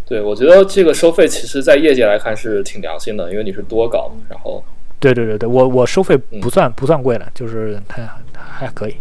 [0.05, 4.63] 对，我觉得这个收费其实在业界来看是挺良心的，因为你是多稿，然后
[4.99, 8.03] 对对对对，我我收费不算不算贵的，就是它
[8.33, 8.95] 还可以。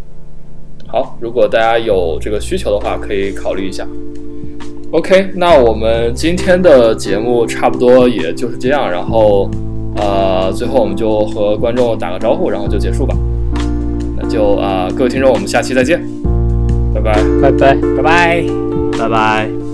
[0.86, 3.86] 好，如果大家有这个需求的话，可以考虑一下。
[4.90, 9.50] OK，那我们今天的节目差不多也就是这样，然后
[9.96, 13.14] 呃，最后我们就和观众打个招呼，然后就结束吧。
[14.16, 16.02] 那就啊，各位听众，我们下期再见，
[16.94, 17.12] 拜拜，
[17.42, 18.44] 拜拜，拜拜，
[18.98, 19.67] 拜拜。